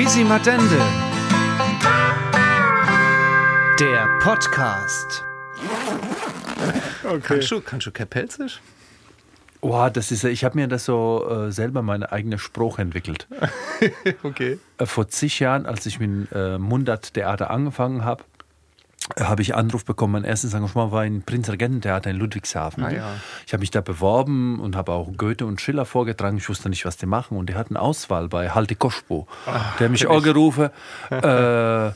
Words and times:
Quisimadende. 0.00 0.78
Der 3.78 4.08
Podcast. 4.18 5.22
Okay. 7.04 7.20
Kannst 7.22 7.50
du, 7.50 7.60
kannst 7.60 7.86
du 7.86 7.90
kein 7.90 8.08
Pelzisch? 8.08 8.62
Oh, 9.60 9.90
das 9.92 10.10
ist, 10.10 10.24
ich 10.24 10.42
habe 10.42 10.56
mir 10.56 10.68
das 10.68 10.86
so 10.86 11.28
äh, 11.28 11.52
selber 11.52 11.82
meine 11.82 12.12
eigene 12.12 12.38
Spruch 12.38 12.78
entwickelt. 12.78 13.28
Okay. 14.22 14.58
Äh, 14.78 14.86
vor 14.86 15.08
zig 15.08 15.38
Jahren, 15.38 15.66
als 15.66 15.84
ich 15.84 16.00
mit 16.00 16.32
äh, 16.32 16.56
Mundart-Theater 16.56 17.50
angefangen 17.50 18.02
habe, 18.04 18.24
habe 19.18 19.42
ich 19.42 19.54
Anruf 19.54 19.84
bekommen. 19.84 20.12
Mein 20.12 20.24
erstes 20.24 20.54
Engagement 20.54 20.92
war 20.92 21.04
im 21.04 21.22
Prinzregententheater 21.22 22.10
in 22.10 22.16
Ludwigshafen. 22.16 22.84
Ah, 22.84 22.90
ja. 22.90 23.12
Ich 23.46 23.52
habe 23.52 23.60
mich 23.60 23.70
da 23.70 23.80
beworben 23.80 24.60
und 24.60 24.76
habe 24.76 24.92
auch 24.92 25.08
Goethe 25.16 25.46
und 25.46 25.60
Schiller 25.60 25.84
vorgetragen. 25.84 26.36
Ich 26.36 26.48
wusste 26.48 26.68
nicht, 26.68 26.84
was 26.84 26.96
die 26.96 27.06
machen. 27.06 27.36
Und 27.36 27.48
die 27.48 27.54
hatten 27.54 27.76
Auswahl 27.76 28.28
bei 28.28 28.50
Halte 28.50 28.74
Koschbo. 28.76 29.26
der 29.46 29.84
hat 29.86 29.90
mich 29.90 30.06
auch 30.06 30.22
gerufen. 30.22 30.70
Äh, 31.10 31.92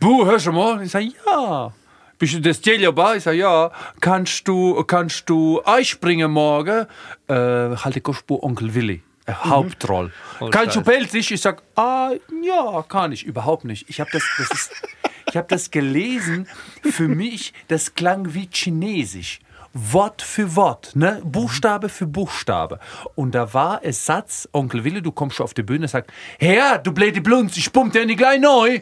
Bu, 0.00 0.26
hörst 0.26 0.46
du 0.46 0.52
mal? 0.52 0.82
Ich 0.82 0.90
sage, 0.90 1.12
ja. 1.26 1.72
Bist 2.18 2.34
du 2.34 2.40
das 2.40 2.60
Djeljoba? 2.60 3.14
Ich 3.14 3.22
sage, 3.22 3.38
ja. 3.38 3.70
Kannst 4.00 4.46
du, 4.46 4.82
kannst 4.84 5.28
du 5.28 5.62
einspringen 5.64 6.30
morgen? 6.30 6.86
Äh, 7.28 7.34
Halte 7.34 8.00
Koschbo, 8.00 8.38
Onkel 8.42 8.74
Willi. 8.74 9.02
Äh, 9.26 9.32
Hauptroll. 9.32 10.12
Oh, 10.40 10.50
kannst 10.50 10.76
du 10.76 10.82
pelzig? 10.82 11.30
Ich 11.30 11.40
sag, 11.40 11.62
ah, 11.76 12.10
ja, 12.42 12.82
kann 12.88 13.12
ich. 13.12 13.24
Überhaupt 13.24 13.64
nicht. 13.64 13.88
Ich 13.88 14.00
habe 14.00 14.10
das, 14.12 14.22
das 14.38 14.50
ist, 14.50 14.72
ich 15.34 15.36
habe 15.36 15.48
das 15.48 15.72
gelesen. 15.72 16.46
Für 16.84 17.08
mich, 17.08 17.52
das 17.66 17.96
klang 17.96 18.34
wie 18.34 18.48
Chinesisch. 18.52 19.40
Wort 19.72 20.22
für 20.22 20.54
Wort, 20.54 20.94
ne? 20.94 21.20
Buchstabe 21.24 21.88
für 21.88 22.06
Buchstabe. 22.06 22.78
Und 23.16 23.34
da 23.34 23.52
war 23.52 23.80
es 23.82 24.06
Satz, 24.06 24.48
Onkel 24.52 24.84
Wille, 24.84 25.02
du 25.02 25.10
kommst 25.10 25.34
schon 25.34 25.42
auf 25.42 25.52
die 25.52 25.64
Bühne, 25.64 25.88
sagt, 25.88 26.12
Herr, 26.38 26.78
du 26.78 26.92
bläde 26.92 27.20
Blunz, 27.20 27.56
ich 27.56 27.72
pump 27.72 27.92
dir 27.92 28.06
nicht 28.06 28.18
gleich 28.18 28.40
neu. 28.40 28.80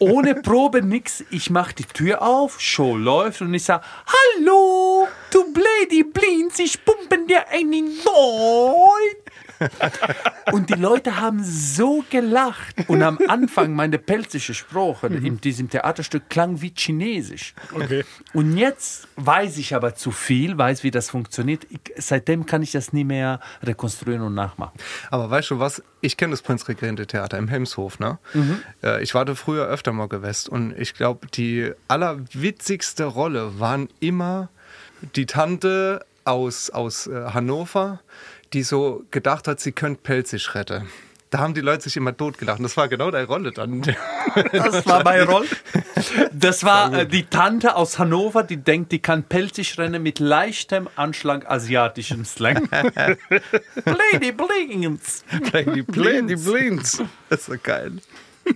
Ohne 0.00 0.34
Probe 0.34 0.82
nix. 0.82 1.22
Ich 1.30 1.50
mach 1.50 1.70
die 1.70 1.84
Tür 1.84 2.22
auf, 2.22 2.60
Show 2.60 2.96
läuft 2.96 3.42
und 3.42 3.54
ich 3.54 3.62
sag, 3.62 3.84
Hallo, 4.06 5.06
du 5.30 5.52
Blady 5.52 6.02
Blins, 6.02 6.58
ich 6.58 6.84
pumpen 6.84 7.28
dir 7.28 7.48
eine 7.48 7.80
neu. 7.80 9.02
Und 10.52 10.70
die 10.70 10.74
Leute 10.74 11.20
haben 11.20 11.42
so 11.42 12.04
gelacht. 12.10 12.88
Und 12.88 13.02
am 13.02 13.18
Anfang 13.28 13.74
meine 13.74 13.98
pelzische 13.98 14.54
Sprache 14.54 15.06
in 15.06 15.40
diesem 15.40 15.70
Theaterstück 15.70 16.28
klang 16.28 16.60
wie 16.62 16.72
Chinesisch. 16.76 17.54
Okay. 17.72 18.04
Und 18.32 18.56
jetzt 18.56 19.08
weiß 19.16 19.58
ich 19.58 19.74
aber 19.74 19.94
zu 19.94 20.10
viel, 20.10 20.58
weiß, 20.58 20.82
wie 20.82 20.90
das 20.90 21.10
funktioniert. 21.10 21.66
Ich, 21.70 21.80
seitdem 21.96 22.46
kann 22.46 22.62
ich 22.62 22.72
das 22.72 22.92
nie 22.92 23.04
mehr 23.04 23.40
rekonstruieren 23.62 24.22
und 24.22 24.34
nachmachen. 24.34 24.78
Aber 25.10 25.30
weißt 25.30 25.50
du 25.50 25.58
was? 25.58 25.82
Ich 26.00 26.16
kenne 26.16 26.32
das 26.32 26.42
Prinzregente 26.42 27.06
Theater 27.06 27.38
im 27.38 27.48
Helmshof, 27.48 27.98
ne? 27.98 28.18
Äh, 28.82 29.02
Ich 29.02 29.14
war 29.14 29.24
da 29.24 29.34
früher 29.34 29.66
öfter 29.66 29.92
mal 29.92 30.08
gewesen 30.08 30.50
und 30.50 30.78
ich 30.78 30.94
glaube, 30.94 31.26
die 31.28 31.72
allerwitzigste 31.88 33.04
Rolle 33.04 33.58
waren 33.60 33.88
immer 34.00 34.48
die 35.14 35.26
Tante 35.26 36.04
aus, 36.24 36.70
aus 36.70 37.06
äh, 37.06 37.30
Hannover, 37.32 38.00
die 38.52 38.62
so 38.62 39.04
gedacht 39.10 39.48
hat, 39.48 39.60
sie 39.60 39.72
könnte 39.72 40.00
Pelzig 40.02 40.54
retten. 40.54 40.88
Da 41.30 41.38
haben 41.38 41.54
die 41.54 41.62
Leute 41.62 41.84
sich 41.84 41.96
immer 41.96 42.14
totgelacht. 42.14 42.58
Und 42.58 42.64
das 42.64 42.76
war 42.76 42.88
genau 42.88 43.10
deine 43.10 43.26
Rolle 43.26 43.52
dann. 43.52 43.82
Das 44.52 44.86
war 44.86 45.04
bei 45.04 45.22
Roll. 45.22 45.46
Das 46.32 46.64
war 46.64 46.92
äh, 46.92 47.06
die 47.06 47.24
Tante 47.24 47.74
aus 47.76 47.98
Hannover, 47.98 48.42
die 48.42 48.56
denkt, 48.56 48.92
die 48.92 48.98
kann 48.98 49.24
pelzig 49.24 49.78
rennen 49.78 50.02
mit 50.02 50.20
leichtem 50.20 50.88
Anschlag 50.96 51.50
asiatischen 51.50 52.24
Slang. 52.24 52.68
Lady 53.84 54.32
Blings. 54.32 55.24
die 55.74 55.82
Blinds. 55.82 56.28
Die 56.28 56.50
Blinds. 56.50 57.02
Das 57.28 57.40
ist 57.40 57.46
so 57.46 57.54
geil. 57.62 57.92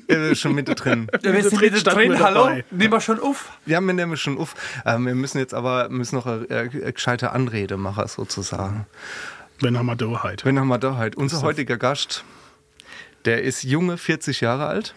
Ja, 0.08 0.16
wir 0.16 0.26
sind 0.26 0.38
schon 0.38 0.54
mit 0.54 0.68
drin. 0.68 1.08
Ja, 1.22 1.32
wir 1.32 1.42
sind 1.42 1.60
drin 1.60 1.70
wieder 1.70 1.78
standen 1.78 2.00
drin, 2.00 2.12
wir 2.12 2.20
hallo? 2.20 2.62
Nehmen 2.70 2.92
wir 2.92 3.00
schon 3.00 3.20
auf. 3.20 3.52
Wir 3.64 3.76
haben 3.76 3.86
nämlich 3.86 4.20
schon 4.20 4.38
auf. 4.38 4.54
Ähm, 4.84 5.06
wir 5.06 5.14
müssen 5.14 5.38
jetzt 5.38 5.54
aber 5.54 5.88
müssen 5.88 6.16
noch 6.16 6.26
eine, 6.26 6.48
äh, 6.48 6.92
gescheite 6.92 7.32
Anrede 7.32 7.76
machen, 7.76 8.08
sozusagen. 8.08 8.86
Wenn 9.60 9.78
haben 9.78 9.86
wir 9.86 9.96
da 9.96 10.22
halt. 10.22 10.44
Wenn 10.44 10.58
haben 10.58 10.68
wir 10.68 10.78
da 10.78 10.96
halt. 10.96 11.16
Unser 11.16 11.42
heutiger 11.42 11.76
Gast, 11.76 12.24
der 13.24 13.42
ist 13.42 13.62
junge 13.62 13.96
40 13.96 14.40
Jahre 14.40 14.66
alt. 14.66 14.94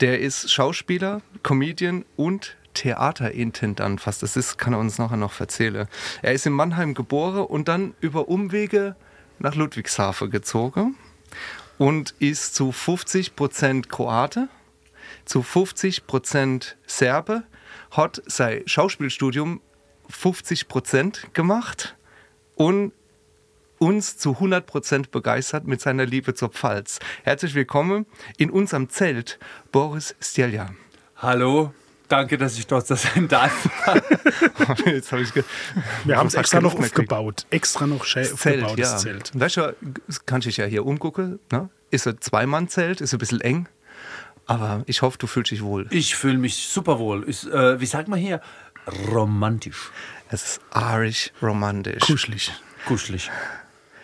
Der 0.00 0.20
ist 0.20 0.50
Schauspieler, 0.50 1.22
Comedian 1.42 2.04
und 2.16 2.56
Theaterintendant 2.74 4.00
fast. 4.00 4.22
Das 4.22 4.36
ist, 4.36 4.56
kann 4.56 4.72
er 4.72 4.78
uns 4.78 4.98
nachher 4.98 5.16
noch 5.18 5.38
erzählen. 5.38 5.86
Er 6.22 6.32
ist 6.32 6.46
in 6.46 6.52
Mannheim 6.52 6.94
geboren 6.94 7.44
und 7.44 7.68
dann 7.68 7.94
über 8.00 8.28
Umwege 8.28 8.96
nach 9.38 9.54
Ludwigshafen 9.54 10.30
gezogen 10.30 10.96
und 11.78 12.14
ist 12.18 12.54
zu 12.54 12.70
50% 12.70 13.88
Kroate, 13.88 14.48
zu 15.24 15.40
50% 15.40 16.74
Serbe, 16.86 17.42
hat 17.90 18.22
sein 18.26 18.62
Schauspielstudium 18.66 19.60
50% 20.10 21.32
gemacht 21.32 21.96
und 22.54 22.92
uns 23.82 24.16
zu 24.16 24.34
100% 24.34 25.10
begeistert 25.10 25.66
mit 25.66 25.80
seiner 25.80 26.06
Liebe 26.06 26.34
zur 26.34 26.50
Pfalz. 26.50 27.00
Herzlich 27.24 27.56
willkommen 27.56 28.06
in 28.36 28.48
unserem 28.48 28.88
Zelt, 28.88 29.40
Boris 29.72 30.14
Stjelja. 30.20 30.70
Hallo, 31.16 31.74
danke, 32.06 32.38
dass 32.38 32.56
ich 32.56 32.68
dort 32.68 32.86
sein 32.86 33.26
darf. 33.28 33.68
Jetzt 34.86 35.10
habe 35.10 35.22
ich 35.22 35.32
Wir 36.04 36.16
haben 36.16 36.28
es 36.28 36.34
extra 36.34 36.60
noch 36.60 36.76
aufgebaut. 36.76 37.44
Extra 37.50 37.88
noch 37.88 38.04
schön 38.04 38.32
aufgebaut, 38.32 38.78
ja. 38.78 38.92
das 38.92 39.02
Zelt. 39.02 39.32
Weißt 39.34 39.56
du, 39.56 39.74
kann 40.26 40.42
ich 40.46 40.58
ja 40.58 40.66
hier 40.66 40.86
umgucken. 40.86 41.40
Ne? 41.50 41.68
Ist 41.90 42.06
ein 42.06 42.20
Zweimann-Zelt, 42.20 43.00
ist 43.00 43.12
ein 43.12 43.18
bisschen 43.18 43.40
eng. 43.40 43.68
Aber 44.46 44.84
ich 44.86 45.02
hoffe, 45.02 45.18
du 45.18 45.26
fühlst 45.26 45.50
dich 45.50 45.64
wohl. 45.64 45.88
Ich 45.90 46.14
fühle 46.14 46.38
mich 46.38 46.68
super 46.68 47.00
wohl. 47.00 47.24
Ist, 47.24 47.46
äh, 47.46 47.80
wie 47.80 47.86
sagt 47.86 48.06
man 48.06 48.20
hier? 48.20 48.42
Romantisch. 49.12 49.90
Es 50.28 50.44
ist 50.44 50.60
arisch 50.70 51.32
romantisch. 51.42 52.04
Kuschelig. 52.04 52.52
Kuschelig. 52.86 53.28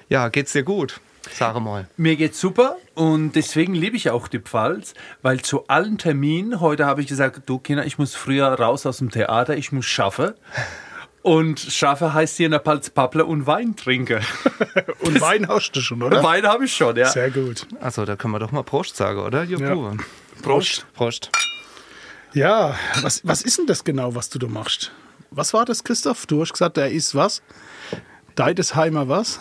Ja, 0.08 0.28
geht's 0.28 0.52
dir 0.52 0.62
gut? 0.62 1.00
Sag 1.32 1.58
mal. 1.60 1.86
Mir 1.96 2.16
geht's 2.16 2.40
super 2.40 2.76
und 2.94 3.32
deswegen 3.32 3.74
liebe 3.74 3.96
ich 3.96 4.08
auch 4.10 4.28
die 4.28 4.38
Pfalz, 4.38 4.94
weil 5.20 5.40
zu 5.42 5.66
allen 5.68 5.98
Terminen, 5.98 6.60
heute 6.60 6.86
habe 6.86 7.02
ich 7.02 7.06
gesagt, 7.08 7.42
du 7.46 7.58
Kinder, 7.58 7.84
ich 7.84 7.98
muss 7.98 8.14
früher 8.14 8.46
raus 8.48 8.86
aus 8.86 8.98
dem 8.98 9.10
Theater, 9.10 9.56
ich 9.56 9.72
muss 9.72 9.84
schaffen. 9.84 10.32
Und 11.20 11.60
schaffe 11.60 12.14
heißt 12.14 12.36
hier 12.38 12.46
in 12.46 12.52
der 12.52 12.60
Pfalz 12.60 12.88
Papple 12.90 13.26
und 13.26 13.46
Wein 13.46 13.76
trinken. 13.76 14.20
Und 15.00 15.20
Wein 15.20 15.48
hast 15.48 15.72
du 15.72 15.80
schon, 15.80 16.02
oder? 16.02 16.22
Wein 16.22 16.46
habe 16.46 16.64
ich 16.64 16.72
schon, 16.74 16.96
ja. 16.96 17.08
Sehr 17.08 17.30
gut. 17.30 17.66
Also, 17.80 18.04
da 18.04 18.16
können 18.16 18.32
wir 18.32 18.38
doch 18.38 18.52
mal 18.52 18.62
Prost 18.62 18.96
sagen, 18.96 19.18
oder? 19.20 19.42
Jo, 19.42 19.58
Ja. 19.58 19.74
Bruder. 19.74 19.96
Prost. 20.42 20.86
Prost. 20.94 21.30
Ja, 22.32 22.76
was, 23.02 23.20
was 23.26 23.42
ist 23.42 23.58
denn 23.58 23.66
das 23.66 23.84
genau, 23.84 24.14
was 24.14 24.30
du 24.30 24.38
da 24.38 24.46
machst? 24.46 24.92
Was 25.30 25.52
war 25.52 25.64
das, 25.64 25.82
Christoph? 25.84 26.24
Du 26.26 26.40
hast 26.40 26.52
gesagt, 26.52 26.76
der 26.76 26.90
ist 26.90 27.14
was? 27.14 27.42
Deidesheimer 28.38 29.08
was? 29.08 29.40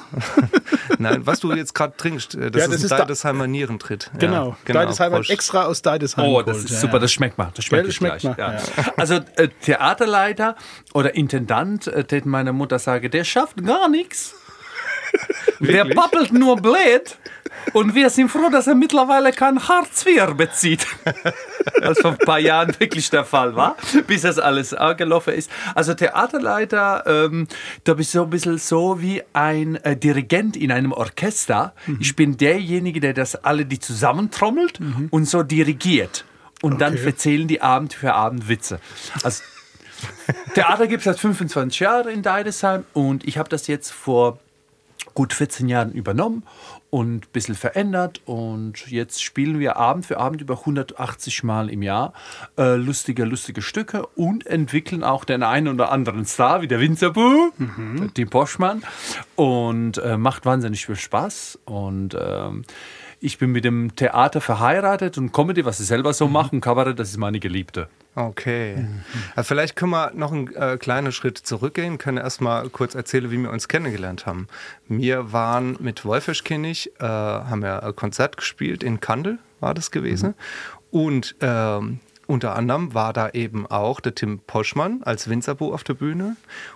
Nein, 0.99 1.25
was 1.25 1.39
du 1.41 1.53
jetzt 1.53 1.75
gerade 1.75 1.95
trinkst, 1.97 2.35
äh, 2.35 2.49
das 2.51 2.59
Ja, 2.61 2.65
ist 2.65 2.73
das 2.73 2.79
ein 2.81 2.83
ist 2.85 2.91
da- 2.91 2.97
Deidesheimer 2.99 3.47
Nierentritt. 3.47 4.09
Ja, 4.13 4.19
Genau. 4.19 4.55
Deidesheimer 4.65 5.17
Prost. 5.17 5.29
extra 5.29 5.65
aus 5.65 5.81
Deidesheim 5.81 6.25
Oh, 6.25 6.41
das 6.41 6.53
geholt. 6.55 6.65
ist 6.65 6.71
Ja, 6.71 6.79
super, 6.79 6.99
das 6.99 7.11
schmeckt 7.11 7.37
mal. 7.37 7.51
Das 7.55 7.65
schmeckt, 7.65 7.93
schmeckt 7.93 8.19
gleich. 8.21 8.37
mal, 8.37 8.55
Ja. 8.77 8.91
Also 8.97 9.15
äh, 9.35 9.49
Theaterleiter 9.61 10.55
oder 10.93 11.13
Intendant, 11.15 11.87
äh, 11.87 12.03
tät 12.05 12.25
meine 12.25 12.53
Mutter 12.53 12.79
sagen, 12.79 13.11
der 13.11 13.23
schafft 13.23 13.63
gar 13.65 13.87
nichts. 13.89 14.33
Der 15.59 15.85
pappelt 15.85 16.33
nur 16.33 16.57
blöd. 16.57 17.17
Und 17.73 17.95
wir 17.95 18.09
sind 18.09 18.29
froh, 18.29 18.49
dass 18.49 18.67
er 18.67 18.75
mittlerweile 18.75 19.31
kein 19.31 19.67
Hartz 19.67 20.05
IV 20.05 20.33
bezieht. 20.35 20.85
Was 21.81 21.99
vor 21.99 22.11
ein 22.11 22.17
paar 22.17 22.39
Jahren 22.39 22.73
wirklich 22.79 23.09
der 23.09 23.25
Fall 23.25 23.55
war, 23.55 23.75
bis 24.07 24.21
das 24.21 24.39
alles 24.39 24.73
angelaufen 24.73 25.33
ist. 25.33 25.51
Also 25.75 25.93
Theaterleiter, 25.93 27.03
ähm, 27.05 27.47
da 27.83 27.93
bist 27.93 28.13
du 28.13 28.19
so 28.19 28.23
ein 28.23 28.29
bisschen 28.29 28.57
so 28.57 29.01
wie 29.01 29.21
ein 29.33 29.75
äh, 29.83 29.95
Dirigent 29.97 30.55
in 30.55 30.71
einem 30.71 30.91
Orchester. 30.93 31.73
Ich 31.99 32.15
bin 32.15 32.37
derjenige, 32.37 32.99
der 32.99 33.13
das 33.13 33.35
alle 33.35 33.65
die 33.65 33.79
zusammentrommelt 33.79 34.79
und 35.11 35.25
so 35.25 35.43
dirigiert. 35.43 36.25
Und 36.61 36.79
dann 36.81 36.93
Okay. 36.93 37.05
erzählen 37.05 37.47
die 37.47 37.61
Abend 37.61 37.93
für 37.93 38.13
Abend 38.13 38.47
Witze. 38.49 38.79
Also, 39.23 39.43
Theater 40.55 40.87
gibt 40.87 41.01
es 41.01 41.05
seit 41.05 41.19
25 41.19 41.79
Jahren 41.79 42.07
in 42.09 42.21
Deidesheim 42.23 42.85
und 42.93 43.27
ich 43.27 43.37
habe 43.37 43.49
das 43.49 43.67
jetzt 43.67 43.91
vor 43.91 44.39
gut 45.13 45.33
14 45.33 45.67
Jahren 45.67 45.91
übernommen 45.91 46.43
und 46.89 47.25
ein 47.25 47.31
bisschen 47.31 47.55
verändert. 47.55 48.21
Und 48.25 48.89
jetzt 48.89 49.21
spielen 49.21 49.59
wir 49.59 49.77
Abend 49.77 50.05
für 50.05 50.17
Abend 50.19 50.41
über 50.41 50.59
180 50.59 51.43
Mal 51.43 51.69
im 51.69 51.81
Jahr 51.81 52.13
äh, 52.57 52.75
lustige, 52.75 53.25
lustige 53.25 53.61
Stücke 53.61 54.05
und 54.15 54.45
entwickeln 54.47 55.03
auch 55.03 55.25
den 55.25 55.43
einen 55.43 55.67
oder 55.67 55.91
anderen 55.91 56.25
Star, 56.25 56.61
wie 56.61 56.67
der 56.67 56.79
Winzerbu, 56.79 57.51
der 57.57 58.13
Tim 58.13 58.29
Poschmann. 58.29 58.83
Und 59.35 59.97
äh, 59.97 60.17
macht 60.17 60.45
wahnsinnig 60.45 60.85
viel 60.85 60.95
Spaß. 60.95 61.59
Und 61.65 62.15
ähm, 62.19 62.63
Ich 63.19 63.39
bin 63.39 63.51
mit 63.51 63.65
dem 63.65 63.95
Theater 63.95 64.41
verheiratet 64.41 65.17
und 65.17 65.31
Comedy, 65.31 65.65
was 65.65 65.79
ich 65.79 65.87
selber 65.87 66.13
so 66.13 66.27
mache, 66.27 66.51
und 66.51 66.61
Kabarett, 66.61 66.99
das 66.99 67.09
ist 67.09 67.17
meine 67.17 67.39
Geliebte. 67.39 67.89
Okay. 68.13 68.85
Ja, 69.35 69.43
vielleicht 69.43 69.75
können 69.75 69.91
wir 69.91 70.11
noch 70.13 70.31
einen 70.31 70.53
äh, 70.55 70.77
kleinen 70.77 71.11
Schritt 71.11 71.37
zurückgehen, 71.37 71.97
können 71.97 72.17
erstmal 72.17 72.69
kurz 72.69 72.95
erzählen, 72.95 73.31
wie 73.31 73.37
wir 73.37 73.51
uns 73.51 73.67
kennengelernt 73.67 74.25
haben. 74.25 74.47
Wir 74.87 75.33
waren 75.33 75.77
mit 75.79 76.05
Wolfischkinnig, 76.05 76.91
äh, 76.99 77.05
haben 77.05 77.63
ja 77.63 77.79
ein 77.79 77.95
Konzert 77.95 78.37
gespielt 78.37 78.83
in 78.83 78.99
Kandel, 78.99 79.39
war 79.59 79.73
das 79.73 79.89
gewesen. 79.91 80.35
Und 80.91 81.35
ähm, 81.41 81.99
unter 82.27 82.55
anderem 82.55 82.93
war 82.93 83.13
da 83.13 83.29
eben 83.29 83.65
auch 83.65 83.99
der 83.99 84.13
Tim 84.13 84.39
Poschmann 84.39 85.01
als 85.03 85.29
Winzerbu 85.29 85.73
auf 85.73 85.83
der 85.83 85.93
Bühne. 85.93 86.35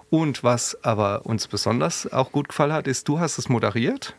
Und 0.09 0.43
was 0.43 0.77
aber 0.83 1.25
uns 1.25 1.47
besonders 1.47 2.11
auch 2.11 2.31
gut 2.31 2.49
gefallen 2.49 2.73
hat, 2.73 2.87
ist, 2.87 3.07
du 3.07 3.19
hast 3.19 3.37
es 3.37 3.49
moderiert 3.49 4.15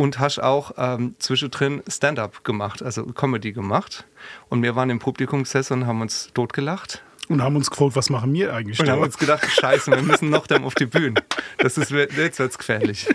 und 0.00 0.18
hast 0.18 0.42
auch 0.42 0.72
ähm, 0.78 1.14
zwischendrin 1.18 1.82
Stand-up 1.86 2.42
gemacht, 2.42 2.82
also 2.82 3.04
Comedy 3.04 3.52
gemacht. 3.52 4.06
Und 4.48 4.62
wir 4.62 4.74
waren 4.74 4.88
im 4.88 4.98
Publikum 4.98 5.42
gesessen 5.42 5.82
und 5.82 5.86
haben 5.86 6.00
uns 6.00 6.30
totgelacht. 6.32 7.02
Und 7.28 7.42
haben 7.42 7.54
uns 7.54 7.70
gefragt, 7.70 7.96
was 7.96 8.08
machen 8.08 8.32
wir 8.32 8.54
eigentlich 8.54 8.80
Und 8.80 8.86
da? 8.86 8.92
haben 8.92 9.02
uns 9.02 9.18
gedacht, 9.18 9.46
scheiße, 9.46 9.90
wir 9.90 10.00
müssen 10.00 10.30
noch 10.30 10.46
dem 10.46 10.64
auf 10.64 10.74
die 10.74 10.86
Bühne. 10.86 11.22
Das 11.58 11.76
ist, 11.76 11.90
jetzt 11.90 12.38
wird's 12.38 12.56
gefährlich. 12.56 13.08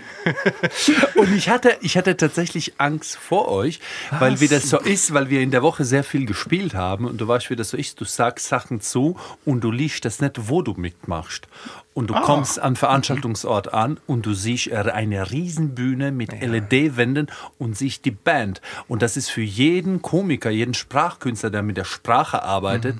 Und 1.16 1.36
ich 1.36 1.48
hatte, 1.48 1.76
ich 1.80 1.96
hatte 1.96 2.16
tatsächlich 2.16 2.74
Angst 2.78 3.16
vor 3.16 3.48
euch, 3.48 3.80
weil 4.20 4.38
wie 4.38 4.46
das 4.46 4.70
so 4.70 4.78
ist, 4.78 5.12
weil 5.12 5.28
wir 5.28 5.40
in 5.40 5.50
der 5.50 5.62
Woche 5.62 5.84
sehr 5.84 6.04
viel 6.04 6.24
gespielt 6.24 6.74
haben 6.74 7.04
und 7.04 7.20
du 7.20 7.26
weißt, 7.26 7.50
wie 7.50 7.56
das 7.56 7.70
so 7.70 7.76
ist, 7.76 8.00
du 8.00 8.04
sagst 8.04 8.46
Sachen 8.46 8.80
zu 8.80 9.18
und 9.44 9.62
du 9.62 9.72
liest 9.72 10.04
das 10.04 10.20
nicht, 10.20 10.48
wo 10.48 10.62
du 10.62 10.74
mitmachst. 10.74 11.48
Und 11.96 12.10
du 12.10 12.14
kommst 12.14 12.60
am 12.60 12.76
Veranstaltungsort 12.76 13.72
an 13.72 13.98
und 14.06 14.26
du 14.26 14.34
siehst 14.34 14.70
eine 14.70 15.30
Riesenbühne 15.30 16.12
mit 16.12 16.30
LED-Wänden 16.42 17.28
und 17.56 17.74
siehst 17.74 18.04
die 18.04 18.10
Band. 18.10 18.60
Und 18.86 19.00
das 19.00 19.16
ist 19.16 19.30
für 19.30 19.40
jeden 19.40 20.02
Komiker, 20.02 20.50
jeden 20.50 20.74
Sprachkünstler, 20.74 21.48
der 21.48 21.62
mit 21.62 21.78
der 21.78 21.84
Sprache 21.84 22.42
arbeitet, 22.42 22.98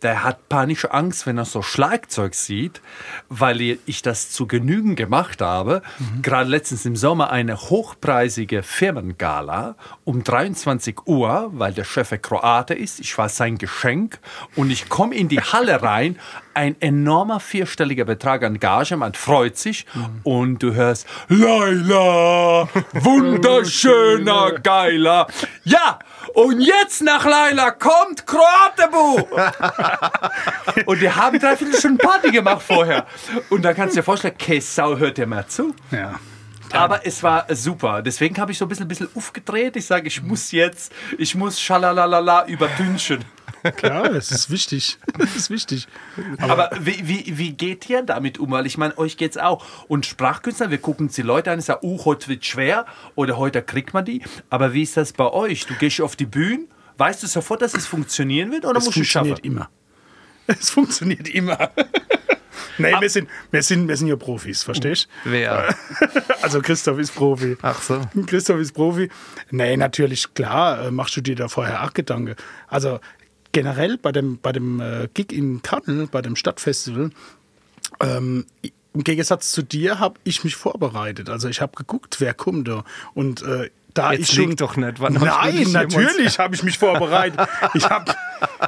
der 0.00 0.22
hat 0.24 0.48
panische 0.48 0.92
Angst, 0.94 1.26
wenn 1.26 1.36
er 1.36 1.44
so 1.44 1.60
Schlagzeug 1.60 2.34
sieht, 2.34 2.80
weil 3.28 3.60
ich 3.84 4.00
das 4.00 4.30
zu 4.30 4.46
Genügen 4.46 4.96
gemacht 4.96 5.42
habe. 5.42 5.82
Gerade 6.22 6.48
letztens 6.48 6.86
im 6.86 6.96
Sommer 6.96 7.30
eine 7.30 7.60
hochpreisige 7.60 8.62
Firmengala 8.62 9.74
um 10.04 10.24
23 10.24 11.06
Uhr, 11.06 11.50
weil 11.52 11.74
der 11.74 11.84
Chef 11.84 12.12
ein 12.12 12.22
Kroate 12.22 12.72
ist. 12.72 12.98
Ich 13.00 13.18
war 13.18 13.28
sein 13.28 13.58
Geschenk 13.58 14.20
und 14.56 14.70
ich 14.70 14.88
komme 14.88 15.14
in 15.16 15.28
die 15.28 15.40
Halle 15.40 15.82
rein. 15.82 16.16
Ein 16.54 16.76
enormer 16.80 17.40
vierstelliger 17.40 18.04
Betrag 18.04 18.37
an 18.42 18.58
Gage, 18.58 18.96
man 18.96 19.14
freut 19.14 19.56
sich 19.56 19.86
und 20.24 20.62
du 20.62 20.74
hörst 20.74 21.06
Laila, 21.28 22.68
wunderschöner, 22.92 24.52
geiler. 24.62 25.26
Ja, 25.64 25.98
und 26.34 26.60
jetzt 26.60 27.02
nach 27.02 27.24
Laila 27.24 27.72
kommt 27.72 28.26
Kroatebu. 28.26 29.26
Und 30.86 31.00
wir 31.00 31.16
haben 31.16 31.38
dreiviertel 31.38 31.76
Stunden 31.76 31.98
Party 31.98 32.30
gemacht 32.30 32.62
vorher. 32.62 33.06
Und 33.50 33.64
da 33.64 33.74
kannst 33.74 33.96
du 33.96 34.00
dir 34.00 34.04
vorstellen, 34.04 34.36
Kessau 34.38 34.96
hört 34.96 35.16
dir 35.18 35.26
mal 35.26 35.46
zu. 35.46 35.74
Ja. 35.90 36.14
Aber 36.72 37.06
es 37.06 37.22
war 37.22 37.46
super. 37.54 38.02
Deswegen 38.02 38.38
habe 38.38 38.52
ich 38.52 38.58
so 38.58 38.66
ein 38.66 38.68
bisschen, 38.68 38.88
bisschen 38.88 39.08
aufgedreht. 39.14 39.76
Ich 39.76 39.86
sage, 39.86 40.06
ich 40.06 40.22
muss 40.22 40.52
jetzt, 40.52 40.92
ich 41.16 41.34
muss 41.34 41.60
schalalalala 41.60 42.46
übertünchen. 42.46 43.24
Klar, 43.76 44.10
das 44.10 44.30
ist 44.30 44.50
wichtig. 44.50 44.98
Das 45.18 45.34
ist 45.36 45.50
wichtig. 45.50 45.86
Aber 46.38 46.70
wie, 46.80 47.06
wie, 47.06 47.38
wie 47.38 47.52
geht 47.52 47.88
ihr 47.88 48.02
damit 48.02 48.38
um? 48.38 48.50
Weil 48.50 48.66
ich 48.66 48.78
meine, 48.78 48.96
euch 48.98 49.16
geht's 49.16 49.36
auch. 49.36 49.64
Und 49.88 50.06
Sprachkünstler, 50.06 50.70
wir 50.70 50.78
gucken 50.78 51.08
die 51.08 51.22
Leute 51.22 51.50
an, 51.50 51.58
ich 51.58 51.64
sage, 51.66 51.84
uh, 51.84 52.04
heute 52.04 52.28
wird 52.28 52.44
schwer 52.44 52.86
oder 53.14 53.36
heute 53.36 53.62
kriegt 53.62 53.94
man 53.94 54.04
die. 54.04 54.22
Aber 54.50 54.72
wie 54.72 54.82
ist 54.82 54.96
das 54.96 55.12
bei 55.12 55.30
euch? 55.30 55.66
Du 55.66 55.74
gehst 55.74 56.00
auf 56.00 56.16
die 56.16 56.26
Bühne, 56.26 56.64
weißt 56.96 57.22
du 57.22 57.26
sofort, 57.26 57.62
dass 57.62 57.74
es 57.74 57.86
funktionieren 57.86 58.50
wird 58.52 58.64
oder 58.64 58.78
Es 58.78 58.84
musst 58.84 58.96
du 58.96 59.00
es 59.02 59.06
schaffen? 59.06 59.28
funktioniert 59.28 59.56
immer. 59.58 59.70
Es 60.46 60.70
funktioniert 60.70 61.28
immer. 61.28 61.70
Nee, 62.78 62.92
wir 63.00 63.10
sind, 63.10 63.28
wir, 63.50 63.62
sind, 63.62 63.88
wir 63.88 63.96
sind 63.96 64.06
ja 64.06 64.16
Profis, 64.16 64.62
verstehst 64.62 65.08
Wer? 65.24 65.74
du? 66.00 66.22
Also 66.42 66.60
Christoph 66.60 66.98
ist 66.98 67.12
Profi. 67.14 67.56
Ach 67.62 67.82
so. 67.82 68.00
Christoph 68.26 68.60
ist 68.60 68.72
Profi. 68.72 69.10
Nee, 69.50 69.76
natürlich, 69.76 70.32
klar, 70.34 70.86
äh, 70.86 70.90
machst 70.92 71.16
du 71.16 71.20
dir 71.20 71.34
da 71.34 71.48
vorher 71.48 71.82
auch 71.84 71.92
Gedanken. 71.92 72.36
Also 72.68 73.00
generell 73.52 73.98
bei 73.98 74.12
dem, 74.12 74.38
bei 74.38 74.52
dem 74.52 74.80
äh, 74.80 75.08
Gig 75.14 75.32
in 75.32 75.62
Kannel, 75.62 76.06
bei 76.06 76.22
dem 76.22 76.36
Stadtfestival, 76.36 77.10
ähm, 78.00 78.44
im 78.94 79.04
Gegensatz 79.04 79.52
zu 79.52 79.62
dir 79.62 80.00
habe 80.00 80.18
ich 80.24 80.44
mich 80.44 80.56
vorbereitet. 80.56 81.28
Also 81.28 81.48
ich 81.48 81.60
habe 81.60 81.72
geguckt, 81.76 82.20
wer 82.20 82.34
kommt 82.34 82.68
da. 82.68 82.84
Und 83.14 83.42
äh, 83.42 83.70
da 83.94 84.12
Jetzt 84.12 84.30
ich 84.30 84.34
schon. 84.34 84.54
doch 84.56 84.76
nicht, 84.76 85.00
wann 85.00 85.14
Nein, 85.14 85.72
natürlich 85.72 86.38
habe 86.38 86.54
ich 86.54 86.62
mich 86.62 86.78
vorbereitet. 86.78 87.40
Ich 87.74 87.88
habe 87.88 88.14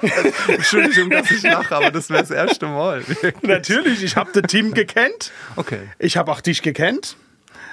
Entschuldigung, 0.49 1.11
dass 1.11 1.31
ich 1.31 1.43
lache, 1.43 1.77
aber 1.77 1.91
das 1.91 2.11
wäre 2.11 2.21
das 2.21 2.31
erste 2.31 2.67
Mal. 2.67 3.05
natürlich, 3.43 4.03
ich 4.03 4.17
habe 4.17 4.31
das 4.33 4.51
Team 4.51 4.73
gekannt. 4.75 5.31
Okay. 5.57 5.81
Ich 5.99 6.17
habe 6.17 6.33
auch 6.33 6.41
dich 6.41 6.63
gekannt. 6.63 7.17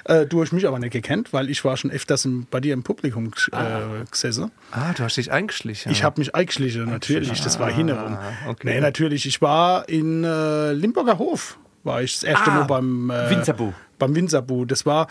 Äh, 0.07 0.25
du 0.25 0.42
hast 0.42 0.51
mich 0.54 0.68
aber 0.68 0.80
nicht 0.80 0.92
gekannt, 0.94 1.33
weil 1.33 1.50
ich 1.50 1.63
war 1.65 1.75
schon 1.77 1.92
öfters 1.92 2.25
im, 2.25 2.48
bei 2.50 2.59
dir 2.59 2.74
im 2.74 2.83
Publikum 2.83 3.31
äh, 3.51 4.06
gesessen. 4.09 4.51
Ah, 4.71 4.94
du 4.94 5.04
hast 5.04 5.18
dich 5.18 5.31
eingeschlichen. 5.31 5.92
Ich 5.92 6.04
habe 6.04 6.19
mich 6.21 6.33
eingeschlichen, 6.33 6.86
natürlich. 6.86 7.42
Das 7.42 7.59
war 7.59 7.69
hinherum. 7.71 8.18
okay. 8.48 8.68
Nee, 8.75 8.80
natürlich. 8.81 9.25
Ich 9.25 9.42
war 9.42 9.88
in 9.89 10.24
äh, 10.24 10.71
Limburger 10.74 11.18
Hof. 11.18 11.57
War 11.83 12.01
ich 12.01 12.15
das 12.15 12.24
erste 12.24 12.51
Ah, 12.51 12.56
Mal 12.56 12.63
beim 12.63 13.09
äh, 13.09 13.30
Winzerbu. 13.30 13.71
Beim 13.99 14.15
Winzerbu. 14.15 14.65
Das 14.65 14.85
war 14.85 15.07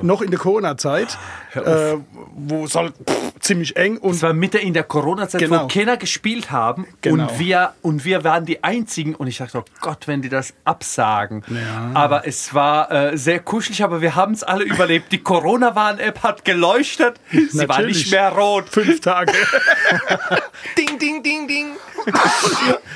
noch 0.00 0.22
in 0.22 0.30
der 0.30 0.38
Corona-Zeit, 0.38 1.18
äh, 1.54 1.94
wo 2.36 2.64
es 2.64 2.74
halt 2.74 2.94
pff, 3.08 3.40
ziemlich 3.40 3.76
eng 3.76 3.96
und 3.98 4.12
Es 4.12 4.22
war 4.22 4.32
Mitte 4.32 4.58
in 4.58 4.74
der 4.74 4.84
Corona-Zeit, 4.84 5.40
Genau. 5.40 5.64
wo 5.64 5.66
Kinder 5.66 5.96
gespielt 5.96 6.50
haben 6.50 6.86
Genau. 7.00 7.24
und, 7.24 7.38
wir, 7.38 7.72
und 7.82 8.04
wir 8.04 8.24
waren 8.24 8.44
die 8.44 8.62
Einzigen. 8.62 9.14
Und 9.14 9.26
ich 9.26 9.38
dachte, 9.38 9.58
oh 9.58 9.64
Gott, 9.80 10.06
wenn 10.06 10.22
die 10.22 10.28
das 10.28 10.54
absagen. 10.64 11.42
Ja. 11.48 11.90
Aber 11.94 12.26
es 12.26 12.54
war 12.54 12.90
äh, 12.92 13.16
sehr 13.18 13.40
kuschelig, 13.40 13.82
aber 13.82 14.00
wir 14.00 14.14
haben 14.14 14.32
es 14.34 14.42
alle 14.44 14.64
überlebt. 14.64 15.10
Die 15.12 15.18
Corona-Warn-App 15.22 16.22
hat 16.22 16.44
geleuchtet. 16.44 17.16
Sie 17.32 17.58
war 17.60 17.78
Natürlich. 17.78 17.98
nicht 17.98 18.10
mehr 18.12 18.30
rot. 18.30 18.68
fünf 18.68 19.00
Tage. 19.00 19.32
Ding, 20.76 20.98
ding, 20.98 21.22
ding, 21.22 21.48
ding. 21.48 21.66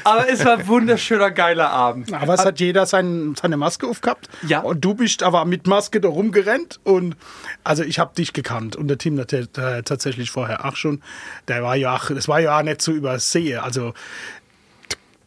Aber 0.04 0.28
es 0.28 0.44
war 0.44 0.58
ein 0.58 0.66
wunderschöner, 0.66 1.30
geiler 1.30 1.70
Abend. 1.70 2.12
Aber 2.12 2.34
es 2.34 2.44
hat 2.44 2.60
jeder 2.60 2.86
sein, 2.86 3.34
seine 3.40 3.56
Maske 3.56 3.86
aufgehabt. 3.86 4.28
Ja. 4.46 4.60
Und 4.60 4.80
du 4.84 4.94
bist 4.94 5.22
aber 5.22 5.31
mit 5.44 5.66
Maske 5.66 6.00
da 6.00 6.08
rumgerannt. 6.08 6.80
Und 6.84 7.16
also 7.64 7.82
ich 7.82 7.98
habe 7.98 8.14
dich 8.14 8.32
gekannt 8.32 8.76
und 8.76 8.88
der 8.88 8.98
Team 8.98 9.14
nat- 9.16 9.32
äh, 9.32 9.82
tatsächlich 9.82 10.30
vorher 10.30 10.64
auch 10.64 10.76
schon. 10.76 11.02
Der 11.48 11.62
war 11.62 11.76
ja 11.76 11.96
auch, 11.96 12.06
das 12.10 12.28
war 12.28 12.40
ja 12.40 12.58
auch 12.58 12.62
nicht 12.62 12.80
zu 12.82 12.92
übersehen. 12.92 13.58
Also 13.60 13.94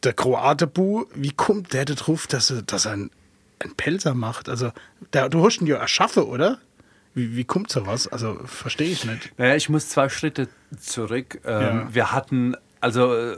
der 0.04 0.14
Kroate 0.14 0.68
Bu, 0.68 1.06
wie 1.16 1.32
kommt 1.32 1.74
der 1.74 1.86
da 1.86 1.94
drauf, 1.96 2.28
dass 2.28 2.52
er, 2.52 2.62
dass 2.62 2.86
er 2.86 2.92
einen, 2.94 3.12
einen 3.60 3.76
Pelzer 3.76 4.14
macht? 4.14 4.50
Also 4.50 4.72
der, 5.14 5.30
du 5.30 5.44
hast 5.46 5.62
ihn 5.62 5.68
ja 5.68 5.78
erschaffen, 5.78 6.24
oder? 6.24 6.60
Wie, 7.14 7.36
wie 7.36 7.44
kommt 7.46 7.72
sowas? 7.72 8.08
Also 8.08 8.40
verstehe 8.46 8.90
ich 8.90 9.06
nicht. 9.06 9.32
Naja, 9.40 9.56
ich 9.56 9.70
muss 9.70 9.90
zwei 9.90 10.10
Schritte 10.10 10.48
zurück. 10.80 11.40
Ähm, 11.46 11.62
Ja. 11.62 11.88
Wir 11.94 12.12
hatten, 12.12 12.56
also 12.82 13.16
äh, 13.16 13.38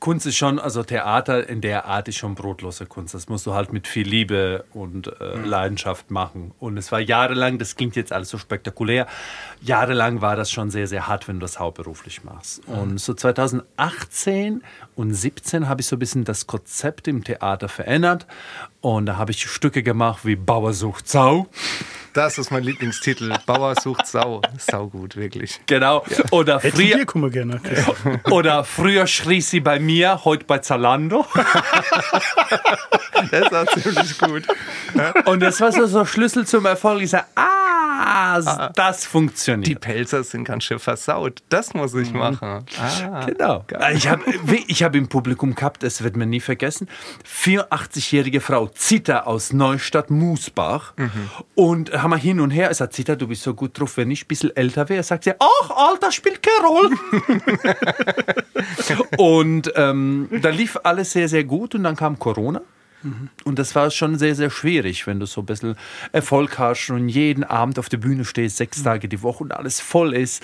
Kunst 0.00 0.26
ist 0.26 0.36
schon, 0.36 0.58
also 0.58 0.82
Theater 0.82 1.48
in 1.48 1.60
der 1.60 1.86
Art 1.86 2.08
ist 2.08 2.16
schon 2.16 2.34
brotlose 2.34 2.86
Kunst. 2.86 3.14
Das 3.14 3.28
musst 3.28 3.46
du 3.46 3.54
halt 3.54 3.72
mit 3.72 3.88
viel 3.88 4.06
Liebe 4.06 4.64
und 4.74 5.08
äh, 5.20 5.36
Leidenschaft 5.36 6.10
machen. 6.10 6.52
Und 6.60 6.76
es 6.76 6.92
war 6.92 7.00
jahrelang, 7.00 7.58
das 7.58 7.76
klingt 7.76 7.96
jetzt 7.96 8.12
alles 8.12 8.28
so 8.28 8.36
spektakulär, 8.36 9.06
jahrelang 9.62 10.20
war 10.20 10.36
das 10.36 10.50
schon 10.50 10.70
sehr, 10.70 10.86
sehr 10.86 11.08
hart, 11.08 11.26
wenn 11.26 11.36
du 11.36 11.40
das 11.40 11.58
hauptberuflich 11.58 12.22
machst. 12.22 12.62
Und 12.66 13.00
so 13.00 13.14
2018 13.14 14.62
und 14.94 15.14
17 15.14 15.68
habe 15.68 15.80
ich 15.80 15.86
so 15.86 15.96
ein 15.96 16.00
bisschen 16.00 16.24
das 16.24 16.46
Konzept 16.46 17.08
im 17.08 17.24
Theater 17.24 17.68
verändert. 17.68 18.26
Und 18.80 19.06
da 19.06 19.16
habe 19.16 19.30
ich 19.30 19.48
Stücke 19.48 19.82
gemacht 19.82 20.24
wie 20.24 20.36
Bauer 20.36 20.74
sucht 20.74 21.08
Sau. 21.08 21.46
Das 22.14 22.38
ist 22.38 22.52
mein 22.52 22.62
Lieblingstitel. 22.62 23.34
Bauer 23.44 23.74
sucht 23.74 24.06
Sau. 24.06 24.40
Sau 24.56 24.86
gut, 24.86 25.16
wirklich. 25.16 25.60
Genau. 25.66 26.04
Oder 26.30 26.60
Hätte 26.60 26.76
von 26.76 26.80
früher, 26.80 26.96
dir 26.98 27.06
kommen 27.06 27.30
gerne. 27.32 27.58
Christoph. 27.58 27.98
Oder 28.30 28.62
früher 28.62 29.08
schrie 29.08 29.40
sie 29.40 29.58
bei 29.58 29.80
mir, 29.80 30.24
heute 30.24 30.44
bei 30.44 30.58
Zalando. 30.58 31.26
Das 33.30 33.50
war 33.50 33.66
ziemlich 33.66 34.18
gut. 34.18 34.42
Und 35.24 35.40
das 35.40 35.60
war 35.60 35.72
so, 35.72 35.86
so 35.86 36.04
Schlüssel 36.04 36.46
zum 36.46 36.66
Erfolg. 36.66 37.00
Ich 37.00 37.10
sage, 37.10 37.24
ah, 37.36 37.53
das 38.74 39.00
Die 39.00 39.06
funktioniert. 39.06 39.80
Pelzer 39.80 40.22
sind 40.22 40.44
ganz 40.44 40.64
schön 40.64 40.78
versaut. 40.78 41.42
Das 41.48 41.74
muss 41.74 41.94
ich 41.94 42.12
machen. 42.12 42.64
Ah. 42.78 43.24
Genau. 43.26 43.64
Ich 43.92 44.08
habe 44.08 44.22
ich 44.66 44.82
hab 44.82 44.94
im 44.94 45.08
Publikum 45.08 45.54
gehabt, 45.54 45.82
es 45.82 46.02
wird 46.02 46.16
mir 46.16 46.26
nie 46.26 46.40
vergessen, 46.40 46.88
84-jährige 47.26 48.40
Frau 48.40 48.68
Zita 48.68 49.20
aus 49.20 49.52
Neustadt 49.52 50.10
Musbach. 50.10 50.94
Und 51.54 51.92
haben 51.92 52.10
wir 52.10 52.16
hin 52.16 52.40
und 52.40 52.50
her. 52.50 52.70
Ich 52.70 52.76
sage, 52.76 52.92
Zita, 52.92 53.16
du 53.16 53.26
bist 53.26 53.42
so 53.42 53.54
gut 53.54 53.78
drauf, 53.78 53.96
wenn 53.96 54.10
ich 54.10 54.24
ein 54.24 54.28
bisschen 54.28 54.54
älter 54.56 54.88
wäre. 54.88 55.02
Sagt 55.02 55.24
sie, 55.24 55.32
ach, 55.38 55.70
Alter, 55.70 56.12
spielt 56.12 56.40
keine 56.42 56.68
Rolle. 56.68 56.96
und 59.18 59.72
ähm, 59.76 60.28
da 60.40 60.50
lief 60.50 60.78
alles 60.84 61.12
sehr, 61.12 61.28
sehr 61.28 61.44
gut. 61.44 61.74
Und 61.74 61.84
dann 61.84 61.96
kam 61.96 62.18
Corona. 62.18 62.62
Und 63.44 63.58
das 63.58 63.74
war 63.74 63.90
schon 63.90 64.18
sehr, 64.18 64.34
sehr 64.34 64.50
schwierig, 64.50 65.06
wenn 65.06 65.20
du 65.20 65.26
so 65.26 65.42
ein 65.42 65.46
bisschen 65.46 65.76
Erfolg 66.12 66.58
hast 66.58 66.90
und 66.90 67.08
jeden 67.08 67.44
Abend 67.44 67.78
auf 67.78 67.88
der 67.88 67.98
Bühne 67.98 68.24
stehst, 68.24 68.56
sechs 68.56 68.82
Tage 68.82 69.08
die 69.08 69.22
Woche 69.22 69.44
und 69.44 69.52
alles 69.52 69.80
voll 69.80 70.14
ist. 70.14 70.42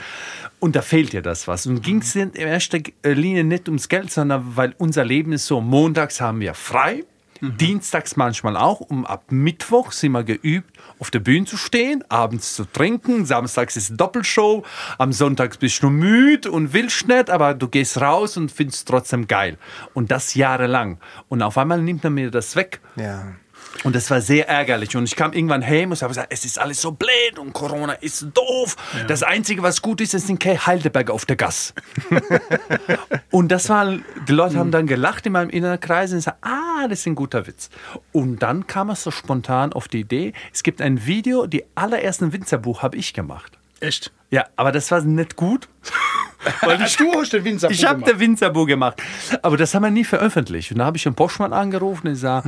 Und 0.59 0.76
da 0.76 0.83
fehlt 0.83 1.12
dir 1.12 1.23
das 1.23 1.49
was. 1.49 1.67
Und 1.67 1.83
ging 1.83 1.99
es 1.99 2.14
in 2.14 2.33
erster 2.33 2.79
Linie 3.02 3.45
nicht 3.45 3.69
ums 3.69 3.88
Geld, 3.88 4.11
sondern 4.11 4.57
weil 4.57 4.75
unser 4.79 5.05
Leben 5.05 5.33
ist 5.33 5.47
so, 5.47 5.61
montags 5.61 6.21
haben 6.21 6.40
wir 6.40 6.55
frei, 6.55 7.05
Dienstags 7.40 8.16
manchmal 8.16 8.56
auch. 8.56 8.80
Um 8.80 9.06
ab 9.06 9.25
Mittwoch 9.30 9.92
sind 9.92 10.12
wir 10.12 10.25
geübt, 10.25 10.78
auf 10.99 11.11
der 11.11 11.20
Bühne 11.20 11.47
zu 11.47 11.56
stehen, 11.56 12.04
abends 12.09 12.54
zu 12.54 12.64
trinken. 12.64 13.25
Samstags 13.26 13.76
ist 13.76 13.97
Doppelshow. 13.97 14.64
Am 14.99 15.12
Sonntag 15.12 15.59
bist 15.59 15.82
du 15.82 15.90
müde 15.90 16.50
und 16.50 16.73
willst 16.73 17.09
nicht, 17.09 17.30
aber 17.30 17.54
du 17.54 17.68
gehst 17.68 18.00
raus 18.00 18.37
und 18.37 18.52
findest 18.52 18.80
es 18.80 18.85
trotzdem 18.85 19.26
geil. 19.26 19.56
Und 19.94 20.11
das 20.11 20.35
jahrelang. 20.35 20.99
Und 21.28 21.42
auf 21.42 21.56
einmal 21.59 21.80
nimmt 21.82 22.04
er 22.04 22.11
mir 22.11 22.30
das 22.30 22.56
weg. 22.56 22.80
Ja. 22.97 23.25
Und 23.82 23.96
das 23.96 24.10
war 24.10 24.20
sehr 24.20 24.49
ärgerlich. 24.49 24.94
Und 24.96 25.04
ich 25.04 25.16
kam 25.16 25.32
irgendwann 25.32 25.66
heim 25.66 25.90
und 25.90 26.02
habe 26.02 26.10
gesagt, 26.10 26.28
es 26.30 26.44
ist 26.44 26.58
alles 26.58 26.82
so 26.82 26.92
blöd 26.92 27.38
und 27.38 27.52
Corona 27.52 27.94
ist 27.94 28.26
doof. 28.34 28.76
Das 29.08 29.22
Einzige, 29.22 29.62
was 29.62 29.80
gut 29.80 30.00
ist, 30.00 30.12
ist 30.12 30.28
in 30.28 30.38
Kay 30.38 30.56
Heidelberg 30.56 31.10
auf 31.10 31.25
der 31.25 31.37
Gas. 31.37 31.72
und 33.30 33.49
das 33.50 33.68
war, 33.68 33.96
die 34.28 34.32
Leute 34.32 34.58
haben 34.58 34.70
dann 34.70 34.87
gelacht 34.87 35.25
in 35.26 35.32
meinem 35.32 35.50
inneren 35.50 35.80
Kreis 35.80 36.10
und 36.10 36.18
gesagt, 36.18 36.38
ah, 36.42 36.88
das 36.88 37.00
ist 37.00 37.06
ein 37.06 37.14
guter 37.14 37.46
Witz. 37.46 37.70
Und 38.12 38.42
dann 38.42 38.66
kam 38.66 38.90
es 38.90 39.02
so 39.02 39.10
spontan 39.10 39.72
auf 39.72 39.88
die 39.88 40.00
Idee, 40.00 40.34
es 40.52 40.62
gibt 40.62 40.82
ein 40.82 41.06
Video, 41.06 41.46
die 41.46 41.64
allerersten 41.75 42.32
Winzerbuch 42.32 42.82
habe 42.82 42.96
ich 42.96 43.14
gemacht. 43.14 43.58
Echt? 43.80 44.12
Ja, 44.30 44.44
aber 44.56 44.72
das 44.72 44.90
war 44.90 45.00
nicht 45.00 45.37
gut. 45.37 45.68
Weil 46.62 46.80
ich, 46.82 46.96
du 46.96 47.12
hast 47.14 47.32
den 47.32 47.44
Winzer 47.44 47.70
Ich 47.70 47.84
habe 47.84 48.02
der 48.02 48.18
Winzerbuch 48.18 48.66
gemacht. 48.66 49.02
Aber 49.42 49.56
das 49.56 49.75
haben 49.75 49.82
wir 49.82 49.90
nie 49.90 50.04
veröffentlicht. 50.04 50.70
Und 50.72 50.78
da 50.78 50.87
habe 50.87 50.96
ich 50.96 51.06
einen 51.06 51.14
Boschmann 51.14 51.52
angerufen 51.52 52.06
und 52.06 52.14
gesagt, 52.14 52.46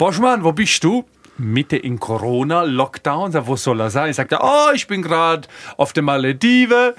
Boschmann, 0.00 0.44
wo 0.44 0.52
bist 0.52 0.82
du? 0.82 1.04
Mitte 1.36 1.76
in 1.76 2.00
Corona, 2.00 2.62
Lockdown. 2.62 3.32
Sag, 3.32 3.46
wo 3.46 3.56
soll 3.56 3.80
er 3.80 3.90
sein? 3.90 4.08
Ich 4.08 4.16
sagte, 4.16 4.38
oh, 4.40 4.70
ich 4.74 4.86
bin 4.86 5.02
gerade 5.02 5.46
auf 5.76 5.92
der 5.92 6.02
Maledive. 6.02 6.94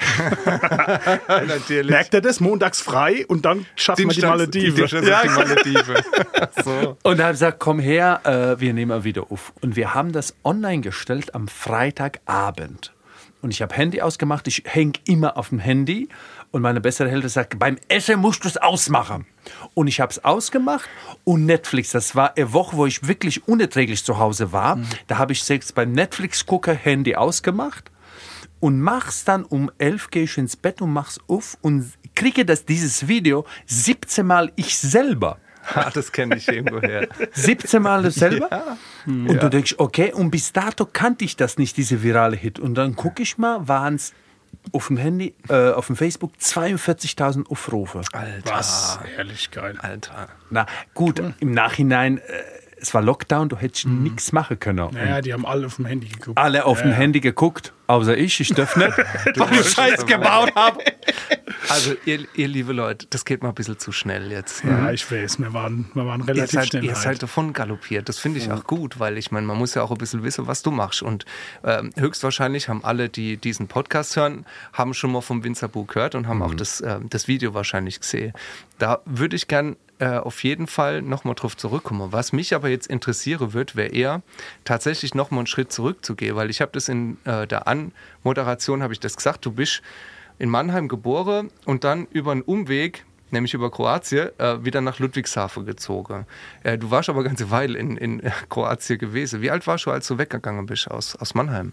Natürlich. 1.27 1.89
Merkt 1.89 2.13
er 2.13 2.22
das? 2.22 2.39
Montags 2.39 2.79
frei 2.79 3.25
und 3.27 3.43
dann 3.43 3.65
schaffen 3.75 4.08
wir 4.08 4.13
die 4.13 4.22
Maledive. 4.22 4.86
Ja, 5.03 5.24
die 5.24 5.29
Maledive. 5.29 6.03
so. 6.63 6.96
Und 7.01 7.17
dann 7.17 7.25
habe 7.25 7.34
ich 7.34 7.39
gesagt, 7.39 7.60
komm 7.60 7.79
her, 7.79 8.22
äh, 8.24 8.62
wir 8.62 8.72
nehmen 8.72 8.91
ein 8.91 9.03
Video 9.03 9.25
auf. 9.31 9.51
Und 9.63 9.75
wir 9.75 9.96
haben 9.96 10.12
das 10.12 10.36
online 10.43 10.81
gestellt 10.81 11.34
am 11.34 11.48
Freitagabend. 11.48 12.93
Und 13.41 13.50
ich 13.50 13.63
habe 13.63 13.74
Handy 13.74 14.01
ausgemacht. 14.01 14.48
Ich 14.48 14.62
hänge 14.67 14.93
immer 15.05 15.38
auf 15.38 15.50
dem 15.50 15.58
Handy. 15.58 16.08
Und 16.51 16.62
meine 16.62 16.81
bessere 16.81 17.10
Hälfte 17.10 17.29
sagt, 17.29 17.58
beim 17.58 17.77
Essen 17.88 18.20
musst 18.20 18.43
du 18.43 18.50
es 18.50 18.58
ausmachen. 18.58 19.25
Und 19.74 19.88
ich 19.88 20.01
habe 20.01 20.12
es 20.12 20.24
ausgemacht. 20.24 20.89
Und 21.24 21.46
Netflix, 21.46 21.91
das 21.91 22.13
war 22.15 22.36
eine 22.36 22.51
Woche, 22.51 22.75
wo 22.75 22.86
ich 22.86 23.08
wirklich 23.08 23.48
unerträglich 23.48 24.03
zu 24.03 24.20
Hause 24.20 24.51
war. 24.51 24.79
Da 25.08 25.17
habe 25.17 25.31
ich 25.31 25.43
selbst 25.43 25.74
beim 25.75 25.93
Netflix-Gucker 25.93 26.74
Handy 26.74 27.15
ausgemacht. 27.15 27.89
Und 28.60 28.81
mach's 28.81 29.24
dann 29.24 29.43
um 29.43 29.72
elf, 29.77 30.12
gehe 30.12 30.24
ich 30.24 30.38
ins 30.38 30.55
Bett 30.55 30.81
und 30.81 30.93
mach's 30.93 31.20
auf 31.27 31.58
und 31.62 31.91
kriege 32.13 32.46
das, 32.46 32.65
dieses 32.65 33.08
Video 33.08 33.46
17 33.65 34.25
Mal 34.25 34.51
ich 34.55 34.77
selber. 34.77 35.38
Ah, 35.75 35.91
das 35.93 36.12
kenne 36.12 36.38
ich 36.38 36.48
irgendwoher. 36.48 37.08
17 37.34 37.81
Mal 37.84 38.01
dasselbe. 38.01 38.50
Und 39.05 39.43
du 39.43 39.48
denkst, 39.48 39.75
okay, 39.77 40.12
und 40.12 40.31
bis 40.31 40.51
dato 40.51 40.88
kannte 40.88 41.24
ich 41.24 41.36
das 41.36 41.60
nicht, 41.60 41.77
diese 41.77 42.01
virale 42.01 42.36
Hit. 42.36 42.58
Und 42.58 42.74
dann 42.74 42.96
gucke 42.96 43.22
ich 43.22 43.38
mal, 43.38 43.67
waren 43.67 43.93
es 43.93 44.12
auf 44.72 44.88
dem 44.88 44.98
Handy, 44.98 45.34
äh, 45.50 45.72
auf 45.72 45.88
dem 45.88 45.96
Facebook 45.96 46.34
42.000 46.39 47.50
Aufrufe. 47.50 48.01
Alter. 48.13 48.51
Was? 48.53 49.00
Ehrlich 49.18 49.51
geil. 49.51 49.75
Alter. 49.80 50.30
Na 50.50 50.65
gut, 50.94 51.22
im 51.39 51.51
Nachhinein, 51.51 52.18
äh, 52.18 52.22
es 52.82 52.94
war 52.96 53.02
Lockdown, 53.02 53.48
du 53.50 53.58
hättest 53.58 53.86
nichts 53.86 54.32
machen 54.32 54.60
können. 54.60 54.90
Naja, 54.92 55.22
die 55.22 55.34
haben 55.34 55.46
alle 55.46 55.68
auf 55.68 55.76
dem 55.76 55.86
Handy 55.86 56.08
geguckt. 56.08 56.38
Alle 56.38 56.66
auf 56.66 56.82
dem 56.82 56.92
Handy 56.92 57.20
geguckt, 57.20 57.74
außer 57.86 58.18
ich, 58.18 58.40
ich 58.40 58.50
darf 58.54 58.76
nicht, 58.76 58.98
weil 59.36 59.60
ich 59.60 59.70
Scheiß 59.70 60.06
gebaut 60.08 60.52
habe. 60.56 60.80
Also, 61.70 61.94
ihr, 62.06 62.28
ihr 62.34 62.48
liebe 62.48 62.74
Leute, 62.74 63.06
das 63.10 63.24
geht 63.24 63.44
mal 63.44 63.50
ein 63.50 63.56
bisschen 63.56 63.78
zu 63.78 63.92
schnell 63.92 64.32
jetzt. 64.32 64.64
Ja, 64.64 64.92
ich 64.92 65.10
weiß, 65.10 65.40
wir 65.40 65.54
waren, 65.54 65.92
wir 65.94 66.06
waren 66.08 66.22
Ihr 66.22 66.28
relativ 66.30 66.52
seid, 66.52 66.68
schnell. 66.70 66.84
ihr 66.86 66.94
halt. 66.94 67.04
seid 67.04 67.24
davon 67.24 67.54
galoppiert. 67.54 68.10
Das 68.10 68.18
finde 68.18 68.40
ich 68.40 68.52
auch 68.52 68.64
gut, 68.64 69.00
weil 69.00 69.18
ich 69.20 69.32
meine, 69.32 69.46
man 69.46 69.58
muss 69.58 69.76
ja 69.76 69.84
auch 69.84 69.92
ein 69.92 69.98
bisschen 69.98 70.24
wissen, 70.24 70.48
was 70.48 70.64
du 70.64 70.72
machst. 70.72 71.04
Und 71.04 71.26
ähm, 71.64 71.92
höchstwahrscheinlich 71.96 72.68
haben 72.68 72.84
alle, 72.84 73.10
die 73.10 73.38
diesen 73.38 73.68
Podcast 73.68 74.16
hören, 74.16 74.46
haben 74.74 74.94
schon 74.96 75.12
mal 75.12 75.22
vom 75.22 75.44
Winzerbuch 75.44 75.86
gehört 75.88 76.16
und 76.16 76.28
haben 76.28 76.42
auch 76.42 76.56
das, 76.56 76.82
ähm, 76.82 77.10
das 77.10 77.28
Video 77.28 77.54
wahrscheinlich 77.54 78.00
gesehen. 78.00 78.34
Da 78.80 79.02
würde 79.06 79.36
ich 79.36 79.48
gern 79.48 79.76
äh, 80.01 80.17
auf 80.17 80.43
jeden 80.43 80.65
Fall 80.65 81.03
nochmal 81.03 81.36
drauf 81.36 81.55
zurückkommen. 81.55 82.12
Was 82.12 82.34
mich 82.34 82.55
aber 82.55 82.70
jetzt 82.70 82.88
interessieren 82.88 83.53
wird, 83.53 83.75
wäre 83.75 83.89
eher 83.89 84.24
tatsächlich 84.65 85.13
nochmal 85.13 85.41
einen 85.41 85.48
Schritt 85.48 85.72
zurückzugehen, 85.72 86.36
weil 86.36 86.50
ich 86.50 86.60
habe 86.60 86.72
das 86.74 86.89
in 86.89 87.17
äh, 87.25 87.46
der 87.46 87.67
Anmoderation, 87.67 88.81
habe 88.81 88.93
ich 88.93 89.00
das 89.00 89.15
gesagt, 89.15 89.46
du 89.46 89.51
bist 89.51 89.84
in 90.39 90.50
Mannheim 90.50 90.88
geboren 90.88 91.51
und 91.65 91.84
dann 91.84 92.08
über 92.08 92.31
einen 92.31 92.41
Umweg 92.41 93.05
nämlich 93.29 93.53
über 93.53 93.72
Kroatien, 93.72 94.29
äh, 94.39 94.65
wieder 94.65 94.81
nach 94.81 95.00
Ludwigshafen 95.00 95.65
gezogen. 95.65 96.25
Äh, 96.63 96.77
du 96.77 96.91
warst 96.91 97.08
aber 97.08 97.20
eine 97.20 97.29
ganze 97.29 97.50
Weile 97.50 97.77
in, 97.77 97.96
in 97.96 98.20
äh, 98.22 98.31
Kroatien 98.50 99.00
gewesen. 99.00 99.41
Wie 99.41 99.51
alt 99.51 99.65
warst 99.67 99.86
du, 99.86 99.91
als 99.91 100.08
du 100.08 100.17
weggegangen 100.17 100.65
bist 100.65 100.91
aus, 100.91 101.15
aus 101.15 101.34
Mannheim? 101.34 101.72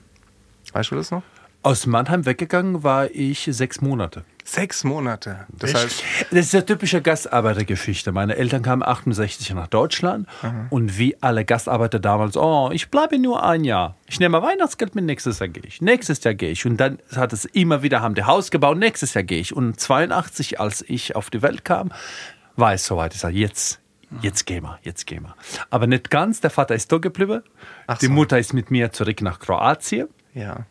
Weißt 0.73 0.93
du 0.93 0.95
das 0.95 1.11
noch? 1.11 1.23
Aus 1.63 1.87
Mannheim 1.87 2.27
weggegangen 2.27 2.85
war 2.85 3.11
ich 3.11 3.49
sechs 3.51 3.81
Monate. 3.81 4.25
Sechs 4.51 4.83
Monate. 4.83 5.47
Das 5.51 5.75
Echt? 5.75 5.83
heißt, 5.85 6.03
Das 6.31 6.39
ist 6.47 6.55
eine 6.55 6.65
typische 6.65 7.03
Gastarbeitergeschichte. 7.03 8.13
Meine 8.13 8.37
Eltern 8.37 8.63
kamen 8.63 8.83
68 8.83 9.53
nach 9.55 9.67
Deutschland 9.67 10.27
und 10.71 10.97
wie 10.99 11.17
alle 11.21 11.45
Gastarbeiter 11.45 11.99
damals, 12.01 12.35
oh, 12.37 12.71
ich 12.73 12.91
bleibe 12.91 13.19
nur 13.19 13.45
ein 13.45 13.65
Jahr. 13.65 13.97
Ich 14.07 14.21
nehme 14.21 14.41
Weihnachtsgeld 14.41 14.95
mit, 14.95 15.05
nächstes 15.05 15.39
Jahr 15.41 15.49
gehe 15.49 15.65
ich. 15.67 15.83
Nächstes 15.83 16.25
Jahr 16.25 16.33
gehe 16.33 16.51
ich. 16.51 16.65
Und 16.65 16.79
dann 16.79 16.99
hat 17.15 17.35
es 17.35 17.45
immer 17.45 17.83
wieder, 17.83 18.01
haben 18.01 18.15
die 18.15 18.25
Haus 18.25 18.51
gebaut, 18.51 18.79
nächstes 18.79 19.13
Jahr 19.13 19.23
gehe 19.25 19.39
ich. 19.41 19.55
Und 19.55 19.79
82, 19.79 20.59
als 20.61 20.83
ich 20.89 21.15
auf 21.15 21.29
die 21.29 21.43
Welt 21.43 21.67
kam, 21.67 21.93
war 22.57 22.73
es 22.73 22.87
soweit. 22.87 23.13
Ich 23.15 23.21
sage, 23.21 23.37
jetzt, 23.37 23.81
jetzt 24.23 24.47
gehen 24.47 24.63
wir, 24.65 24.79
jetzt 24.83 25.07
gehen 25.07 25.25
wir. 25.25 25.35
Aber 25.69 25.87
nicht 25.87 26.11
ganz, 26.11 26.41
der 26.41 26.49
Vater 26.51 26.75
ist 26.75 26.91
da 26.91 26.97
geblieben. 26.97 27.43
Ach 27.87 27.99
Die 27.99 28.07
so. 28.07 28.13
Mutter 28.13 28.39
ist 28.39 28.55
mit 28.55 28.71
mir 28.71 28.93
zurück 28.93 29.21
nach 29.21 29.41
Kroatien. 29.41 30.09
ja. 30.33 30.65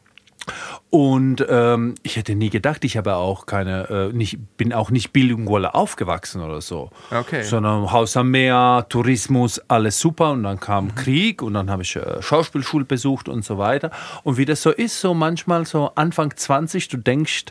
Und 0.89 1.45
ähm, 1.49 1.95
ich 2.03 2.15
hätte 2.15 2.35
nie 2.35 2.49
gedacht, 2.49 2.83
ich 2.85 2.97
habe 2.97 3.15
auch 3.15 3.45
keine, 3.45 4.09
äh, 4.11 4.13
nicht, 4.13 4.39
bin 4.57 4.73
auch 4.73 4.89
nicht 4.89 5.11
bilingual 5.11 5.65
aufgewachsen 5.65 6.41
oder 6.41 6.61
so. 6.61 6.91
Okay. 7.11 7.43
Sondern 7.43 7.91
Haus 7.91 8.15
am 8.15 8.31
Meer, 8.31 8.85
Tourismus, 8.89 9.59
alles 9.67 9.99
super. 9.99 10.31
Und 10.31 10.43
dann 10.43 10.59
kam 10.59 10.95
Krieg 10.95 11.41
und 11.41 11.53
dann 11.53 11.69
habe 11.69 11.83
ich 11.83 11.95
äh, 11.95 12.21
Schauspielschule 12.21 12.85
besucht 12.85 13.27
und 13.27 13.43
so 13.43 13.57
weiter. 13.57 13.91
Und 14.23 14.37
wie 14.37 14.45
das 14.45 14.61
so 14.61 14.71
ist, 14.71 14.99
so 15.01 15.13
manchmal 15.13 15.65
so 15.65 15.91
Anfang 15.95 16.35
20, 16.35 16.87
du 16.87 16.97
denkst, 16.97 17.45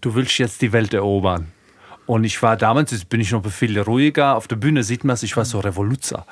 du 0.00 0.14
willst 0.14 0.38
jetzt 0.38 0.62
die 0.62 0.72
Welt 0.72 0.94
erobern. 0.94 1.52
Und 2.08 2.24
ich 2.24 2.42
war 2.42 2.56
damals, 2.56 2.90
jetzt 2.92 3.10
bin 3.10 3.20
ich 3.20 3.32
noch 3.32 3.44
viel 3.50 3.78
ruhiger. 3.78 4.34
Auf 4.34 4.48
der 4.48 4.56
Bühne 4.56 4.82
sieht 4.82 5.04
man 5.04 5.12
es, 5.12 5.22
ich 5.22 5.36
war 5.36 5.44
so 5.44 5.60
Revoluzer. 5.60 6.24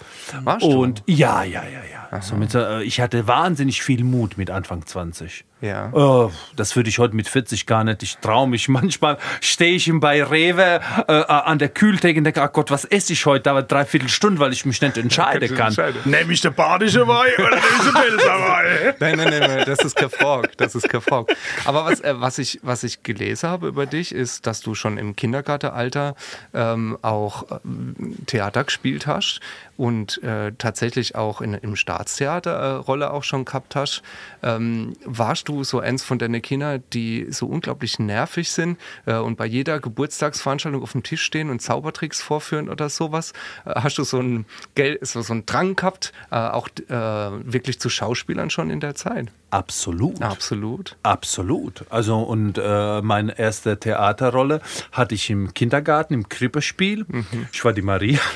Warst 0.43 0.65
du? 0.65 0.83
Und 0.83 1.03
ja, 1.07 1.43
ja, 1.43 1.65
ja, 1.65 1.81
ja. 2.11 2.23
So 2.23 2.35
mit, 2.35 2.55
äh, 2.55 2.83
ich 2.83 2.99
hatte 2.99 3.27
wahnsinnig 3.27 3.83
viel 3.83 4.03
Mut 4.03 4.39
mit 4.39 4.51
Anfang 4.51 4.87
20. 4.87 5.45
Ja. 5.63 5.91
Oh, 5.93 6.31
das 6.55 6.77
würde 6.77 6.91
ich 6.91 6.99
heute 6.99 7.17
mit 7.17 7.29
40 7.29 7.65
gar 7.65 7.83
nicht. 7.83 8.03
Ich 8.03 8.19
traue 8.19 8.47
mich. 8.47 8.69
Manchmal 8.77 9.17
stehe 9.41 9.75
ich 9.75 9.91
bei 9.95 10.23
Rewe 10.23 10.81
äh, 11.09 11.13
an 11.13 11.59
der 11.59 11.71
Kühltheke 11.71 12.19
und 12.19 12.25
denke, 12.25 12.43
ach 12.43 12.53
Gott, 12.53 12.71
was 12.71 12.85
esse 12.85 13.15
ich 13.15 13.25
heute? 13.25 13.45
Dauert 13.45 13.73
dreiviertel 13.73 14.09
Stunde, 14.09 14.39
weil 14.39 14.53
ich 14.53 14.67
mich 14.67 14.83
nicht 14.83 14.99
entscheiden 14.99 15.55
kann. 15.57 15.75
Nehme 16.05 16.33
ich 16.33 16.43
den 16.43 16.53
badische 16.53 17.09
Wein 17.09 17.33
oder 17.39 17.57
nehme 17.57 17.67
ich 17.79 17.85
den 17.85 17.95
Pilser 17.95 18.27
Wein? 18.27 18.95
Nein, 19.01 19.17
nein, 19.17 19.31
nein, 19.31 19.41
nein, 19.41 19.65
das 19.67 19.79
ist 19.79 19.97
kein 19.97 20.11
Frog. 20.11 20.57
Das 20.59 20.75
ist 20.75 20.89
kein 20.89 21.01
Frog. 21.01 21.31
Aber 21.65 21.87
was, 21.87 22.01
äh, 22.01 22.15
was, 22.21 22.39
ich, 22.39 22.61
was 22.63 22.85
ich 22.85 23.03
gelesen 23.03 23.49
habe 23.49 23.69
über 23.69 23.87
dich, 23.87 24.13
ist, 24.13 24.47
dass 24.47 24.61
du 24.61 24.75
schon 24.75 24.99
im 24.99 25.17
Kindergartenalter 25.17 26.17
ähm, 26.53 26.99
auch 27.01 27.45
ähm, 27.65 28.17
Theater 28.27 28.65
gespielt 28.65 29.07
hast 29.07 29.41
und 29.77 30.23
äh, 30.23 30.53
tatsächlich 30.59 31.15
auch 31.15 31.41
in, 31.41 31.55
im 31.55 31.77
Staatstheater 31.77 32.53
äh, 32.53 32.73
Rolle 32.73 33.13
auch 33.13 33.25
schon 33.25 33.45
gehabt 33.45 33.77
hast. 33.77 34.03
Ähm, 34.43 34.95
warst 35.05 35.46
du 35.49 35.65
so 35.65 35.81
eins 35.81 36.05
von 36.05 36.19
deinen 36.19 36.43
Kindern, 36.43 36.83
die 36.93 37.27
so 37.31 37.47
unglaublich 37.47 37.99
nervig 37.99 38.51
sind 38.51 38.79
äh, 39.07 39.17
und 39.17 39.37
bei 39.37 39.47
jeder 39.47 39.81
Geburtstagsveranstaltung 39.81 40.83
auf 40.83 40.93
dem 40.93 41.03
Tisch 41.03 41.23
stehen 41.23 41.51
und 41.51 41.63
Zaubertricks 41.63 42.21
vorführen 42.21 42.69
oder 42.69 42.89
sowas? 42.89 43.33
Äh, 43.65 43.81
hast 43.81 43.99
du 43.99 44.05
so 44.05 44.19
einen, 44.19 44.47
so, 45.01 45.23
so 45.23 45.33
einen 45.33 45.47
Drang 45.47 45.77
gehabt, 45.77 46.13
äh, 46.31 46.37
auch 46.37 46.69
äh, 46.89 46.93
wirklich 46.93 47.81
zu 47.81 47.89
Schauspielern 47.89 48.51
schon 48.51 48.71
in 48.71 48.81
der 48.81 48.95
Zeit? 48.95 49.29
Absolut. 49.51 50.21
Absolut. 50.21 50.97
Absolut. 51.03 51.85
Also 51.91 52.19
und 52.19 52.59
äh, 52.59 53.01
meine 53.03 53.39
erste 53.39 53.79
Theaterrolle 53.79 54.61
hatte 54.93 55.15
ich 55.15 55.31
im 55.31 55.55
Kindergarten, 55.55 56.15
im 56.15 56.29
Krippespiel. 56.29 57.07
Ich 57.53 57.65
war 57.65 57.73
die 57.73 57.83
Maria. 57.83 58.19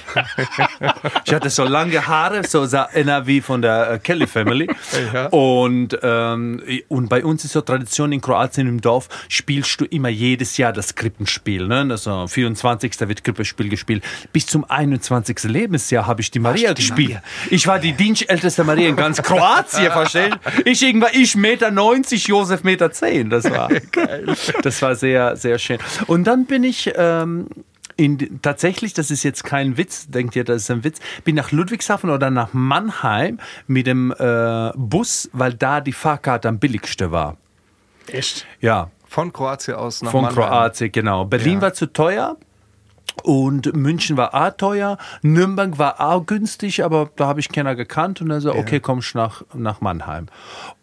Ich 1.25 1.35
hatte 1.35 1.51
so 1.51 1.65
lange 1.65 2.07
Haare, 2.07 2.45
so 2.45 2.65
sah 2.67 2.85
einer 2.85 3.27
wie 3.27 3.41
von 3.41 3.63
der 3.63 3.91
äh, 3.93 3.99
Kelly 3.99 4.27
Family. 4.27 4.69
Und, 5.31 5.99
ähm, 6.03 6.63
und 6.89 7.09
bei 7.09 7.25
uns 7.25 7.45
ist 7.45 7.53
so 7.53 7.61
Tradition 7.61 8.13
in 8.13 8.21
Kroatien 8.21 8.67
im 8.67 8.81
Dorf, 8.81 9.09
spielst 9.29 9.81
du 9.81 9.85
immer 9.85 10.09
jedes 10.09 10.57
Jahr 10.57 10.73
das 10.73 10.95
Krippenspiel. 10.95 11.67
Ne? 11.67 11.87
Also 11.91 12.27
24. 12.27 13.01
wird 13.01 13.23
Krippenspiel 13.25 13.69
gespielt. 13.69 14.03
Bis 14.33 14.47
zum 14.47 14.65
21. 14.69 15.45
Lebensjahr 15.45 16.07
habe 16.07 16.21
ich 16.21 16.31
die 16.31 16.39
Maria 16.39 16.73
gespielt. 16.73 17.21
Ich 17.51 17.67
war 17.67 17.79
die 17.79 17.93
dienstälteste 17.93 18.65
Maria 18.65 18.89
in 18.89 18.97
ganz 18.97 19.23
Kroatien, 19.23 19.93
verstehst 19.93 20.39
du? 20.55 20.63
Ich 20.71 20.83
irgendwann, 21.03 21.21
ich 21.23 21.37
Meter 21.37 21.71
90, 21.71 22.27
Josef 22.29 22.65
Meter 22.65 22.91
10. 22.93 23.31
Das 23.31 23.51
war 23.51 23.69
geil. 23.93 24.35
Das 24.63 24.81
war 24.83 24.95
sehr, 24.95 25.37
sehr 25.37 25.59
schön. 25.59 25.79
Und 26.07 26.25
dann 26.25 26.47
bin 26.47 26.65
ich 26.65 26.93
ähm, 26.97 27.47
in, 27.97 28.41
tatsächlich, 28.43 28.95
das 28.95 29.11
ist 29.11 29.23
jetzt 29.23 29.45
kein 29.45 29.77
Witz, 29.77 30.09
denkt 30.09 30.35
ihr, 30.37 30.45
das 30.45 30.63
ist 30.63 30.71
ein 30.71 30.85
Witz, 30.85 30.99
bin 31.25 31.35
nach 31.37 31.53
Ludwigshafen 31.53 32.09
oder 32.11 32.31
nach 32.31 32.51
Mannheim 32.53 33.39
mit 33.67 33.87
dem 33.87 34.13
äh, 34.19 34.71
Bus, 34.77 35.29
weil 35.33 35.53
da 35.55 35.81
die 35.81 35.93
Fahrkarte 35.93 36.49
am 36.49 36.59
billigste 36.59 37.11
war. 37.13 37.37
Echt? 38.07 38.47
Ja, 38.61 38.91
Von 39.07 39.33
Kroatien 39.33 39.77
aus 39.77 40.03
nach 40.03 40.11
von 40.13 40.23
Mannheim. 40.23 40.45
Kroatien, 40.45 40.91
genau. 40.93 41.25
Berlin 41.25 41.55
Ja. 41.57 41.63
war 41.63 41.75
zu 41.75 41.93
teuer. 41.93 42.37
Und 43.23 43.75
München 43.75 44.17
war 44.17 44.35
auch 44.35 44.51
teuer, 44.57 44.99
Nürnberg 45.23 45.79
war 45.79 46.01
auch 46.01 46.25
günstig, 46.25 46.85
aber 46.85 47.11
da 47.17 47.27
habe 47.27 47.41
ich 47.41 47.49
keiner 47.49 47.75
gekannt 47.75 48.21
und 48.21 48.31
also, 48.31 48.55
okay, 48.55 48.81
kommst 48.81 49.15
nach, 49.15 49.43
nach 49.55 49.81
Mannheim. 49.81 50.27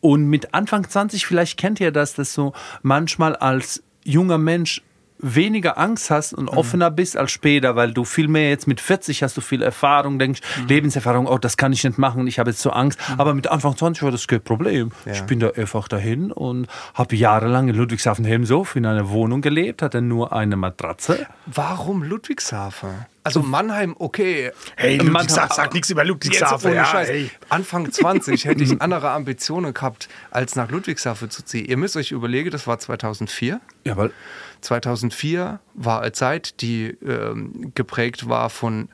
Und 0.01 0.25
mit 0.25 0.53
Anfang 0.53 0.88
20, 0.88 1.25
vielleicht 1.25 1.58
kennt 1.58 1.79
ihr 1.79 1.91
das, 1.91 2.13
dass 2.13 2.34
du 2.34 2.53
manchmal 2.82 3.36
als 3.36 3.84
junger 4.03 4.38
Mensch 4.38 4.82
weniger 5.19 5.77
Angst 5.77 6.12
hast 6.12 6.33
und 6.33 6.50
offener 6.50 6.91
bist 6.91 7.17
als 7.17 7.31
später, 7.31 7.75
weil 7.75 7.93
du 7.93 8.03
viel 8.05 8.27
mehr 8.27 8.50
jetzt 8.50 8.67
mit 8.67 8.79
40 8.81 9.24
hast 9.24 9.38
du 9.38 9.41
viel 9.41 9.62
Erfahrung, 9.62 10.19
denkst, 10.19 10.41
Lebenserfahrung, 10.67 11.27
oh, 11.27 11.38
das 11.38 11.57
kann 11.57 11.74
ich 11.74 11.83
nicht 11.83 11.97
machen, 11.97 12.27
ich 12.27 12.39
habe 12.39 12.50
jetzt 12.50 12.62
so 12.62 12.71
Angst. 12.71 13.00
Aber 13.17 13.33
mit 13.33 13.47
Anfang 13.47 13.75
20 13.75 14.03
war 14.03 14.12
das 14.12 14.27
kein 14.27 14.41
Problem. 14.41 14.91
Ich 15.05 15.21
bin 15.24 15.39
da 15.39 15.50
einfach 15.51 15.88
dahin 15.88 16.31
und 16.31 16.67
habe 16.93 17.15
jahrelang 17.15 17.67
in 17.67 17.75
Ludwigshafen-Hemshof 17.75 18.75
in 18.75 18.86
einer 18.86 19.09
Wohnung 19.09 19.41
gelebt, 19.41 19.81
hatte 19.81 20.01
nur 20.01 20.33
eine 20.33 20.55
Matratze. 20.55 21.27
Warum 21.45 22.03
Ludwigshafen? 22.03 22.89
Also 23.24 23.41
Mannheim, 23.41 23.93
okay. 24.00 24.51
Hey, 24.77 24.97
Ludwigshafen, 24.97 25.53
sag 25.53 25.74
nichts 25.74 25.89
über 25.89 26.05
Ludwigshafen. 26.05 26.74
Ja, 26.74 26.93
hey. 26.93 27.29
Anfang 27.50 27.91
20 27.91 28.45
hätte 28.45 28.63
ich 28.63 28.81
andere 28.81 29.09
Ambitionen 29.09 29.74
gehabt, 29.74 30.07
als 30.31 30.55
nach 30.55 30.71
Ludwigshafen 30.71 31.29
zu 31.29 31.43
ziehen. 31.43 31.65
Ihr 31.65 31.75
müsst 31.75 31.97
euch 31.97 32.12
überlegen, 32.12 32.51
das 32.51 32.67
war 32.67 32.79
2004. 32.79 33.59
Ja, 33.83 33.97
weil 33.97 34.12
2004 34.61 35.59
war 35.73 36.01
eine 36.01 36.11
Zeit, 36.11 36.61
die 36.61 36.87
ähm, 37.05 37.71
geprägt 37.75 38.27
war 38.29 38.49
von, 38.49 38.89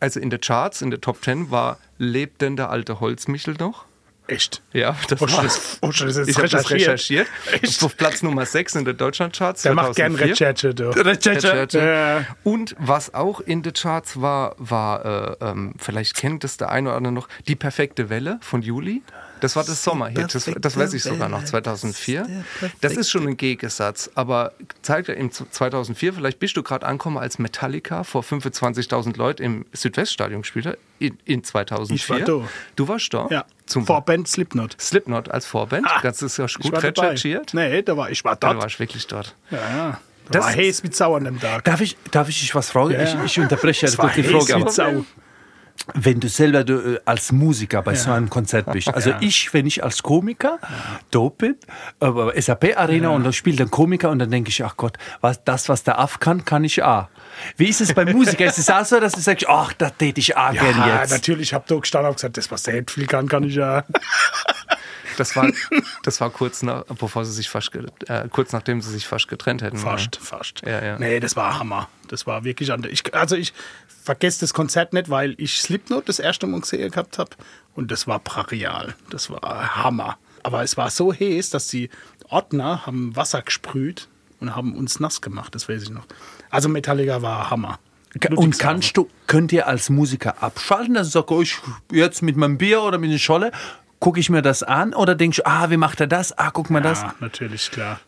also 0.00 0.20
in 0.20 0.30
der 0.30 0.38
Charts, 0.38 0.82
in 0.82 0.90
der 0.90 1.00
Top 1.00 1.22
10 1.24 1.50
war 1.50 1.78
Lebt 1.98 2.42
denn 2.42 2.56
der 2.56 2.70
alte 2.70 2.98
Holzmichel 3.00 3.54
noch? 3.58 3.84
Echt? 4.28 4.62
Ja, 4.72 4.96
das 5.08 5.18
du 5.18 5.30
war. 5.32 5.42
das- 5.42 5.78
du 5.80 5.88
das 5.88 6.16
jetzt 6.16 6.28
ich 6.28 6.36
habe 6.36 6.48
das 6.48 6.70
recherchiert? 6.70 7.26
Echt? 7.60 7.82
Auf 7.82 7.96
Platz 7.96 8.22
Nummer 8.22 8.46
6 8.46 8.76
in 8.76 8.84
der 8.84 8.94
Deutschlandcharts. 8.94 9.62
Der 9.62 9.74
macht 9.74 9.94
gern 9.96 10.16
2004. 10.16 10.30
Recherche, 10.32 10.74
du. 10.74 10.90
Recherche. 10.90 11.78
Ja. 11.78 12.26
Und 12.44 12.74
was 12.78 13.14
auch 13.14 13.40
in 13.40 13.62
den 13.62 13.72
Charts 13.72 14.20
war, 14.20 14.54
war, 14.58 15.04
äh, 15.40 15.44
ähm, 15.44 15.74
vielleicht 15.78 16.16
kennt 16.16 16.44
es 16.44 16.56
der 16.56 16.70
eine 16.70 16.88
oder 16.90 16.96
andere 16.96 17.12
noch, 17.12 17.28
Die 17.48 17.56
perfekte 17.56 18.10
Welle 18.10 18.38
von 18.42 18.62
Juli. 18.62 19.02
Das 19.42 19.56
war 19.56 19.64
das 19.64 19.82
Sommerhit, 19.82 20.34
das, 20.34 20.50
das 20.60 20.76
weiß 20.76 20.94
ich 20.94 21.02
sogar 21.02 21.28
noch, 21.28 21.44
2004. 21.44 22.26
Das 22.80 22.92
ist 22.96 23.10
schon 23.10 23.26
ein 23.26 23.36
Gegensatz, 23.36 24.10
aber 24.14 24.52
zeigt 24.82 25.08
ja 25.08 25.14
im 25.14 25.30
2004, 25.32 26.14
vielleicht 26.14 26.38
bist 26.38 26.56
du 26.56 26.62
gerade 26.62 26.86
angekommen, 26.86 27.18
als 27.18 27.38
Metallica 27.38 28.04
vor 28.04 28.22
25.000 28.22 29.16
Leuten 29.18 29.42
im 29.42 29.66
Südweststadion 29.72 30.44
spielte, 30.44 30.78
in, 30.98 31.18
in 31.24 31.42
2004. 31.44 31.96
Ich 31.96 32.08
war 32.28 32.40
da. 32.40 32.48
Du 32.76 32.88
warst 32.88 33.12
da? 33.12 33.26
Ja, 33.30 33.44
Zum 33.66 33.84
Vorband 33.86 34.28
Slipknot. 34.28 34.76
Slipknot 34.80 35.30
als 35.30 35.44
Vorband, 35.44 35.86
Ah, 35.88 36.00
das 36.02 36.22
ist 36.22 36.36
ja 36.38 36.44
Ich 36.46 36.58
gut 36.58 36.72
war 36.72 36.82
recherchiert. 36.82 37.52
Nee, 37.54 37.82
da 37.82 37.96
war, 37.96 38.10
ich 38.10 38.24
war 38.24 38.32
Ja, 38.32 38.36
du 38.36 38.46
dort. 38.46 38.62
warst 38.62 38.78
wirklich 38.78 39.06
dort. 39.08 39.34
Ja, 39.50 39.58
ja. 39.58 40.00
Da 40.30 40.38
Das 40.38 40.44
war 40.44 40.50
ist- 40.52 40.56
heiß 40.58 40.82
mit 40.84 40.94
Sau 40.94 41.16
an 41.16 41.24
dem 41.24 41.40
Tag. 41.40 41.64
Darf 41.64 41.80
ich, 41.80 41.96
darf 42.12 42.28
ich 42.28 42.38
dich 42.40 42.54
was 42.54 42.70
fragen? 42.70 42.92
Ja. 42.92 43.02
Ich, 43.02 43.14
ich 43.24 43.40
unterbreche 43.40 43.86
jetzt 43.86 43.98
war 43.98 44.08
die 44.10 44.22
heiß 44.22 44.30
Frage. 44.46 44.64
mit 44.64 44.72
Sau. 44.72 45.04
Wenn 45.94 46.20
du 46.20 46.28
selber 46.28 46.64
du, 46.64 46.94
äh, 46.94 47.00
als 47.04 47.32
Musiker 47.32 47.82
bei 47.82 47.94
so 47.94 48.10
einem 48.12 48.30
Konzert 48.30 48.70
bist, 48.72 48.88
also 48.94 49.10
Ja. 49.10 49.16
ich, 49.20 49.52
wenn 49.52 49.66
ich 49.66 49.82
als 49.82 50.02
Komiker 50.02 50.58
da 51.10 51.28
bin, 51.28 51.56
aber 51.98 52.40
SAP 52.40 52.76
Arena 52.76 53.08
und 53.10 53.24
da 53.24 53.32
spielt 53.32 53.60
ein 53.60 53.70
Komiker 53.70 54.10
und 54.10 54.18
dann 54.20 54.30
denke 54.30 54.50
ich, 54.50 54.62
ach 54.64 54.76
Gott, 54.76 54.96
was, 55.20 55.42
das, 55.44 55.68
was 55.68 55.82
der 55.82 55.98
Aff 55.98 56.20
kann, 56.20 56.44
kann 56.44 56.62
ich 56.64 56.82
auch. 56.82 57.08
Wie 57.56 57.66
ist 57.68 57.80
es 57.80 57.92
bei 57.94 58.04
Musikern? 58.04 58.48
ist 58.48 58.58
es 58.58 58.70
auch 58.70 58.84
so, 58.84 59.00
dass 59.00 59.12
du 59.12 59.20
sagst, 59.20 59.48
ach, 59.48 59.72
das 59.72 59.92
täte 59.96 60.20
ich 60.20 60.36
auch 60.36 60.52
gern 60.52 60.76
Ja, 60.78 61.00
jetzt? 61.00 61.10
natürlich, 61.10 61.48
ich 61.48 61.54
habe 61.54 61.64
da 61.66 61.74
gestanden 61.76 62.10
und 62.10 62.16
gesagt, 62.16 62.36
das, 62.36 62.50
was 62.50 62.62
der 62.62 62.74
Hetfield 62.74 63.08
kann, 63.08 63.28
kann 63.28 63.44
ich 63.44 63.54
ja. 63.56 63.84
Das 65.16 65.36
war, 65.36 65.50
das 66.02 66.20
war 66.20 66.30
kurz, 66.30 66.62
nach, 66.62 66.84
bevor 66.84 67.24
sie 67.24 67.32
sich 67.32 67.48
fast, 67.48 67.70
äh, 67.74 68.28
kurz 68.30 68.52
nachdem 68.52 68.80
sie 68.80 68.90
sich 68.90 69.06
fast 69.06 69.28
getrennt 69.28 69.62
hätten. 69.62 69.76
Fast, 69.76 70.16
fast. 70.16 70.62
Ja, 70.64 70.84
ja. 70.84 70.98
Nee, 70.98 71.20
das 71.20 71.36
war 71.36 71.58
Hammer. 71.58 71.88
Das 72.08 72.26
war 72.26 72.44
wirklich 72.44 72.72
anders. 72.72 72.92
Ich, 72.92 73.14
also 73.14 73.36
ich 73.36 73.52
vergesse 74.04 74.40
das 74.40 74.54
Konzert 74.54 74.92
nicht, 74.92 75.10
weil 75.10 75.34
ich 75.38 75.62
Slipknot 75.62 76.08
das 76.08 76.18
erste 76.18 76.46
Mal 76.46 76.60
gesehen 76.60 76.90
gehabt 76.90 77.18
habe 77.18 77.30
und 77.74 77.90
das 77.90 78.06
war 78.06 78.18
brachial. 78.18 78.94
Das 79.10 79.30
war 79.30 79.76
Hammer. 79.76 80.18
Aber 80.42 80.62
es 80.62 80.76
war 80.76 80.90
so 80.90 81.12
heiß, 81.12 81.50
dass 81.50 81.68
die 81.68 81.88
Ordner 82.28 82.86
haben 82.86 83.14
Wasser 83.14 83.42
gesprüht 83.42 84.08
und 84.40 84.56
haben 84.56 84.74
uns 84.74 84.98
nass 84.98 85.20
gemacht, 85.20 85.54
das 85.54 85.68
weiß 85.68 85.82
ich 85.84 85.90
noch. 85.90 86.04
Also 86.50 86.68
Metallica 86.68 87.22
war 87.22 87.50
Hammer. 87.50 87.78
Und 88.36 88.58
kannst 88.58 88.96
du, 88.96 89.08
könnt 89.26 89.52
ihr 89.52 89.66
als 89.66 89.88
Musiker 89.88 90.42
abschalten? 90.42 90.98
Also 90.98 91.22
sag 91.22 91.30
ich 91.40 91.56
jetzt 91.90 92.22
mit 92.22 92.36
meinem 92.36 92.58
Bier 92.58 92.82
oder 92.82 92.98
mit 92.98 93.08
einer 93.08 93.18
Scholle, 93.18 93.52
gucke 94.02 94.18
ich 94.18 94.30
mir 94.30 94.42
das 94.42 94.64
an 94.64 94.94
oder 94.94 95.14
denkst 95.14 95.36
du, 95.38 95.46
ah, 95.46 95.70
wie 95.70 95.76
macht 95.76 96.00
er 96.00 96.08
das? 96.08 96.36
Ah, 96.36 96.50
guck 96.50 96.70
mal 96.70 96.82
das. 96.82 97.02
Ja, 97.02 97.14
natürlich, 97.20 97.70
klar. 97.70 98.00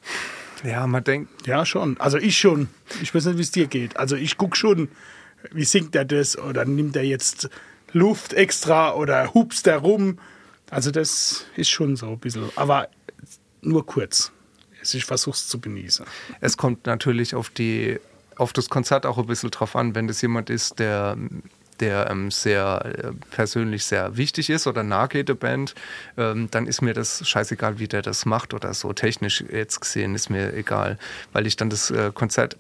Ja, 0.65 0.89
man 0.89 1.05
denkt, 1.05 1.47
Ja, 1.47 1.65
schon. 1.65 2.01
Also 2.01 2.19
ich 2.19 2.37
schon. 2.37 2.69
Ich 3.01 3.15
weiß 3.15 3.27
nicht, 3.27 3.39
wie 3.39 3.43
es 3.43 3.53
dir 3.53 3.69
geht. 3.69 3.97
Also 3.97 4.17
ich 4.17 4.37
gucke 4.37 4.57
schon, 4.57 4.89
wie 5.53 5.65
singt 5.65 5.95
er 5.95 6.05
das 6.05 6.37
oder 6.37 6.65
nimmt 6.65 6.97
er 6.97 7.05
jetzt 7.05 7.49
Luft 7.93 8.33
extra 8.33 8.93
oder 8.95 9.35
hupst 9.35 9.69
er 9.69 9.79
rum. 9.79 10.19
Also 10.69 10.91
das 10.91 11.47
ist 11.55 11.71
schon 11.71 11.95
so 11.95 12.09
ein 12.09 12.19
bisschen. 12.19 12.51
Aber 12.57 12.89
nur 13.63 13.87
kurz. 13.87 14.33
Ich 14.83 15.05
versuche 15.05 15.37
es 15.37 15.47
zu 15.47 15.61
genießen. 15.61 16.05
es 16.41 16.57
kommt 16.57 16.87
natürlich 16.87 17.37
auf, 17.37 17.51
die, 17.51 18.01
auf 18.35 18.53
das 18.53 18.69
Konzert 18.69 19.07
auch 19.07 19.17
ein 19.17 19.27
bisschen 19.27 19.53
drauf 19.53 19.77
an, 19.77 19.95
wenn 19.95 20.09
das 20.09 20.21
jemand 20.23 20.51
ist, 20.51 20.81
der, 20.81 21.17
der 21.81 22.11
ähm, 22.11 22.31
sehr 22.31 22.85
äh, 22.85 23.13
persönlich 23.31 23.85
sehr 23.85 24.17
wichtig 24.17 24.51
ist 24.51 24.67
oder 24.67 24.83
nahe 24.83 25.09
geht 25.09 25.29
der 25.29 25.35
Band, 25.35 25.75
ähm, 26.17 26.49
dann 26.51 26.67
ist 26.67 26.83
mir 26.83 26.95
das 26.95 27.27
scheißegal, 27.27 27.79
wie 27.79 27.89
der 27.89 28.03
das 28.03 28.27
macht 28.27 28.55
oder 28.55 28.75
so. 28.75 28.93
Technisch 28.93 29.45
jetzt 29.51 29.81
gesehen 29.81 30.15
ist 30.15 30.31
mir 30.31 30.55
egal, 30.55 30.99
weil 31.33 31.47
ich 31.47 31.57
dann 31.57 31.71
das 31.71 31.91
äh, 31.91 32.11
Konzert 32.15 32.57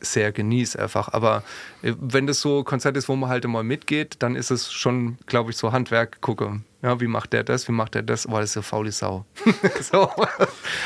sehr 0.00 0.32
genieße 0.32 0.78
einfach. 0.78 1.12
Aber 1.12 1.42
äh, 1.82 1.94
wenn 2.00 2.26
das 2.26 2.40
so 2.40 2.58
ein 2.58 2.64
Konzert 2.64 2.96
ist, 2.96 3.08
wo 3.08 3.16
man 3.16 3.30
halt 3.30 3.44
immer 3.44 3.62
mitgeht, 3.62 4.16
dann 4.20 4.36
ist 4.36 4.50
es 4.50 4.72
schon, 4.72 5.18
glaube 5.26 5.50
ich, 5.50 5.56
so 5.56 5.72
Handwerk 5.72 6.20
gucke. 6.20 6.60
Ja, 6.82 7.00
wie 7.00 7.08
macht 7.08 7.32
der 7.32 7.42
das? 7.42 7.66
Wie 7.68 7.72
macht 7.72 7.94
der 7.94 8.02
das? 8.02 8.30
War 8.30 8.40
das 8.40 8.50
ist 8.50 8.56
eine 8.56 8.62
faule 8.62 8.92
Sau. 8.92 9.24
so. 9.80 10.10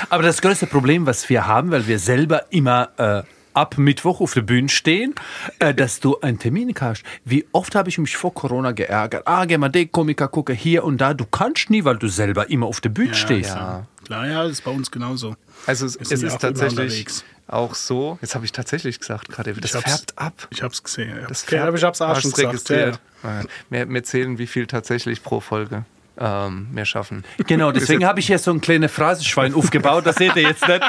Aber 0.08 0.22
das 0.22 0.40
größte 0.40 0.66
Problem, 0.66 1.06
was 1.06 1.28
wir 1.28 1.46
haben, 1.46 1.70
weil 1.70 1.86
wir 1.86 1.98
selber 1.98 2.50
immer 2.50 2.90
äh, 2.96 3.22
ab 3.54 3.78
Mittwoch 3.78 4.20
auf 4.20 4.34
der 4.34 4.42
Bühne 4.42 4.68
stehen, 4.68 5.14
äh, 5.58 5.74
dass 5.74 6.00
du 6.00 6.20
einen 6.20 6.38
Termin 6.38 6.72
hast. 6.80 7.02
Wie 7.24 7.46
oft 7.52 7.74
habe 7.74 7.88
ich 7.88 7.98
mich 7.98 8.16
vor 8.16 8.32
Corona 8.32 8.72
geärgert? 8.72 9.26
Ah, 9.26 9.44
geh 9.44 9.58
mal 9.58 9.68
den 9.68 9.90
Komiker 9.90 10.28
gucke 10.28 10.52
hier 10.52 10.84
und 10.84 11.00
da. 11.00 11.14
Du 11.14 11.26
kannst 11.26 11.70
nie, 11.70 11.84
weil 11.84 11.96
du 11.96 12.08
selber 12.08 12.50
immer 12.50 12.66
auf 12.66 12.80
der 12.80 12.90
Bühne 12.90 13.14
stehst. 13.14 13.50
ja. 13.50 13.86
Klar, 14.04 14.26
ja, 14.26 14.42
das 14.42 14.52
ist 14.52 14.64
bei 14.64 14.70
uns 14.70 14.90
genauso. 14.90 15.36
Also 15.66 15.86
es, 15.86 15.96
es 15.96 16.10
ja 16.22 16.28
ist 16.28 16.40
tatsächlich 16.40 17.06
auch 17.46 17.74
so, 17.74 18.18
jetzt 18.20 18.34
habe 18.34 18.44
ich 18.44 18.52
tatsächlich 18.52 18.98
gesagt 18.98 19.28
gerade, 19.28 19.52
das 19.54 19.70
färbt 19.70 20.18
ab. 20.18 20.48
Ich 20.50 20.62
habe 20.62 20.72
es 20.72 20.82
gesehen. 20.82 21.16
Ja. 21.20 21.26
Das 21.28 21.46
aber 21.52 21.76
ich 21.76 21.84
habe 21.84 22.18
es 22.18 22.38
registriert. 22.38 23.00
Ja. 23.22 23.42
Wir, 23.70 23.88
wir 23.88 24.04
zählen, 24.04 24.38
wie 24.38 24.46
viel 24.46 24.66
tatsächlich 24.66 25.22
pro 25.22 25.40
Folge 25.40 25.84
ähm, 26.18 26.68
wir 26.72 26.84
schaffen. 26.84 27.24
Genau, 27.46 27.72
deswegen 27.72 28.04
habe 28.04 28.20
ich 28.20 28.26
hier 28.26 28.38
so 28.38 28.50
ein 28.52 28.60
kleines 28.60 28.92
Phrasenschwein 28.92 29.54
aufgebaut. 29.54 30.04
Das 30.06 30.16
seht 30.16 30.36
ihr 30.36 30.42
jetzt 30.42 30.66
nicht. 30.68 30.82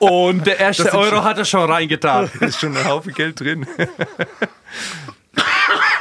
Und 0.00 0.46
der 0.46 0.58
erste 0.58 0.92
Euro 0.94 1.22
hat 1.22 1.38
er 1.38 1.44
schon 1.44 1.70
reingetan. 1.70 2.30
Da 2.40 2.46
ist 2.46 2.60
schon 2.60 2.76
ein 2.76 2.84
Haufen 2.86 3.12
Geld 3.12 3.40
drin. 3.40 3.66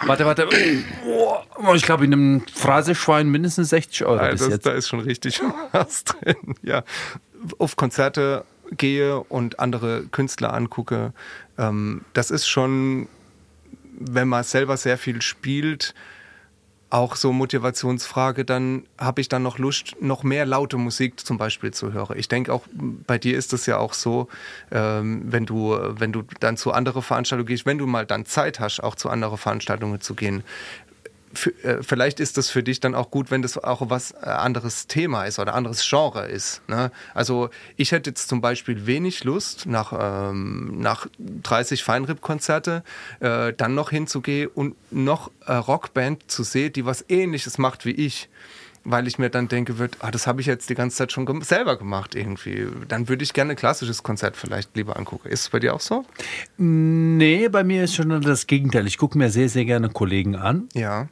Warte, 0.06 0.25
warte. 0.25 0.47
Oh, 1.06 1.73
ich 1.73 1.84
glaube, 1.84 2.06
in 2.06 2.13
einem 2.13 2.43
Phrasenschwein 2.54 3.28
mindestens 3.28 3.69
60 3.69 4.06
Euro 4.06 4.19
bis 4.19 4.41
Also, 4.41 4.49
jetzt. 4.49 4.65
da 4.65 4.71
ist 4.71 4.88
schon 4.88 4.99
richtig 4.99 5.41
was 5.71 6.04
drin. 6.04 6.56
Ja. 6.62 6.84
Auf 7.58 7.75
Konzerte 7.75 8.45
gehe 8.71 9.19
und 9.19 9.60
andere 9.60 10.06
Künstler 10.12 10.54
angucke, 10.54 11.13
ähm, 11.58 12.01
das 12.13 12.32
ist 12.32 12.47
schon, 12.47 13.08
wenn 13.99 14.28
man 14.28 14.43
selber 14.43 14.78
sehr 14.78 14.97
viel 14.97 15.21
spielt, 15.21 15.93
auch 16.89 17.15
so 17.15 17.34
Motivationsfrage, 17.34 18.45
dann 18.45 18.86
habe 18.98 19.19
ich 19.19 19.28
dann 19.28 19.43
noch 19.43 19.58
Lust, 19.58 19.95
noch 20.02 20.24
mehr 20.24 20.45
laute 20.45 20.78
Musik 20.78 21.19
zum 21.19 21.38
Beispiel 21.38 21.74
zu 21.74 21.93
hören. 21.93 22.17
Ich 22.17 22.28
denke 22.28 22.54
auch, 22.54 22.63
bei 22.71 23.17
dir 23.17 23.38
ist 23.38 23.54
es 23.54 23.65
ja 23.65 23.78
auch 23.78 23.93
so, 23.93 24.28
ähm, 24.71 25.24
wenn 25.26 25.45
du, 25.45 25.78
wenn 26.00 26.12
du 26.12 26.24
dann 26.39 26.58
zu 26.58 26.71
anderen 26.71 27.02
Veranstaltungen 27.02 27.48
gehst, 27.48 27.65
wenn 27.65 27.80
du 27.80 27.88
mal 27.88 28.06
dann 28.06 28.26
Zeit 28.26 28.60
hast, 28.60 28.82
auch 28.82 28.95
zu 28.95 29.10
anderen 29.10 29.38
Veranstaltungen 29.38 30.00
zu 30.00 30.13
gehen, 30.13 30.43
vielleicht 31.36 32.19
ist 32.19 32.38
das 32.38 32.50
für 32.50 32.63
dich 32.63 32.80
dann 32.80 32.95
auch 32.95 33.12
gut, 33.12 33.32
wenn 33.32 33.41
das 33.41 33.58
auch 33.58 33.89
was 33.89 34.12
äh, 34.12 34.26
anderes 34.26 34.88
Thema 34.88 35.26
ist 35.26 35.39
oder 35.39 35.54
anderes 35.54 35.88
Genre 35.88 36.28
ist. 36.28 36.62
Ne? 36.67 36.91
Also 37.13 37.50
ich 37.78 37.91
hätte 37.91 38.10
jetzt 38.10 38.28
zum 38.28 38.41
Beispiel 38.41 38.86
wenig 38.86 39.24
Lust, 39.24 39.65
nach, 39.65 39.93
ähm, 39.98 40.80
nach 40.80 41.08
30 41.19 41.84
Feinripp-Konzerte 41.84 42.84
äh, 43.19 43.54
dann 43.54 43.76
noch 43.76 43.89
hinzugehen 43.89 44.50
und 44.54 44.76
noch 44.91 45.32
eine 45.45 45.60
Rockband 45.60 46.30
zu 46.30 46.43
sehen, 46.43 46.74
die 46.74 46.86
was 46.86 47.06
ähnliches 47.10 47.58
macht 47.58 47.86
wie 47.86 47.91
ich. 47.91 48.30
Weil 48.88 49.08
ich 49.08 49.17
mir 49.17 49.32
dann 49.32 49.48
denke, 49.48 49.80
wird, 49.80 49.98
ah, 50.02 50.12
das 50.12 50.28
habe 50.28 50.41
ich 50.41 50.48
jetzt 50.48 50.69
die 50.69 50.76
ganze 50.76 50.98
Zeit 50.98 51.12
schon 51.12 51.41
selber 51.41 51.76
gemacht 51.76 52.13
irgendwie. 52.13 52.67
Dann 52.88 53.10
würde 53.10 53.24
ich 53.24 53.34
gerne 53.34 53.54
ein 53.54 53.56
klassisches 53.56 54.04
Konzert 54.04 54.38
vielleicht 54.38 54.76
lieber 54.76 54.95
angucken. 54.95 55.28
Ist 55.28 55.41
es 55.41 55.50
bei 55.50 55.60
dir 55.60 55.74
auch 55.74 55.80
so? 55.80 56.06
Nee, 56.58 57.50
bei 57.50 57.63
mir 57.63 57.86
ist 57.86 57.95
schon 57.95 58.21
das 58.21 58.45
Gegenteil. 58.45 58.86
Ich 58.86 59.00
gucke 59.00 59.17
mir 59.17 59.32
sehr, 59.32 59.50
sehr 59.50 59.65
gerne 59.65 59.89
Kollegen 59.89 60.36
an. 60.36 60.69
Ja. 60.76 61.08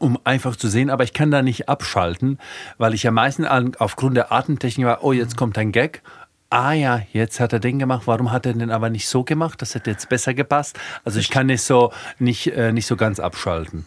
Um 0.00 0.18
einfach 0.24 0.56
zu 0.56 0.68
sehen, 0.68 0.90
aber 0.90 1.04
ich 1.04 1.12
kann 1.12 1.30
da 1.30 1.42
nicht 1.42 1.68
abschalten, 1.68 2.38
weil 2.78 2.94
ich 2.94 3.02
ja 3.02 3.10
meistens 3.10 3.48
aufgrund 3.78 4.16
der 4.16 4.32
Atemtechnik 4.32 4.86
war, 4.86 5.04
oh, 5.04 5.12
jetzt 5.12 5.36
kommt 5.36 5.58
ein 5.58 5.72
Gag. 5.72 6.02
Ah 6.50 6.72
ja, 6.72 7.02
jetzt 7.12 7.40
hat 7.40 7.52
er 7.52 7.58
den 7.58 7.80
gemacht. 7.80 8.02
Warum 8.06 8.30
hat 8.30 8.46
er 8.46 8.52
den 8.52 8.70
aber 8.70 8.88
nicht 8.88 9.08
so 9.08 9.24
gemacht? 9.24 9.60
Das 9.60 9.74
hätte 9.74 9.90
jetzt 9.90 10.08
besser 10.08 10.34
gepasst. 10.34 10.78
Also 11.04 11.18
ich 11.18 11.28
kann 11.28 11.46
nicht 11.48 11.62
so 11.62 11.92
nicht 12.20 12.46
äh, 12.46 12.70
nicht 12.70 12.86
so 12.86 12.94
ganz 12.94 13.18
abschalten. 13.18 13.84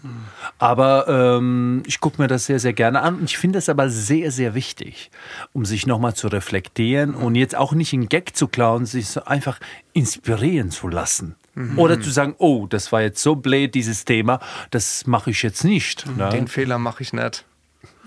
Aber 0.58 1.08
ähm, 1.08 1.84
ich 1.86 2.02
gucke 2.02 2.22
mir 2.22 2.28
das 2.28 2.46
sehr 2.46 2.60
sehr 2.60 2.74
gerne 2.74 3.04
an. 3.04 3.20
Und 3.20 3.24
ich 3.24 3.38
finde 3.38 3.60
es 3.60 3.70
aber 3.70 3.90
sehr 3.90 4.32
sehr 4.32 4.54
wichtig, 4.54 5.12
um 5.54 5.64
sich 5.64 5.88
nochmal 5.88 6.16
zu 6.16 6.28
reflektieren 6.28 7.16
und 7.16 7.36
jetzt 7.36 7.56
auch 7.56 7.72
nicht 7.72 7.94
einen 7.94 8.10
Gag 8.10 8.36
zu 8.36 8.50
klauen, 8.50 8.86
sich 8.86 9.08
so 9.08 9.24
einfach 9.24 9.60
inspirieren 9.94 10.70
zu 10.70 10.90
lassen. 10.90 11.38
Oder 11.76 12.00
zu 12.00 12.12
sagen, 12.12 12.36
oh, 12.38 12.68
das 12.68 12.92
war 12.92 13.02
jetzt 13.02 13.22
so 13.22 13.36
blöd, 13.36 13.74
dieses 13.74 14.06
Thema, 14.06 14.40
das 14.70 15.08
mache 15.08 15.32
ich 15.32 15.42
jetzt 15.42 15.64
nicht. 15.64 16.06
Ne? 16.16 16.30
Den 16.30 16.48
Fehler 16.48 16.78
mache 16.78 17.02
ich 17.02 17.14
nicht. 17.14 17.46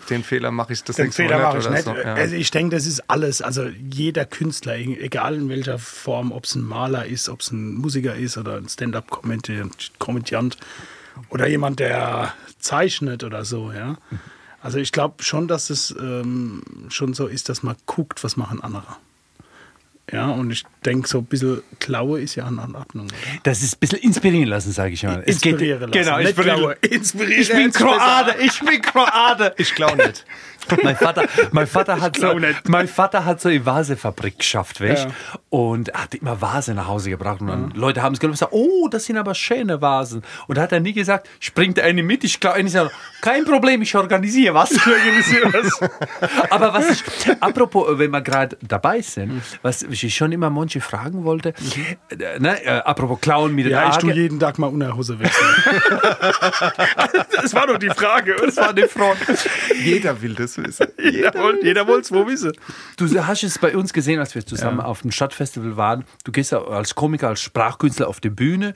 Den 0.09 0.23
Fehler 0.23 0.51
mache 0.51 0.73
ich 0.73 0.83
das 0.85 0.97
Den 0.97 1.07
nächste 1.07 1.25
Fehler 1.25 1.39
mache 1.39 1.59
ich 1.59 1.69
nicht. 1.69 1.85
So. 1.85 1.95
Ja. 1.95 2.15
Also 2.15 2.35
ich 2.37 2.51
denke, 2.51 2.77
das 2.77 2.87
ist 2.87 3.11
alles. 3.11 3.43
Also 3.43 3.67
jeder 3.67 4.25
Künstler, 4.25 4.77
egal 4.77 5.35
in 5.35 5.49
welcher 5.49 5.79
Form, 5.79 6.33
ob 6.33 6.45
es 6.45 6.55
ein 6.55 6.63
Maler 6.63 7.07
ist, 7.07 7.29
ob 7.29 7.41
es 7.41 7.51
ein 7.51 7.75
Musiker 7.75 8.15
ist 8.15 8.39
oder 8.39 8.57
ein 8.57 8.69
Stand-up-Komödiant 8.69 10.57
oder 11.29 11.49
jemand, 11.49 11.81
der 11.81 12.33
zeichnet 12.59 13.25
oder 13.25 13.45
so, 13.45 13.73
ja. 13.73 13.99
Also 14.63 14.79
ich 14.79 14.93
glaube 14.93 15.23
schon, 15.23 15.49
dass 15.49 15.71
es 15.71 15.95
ähm, 15.99 16.63
schon 16.89 17.15
so 17.15 17.27
ist, 17.27 17.49
dass 17.49 17.63
man 17.63 17.77
guckt, 17.87 18.23
was 18.23 18.37
machen 18.37 18.63
andere. 18.63 18.97
Ja, 20.13 20.29
und 20.31 20.51
ich 20.51 20.65
denke, 20.85 21.07
so 21.09 21.19
ein 21.19 21.25
bisschen 21.25 21.63
Klaue 21.79 22.21
ist 22.21 22.35
ja 22.35 22.49
in 22.49 22.59
Ordnung. 22.59 23.07
Oder? 23.07 23.41
Das 23.45 23.63
ist 23.63 23.75
ein 23.75 23.79
bisschen 23.81 23.99
inspirieren 24.01 24.49
lassen, 24.49 24.73
sage 24.73 24.93
ich 24.95 25.03
mal. 25.05 25.23
Es 25.27 25.41
geht- 25.41 25.53
Inspirieren 25.53 25.91
lassen. 25.91 25.93
Genau, 25.93 26.19
Nicht 26.19 26.29
inspirieren. 26.29 26.59
Klaue. 26.59 26.77
Inspirieren 26.81 27.41
Ich 27.43 27.49
bin 27.49 27.73
Kroate, 27.73 28.35
ich 28.43 28.61
bin 28.61 28.83
Kroate. 28.83 29.55
Ich 29.59 29.75
glaube 29.75 29.97
nicht. 29.99 30.25
Mein 30.83 30.97
Vater, 30.97 31.25
mein 31.53 31.67
Vater 31.67 32.01
hat 32.01 32.17
so, 32.17 32.39
nicht. 32.39 32.69
mein 32.69 32.89
Vater 32.89 33.25
hat 33.25 33.41
so 33.41 33.49
eine 33.49 33.65
Vasefabrik 33.65 34.39
geschafft, 34.39 34.81
weißt? 34.81 35.07
Ja. 35.07 35.15
Und 35.49 35.93
hat 35.93 36.15
immer 36.15 36.41
Vasen 36.41 36.77
nach 36.77 36.87
Hause 36.87 37.11
gebracht 37.11 37.41
und 37.41 37.49
dann 37.49 37.71
Leute 37.73 38.03
haben 38.03 38.15
es 38.15 38.21
genommen 38.21 38.33
und 38.33 38.39
gesagt, 38.39 38.53
oh, 38.53 38.89
das 38.89 39.05
sind 39.05 39.17
aber 39.17 39.35
schöne 39.35 39.81
Vasen. 39.81 40.23
Und 40.47 40.59
da 40.59 40.63
hat 40.63 40.73
er 40.73 40.81
nie 40.81 40.93
gesagt, 40.93 41.29
springt 41.41 41.79
eine 41.81 42.03
mit, 42.03 42.25
ich 42.25 42.41
glaube, 42.41 42.61
ich 42.61 42.73
sage, 42.73 42.91
kein 43.21 43.45
Problem, 43.45 43.83
ich 43.83 43.95
organisiere 43.97 44.55
was. 44.55 44.71
aber 46.51 46.73
was 46.73 46.91
ich, 46.91 47.03
apropos, 47.41 47.99
wenn 47.99 48.11
wir 48.11 48.21
gerade 48.21 48.57
dabei 48.63 49.01
sind, 49.01 49.43
was 49.63 49.83
ich 49.83 50.15
schon 50.15 50.33
immer 50.33 50.51
manche 50.51 50.81
fragen 50.81 51.25
wollte, 51.25 51.55
äh, 52.11 52.39
ne, 52.39 52.63
äh, 52.65 52.69
apropos 52.81 53.21
Klauen 53.21 53.55
mit 53.55 53.67
den 53.67 53.73
Ja, 53.73 53.91
ich 53.91 53.97
tue 53.97 54.13
jeden 54.13 54.39
Tag 54.39 54.59
mal 54.59 54.69
Unterhose 54.69 55.19
wechseln. 55.19 55.55
das 57.43 57.55
war 57.55 57.67
doch 57.67 57.79
die 57.79 57.91
Frage. 57.91 58.37
Das 58.45 58.57
war 58.57 58.73
die 58.73 58.83
Frage. 58.83 59.19
Jeder 59.83 60.21
will 60.23 60.35
das 60.35 60.50
wissen. 60.59 60.89
Jeder 60.99 61.35
wollte 61.35 61.67
jeder 61.67 61.89
es 61.89 62.13
wo 62.13 62.27
wissen. 62.27 62.53
Du 62.97 63.07
hast 63.27 63.43
es 63.43 63.59
bei 63.59 63.77
uns 63.77 63.93
gesehen, 63.93 64.21
als 64.21 64.35
wir 64.35 64.45
zusammen 64.45 64.81
auf 64.81 65.03
dem 65.03 65.11
Stadtfestival 65.11 65.77
waren. 65.77 66.05
Du 66.25 66.33
gehst 66.33 66.53
ja 66.53 66.63
als 66.63 66.95
Komiker, 66.95 67.29
als 67.29 67.41
Sprachkünstler 67.41 68.09
auf 68.09 68.21
die 68.21 68.31
Bühne. 68.31 68.75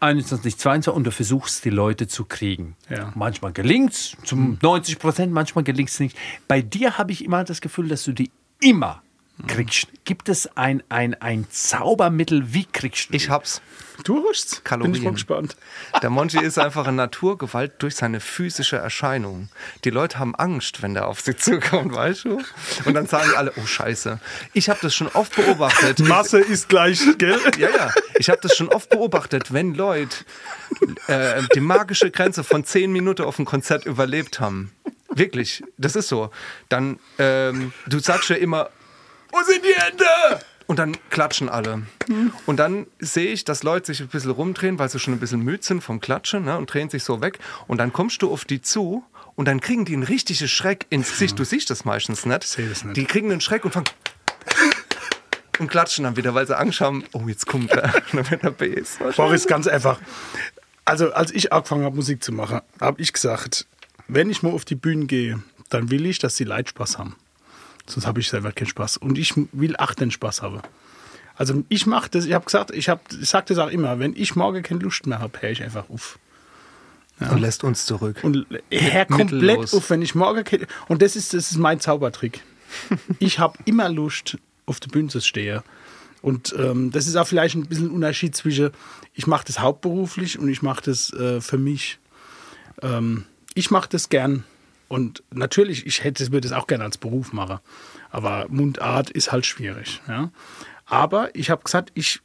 21, 0.00 0.56
22 0.56 0.92
und 0.94 1.04
du 1.04 1.10
versuchst, 1.10 1.64
die 1.64 1.70
Leute 1.70 2.08
zu 2.08 2.24
kriegen. 2.24 2.74
Ja. 2.88 3.12
Manchmal 3.14 3.52
gelingt's, 3.52 4.16
zum 4.24 4.58
90 4.62 4.98
Prozent, 4.98 5.32
manchmal 5.32 5.62
gelingt's 5.62 6.00
nicht. 6.00 6.16
Bei 6.48 6.62
dir 6.62 6.96
habe 6.96 7.12
ich 7.12 7.22
immer 7.24 7.44
das 7.44 7.60
Gefühl, 7.60 7.88
dass 7.88 8.04
du 8.04 8.12
die 8.12 8.30
immer 8.60 9.02
kriegst. 9.46 9.88
Gibt 10.04 10.28
es 10.28 10.56
ein, 10.56 10.82
ein, 10.88 11.14
ein 11.20 11.46
Zaubermittel? 11.50 12.52
Wie 12.52 12.64
kriegst 12.64 13.10
du? 13.10 13.14
Ich 13.14 13.30
hab's. 13.30 13.60
Du 14.04 14.24
hast 14.28 14.64
Kalorien. 14.64 14.92
Bin 14.92 15.00
ich 15.00 15.04
mal 15.04 15.12
gespannt. 15.12 15.56
Der 16.02 16.10
Monchi 16.10 16.38
ist 16.38 16.58
einfach 16.58 16.86
eine 16.86 16.96
Naturgewalt 16.96 17.82
durch 17.82 17.96
seine 17.96 18.20
physische 18.20 18.76
Erscheinung. 18.76 19.48
Die 19.84 19.90
Leute 19.90 20.18
haben 20.18 20.34
Angst, 20.34 20.82
wenn 20.82 20.94
der 20.94 21.06
auf 21.06 21.20
sie 21.20 21.36
zukommt, 21.36 21.94
weißt 21.94 22.24
du? 22.24 22.40
Und 22.84 22.94
dann 22.94 23.06
sagen 23.06 23.30
alle, 23.36 23.52
oh 23.56 23.66
Scheiße. 23.66 24.18
Ich 24.52 24.68
habe 24.70 24.78
das 24.82 24.94
schon 24.94 25.08
oft 25.08 25.36
beobachtet. 25.36 25.98
Masse 26.00 26.40
ist 26.40 26.68
gleich, 26.68 27.00
gell? 27.18 27.38
Ja, 27.58 27.68
ja. 27.70 27.90
Ich 28.18 28.30
habe 28.30 28.40
das 28.40 28.56
schon 28.56 28.68
oft 28.68 28.88
beobachtet, 28.90 29.52
wenn 29.52 29.74
Leute 29.74 30.16
äh, 31.06 31.42
die 31.54 31.60
magische 31.60 32.10
Grenze 32.10 32.44
von 32.44 32.64
10 32.64 32.90
Minuten 32.90 33.22
auf 33.22 33.36
dem 33.36 33.44
Konzert 33.44 33.84
überlebt 33.86 34.40
haben. 34.40 34.72
Wirklich, 35.08 35.62
das 35.76 35.96
ist 35.96 36.08
so. 36.08 36.30
Dann, 36.68 36.98
ähm, 37.18 37.72
du 37.86 37.98
sagst 37.98 38.30
ja 38.30 38.36
immer, 38.36 38.70
wo 39.32 39.42
sind 39.42 39.64
die 39.64 39.74
Hände? 39.74 40.44
Und 40.66 40.78
dann 40.78 40.96
klatschen 41.10 41.48
alle. 41.48 41.82
Und 42.46 42.58
dann 42.58 42.86
sehe 43.00 43.32
ich, 43.32 43.44
dass 43.44 43.64
Leute 43.64 43.86
sich 43.86 44.00
ein 44.00 44.08
bisschen 44.08 44.30
rumdrehen, 44.30 44.78
weil 44.78 44.88
sie 44.88 45.00
schon 45.00 45.14
ein 45.14 45.20
bisschen 45.20 45.40
müde 45.40 45.64
sind 45.64 45.82
vom 45.82 46.00
Klatschen 46.00 46.44
ne, 46.44 46.56
und 46.56 46.72
drehen 46.72 46.88
sich 46.88 47.02
so 47.02 47.20
weg. 47.20 47.40
Und 47.66 47.78
dann 47.78 47.92
kommst 47.92 48.22
du 48.22 48.32
auf 48.32 48.44
die 48.44 48.62
zu 48.62 49.02
und 49.34 49.46
dann 49.46 49.60
kriegen 49.60 49.84
die 49.84 49.94
einen 49.94 50.04
richtigen 50.04 50.46
Schreck 50.46 50.86
ins 50.90 51.10
Gesicht. 51.10 51.38
Du 51.38 51.44
siehst 51.44 51.70
das 51.70 51.84
meistens 51.84 52.24
nicht. 52.24 52.44
sehe 52.44 52.68
das 52.68 52.84
nicht. 52.84 52.96
Die 52.96 53.04
kriegen 53.04 53.32
einen 53.32 53.40
Schreck 53.40 53.64
und 53.64 53.72
fangen 53.72 53.88
und 55.58 55.68
klatschen 55.68 56.04
dann 56.04 56.16
wieder, 56.16 56.34
weil 56.34 56.46
sie 56.46 56.56
Angst 56.56 56.80
haben, 56.80 57.04
oh, 57.12 57.22
jetzt 57.26 57.46
kommt 57.46 57.70
er, 57.72 57.92
wenn 58.12 58.40
er 58.40 58.50
B 58.50 58.66
ist. 58.66 58.98
Boris, 59.16 59.46
ganz 59.46 59.66
einfach. 59.66 60.00
Also, 60.84 61.12
als 61.12 61.30
ich 61.30 61.52
angefangen 61.52 61.84
habe, 61.84 61.94
Musik 61.94 62.24
zu 62.24 62.32
machen, 62.32 62.60
habe 62.80 63.00
ich 63.00 63.12
gesagt, 63.12 63.66
wenn 64.08 64.30
ich 64.30 64.42
mal 64.42 64.52
auf 64.52 64.64
die 64.64 64.74
Bühne 64.74 65.06
gehe, 65.06 65.42
dann 65.68 65.90
will 65.90 66.06
ich, 66.06 66.18
dass 66.18 66.34
die 66.34 66.44
Leute 66.44 66.70
Spaß 66.70 66.98
haben. 66.98 67.14
Sonst 67.90 68.06
habe 68.06 68.20
ich 68.20 68.28
selber 68.28 68.52
keinen 68.52 68.68
Spaß. 68.68 68.96
Und 68.98 69.18
ich 69.18 69.34
will 69.52 69.76
auch 69.76 69.94
den 69.94 70.10
Spaß 70.10 70.42
haben. 70.42 70.60
Also 71.34 71.64
ich 71.68 71.86
mache 71.86 72.10
das, 72.10 72.26
ich 72.26 72.34
habe 72.34 72.44
gesagt, 72.44 72.70
ich, 72.70 72.88
hab, 72.88 73.00
ich 73.12 73.28
sage 73.28 73.46
das 73.48 73.58
auch 73.58 73.70
immer, 73.70 73.98
wenn 73.98 74.14
ich 74.14 74.36
morgen 74.36 74.62
keine 74.62 74.80
Lust 74.80 75.06
mehr 75.06 75.20
habe, 75.20 75.40
höre 75.40 75.50
ich 75.50 75.62
einfach 75.62 75.88
auf. 75.88 76.18
Und 77.18 77.38
lässt 77.38 77.64
uns 77.64 77.84
zurück. 77.84 78.18
Und 78.22 78.46
hör 78.70 79.04
komplett 79.04 79.32
mittellos. 79.32 79.74
auf, 79.74 79.90
wenn 79.90 80.00
ich 80.00 80.14
morgen 80.14 80.42
keine, 80.44 80.66
Und 80.88 81.02
das 81.02 81.16
ist, 81.16 81.34
das 81.34 81.50
ist 81.50 81.58
mein 81.58 81.80
Zaubertrick. 81.80 82.42
ich 83.18 83.38
habe 83.38 83.58
immer 83.66 83.88
Lust, 83.88 84.38
auf 84.66 84.80
der 84.80 84.88
Bühne 84.88 85.08
zu 85.08 85.20
stehen. 85.20 85.62
Und 86.22 86.54
ähm, 86.58 86.90
das 86.90 87.06
ist 87.06 87.16
auch 87.16 87.26
vielleicht 87.26 87.56
ein 87.56 87.66
bisschen 87.66 87.88
ein 87.88 87.92
Unterschied 87.92 88.36
zwischen, 88.36 88.70
ich 89.14 89.26
mache 89.26 89.44
das 89.46 89.60
hauptberuflich 89.60 90.38
und 90.38 90.48
ich 90.48 90.62
mache 90.62 90.82
das 90.84 91.12
äh, 91.12 91.40
für 91.40 91.58
mich. 91.58 91.98
Ähm, 92.82 93.24
ich 93.54 93.70
mache 93.70 93.88
das 93.90 94.08
gern. 94.08 94.44
Und 94.90 95.22
natürlich, 95.30 95.86
ich 95.86 96.02
hätte, 96.02 96.32
würde 96.32 96.48
es 96.48 96.52
auch 96.52 96.66
gerne 96.66 96.82
als 96.82 96.98
Beruf 96.98 97.32
machen. 97.32 97.60
Aber 98.10 98.46
Mundart 98.48 99.08
ist 99.08 99.30
halt 99.30 99.46
schwierig. 99.46 100.02
Ja? 100.08 100.32
Aber 100.84 101.32
ich 101.32 101.48
habe 101.48 101.62
gesagt, 101.62 101.92
ich, 101.94 102.18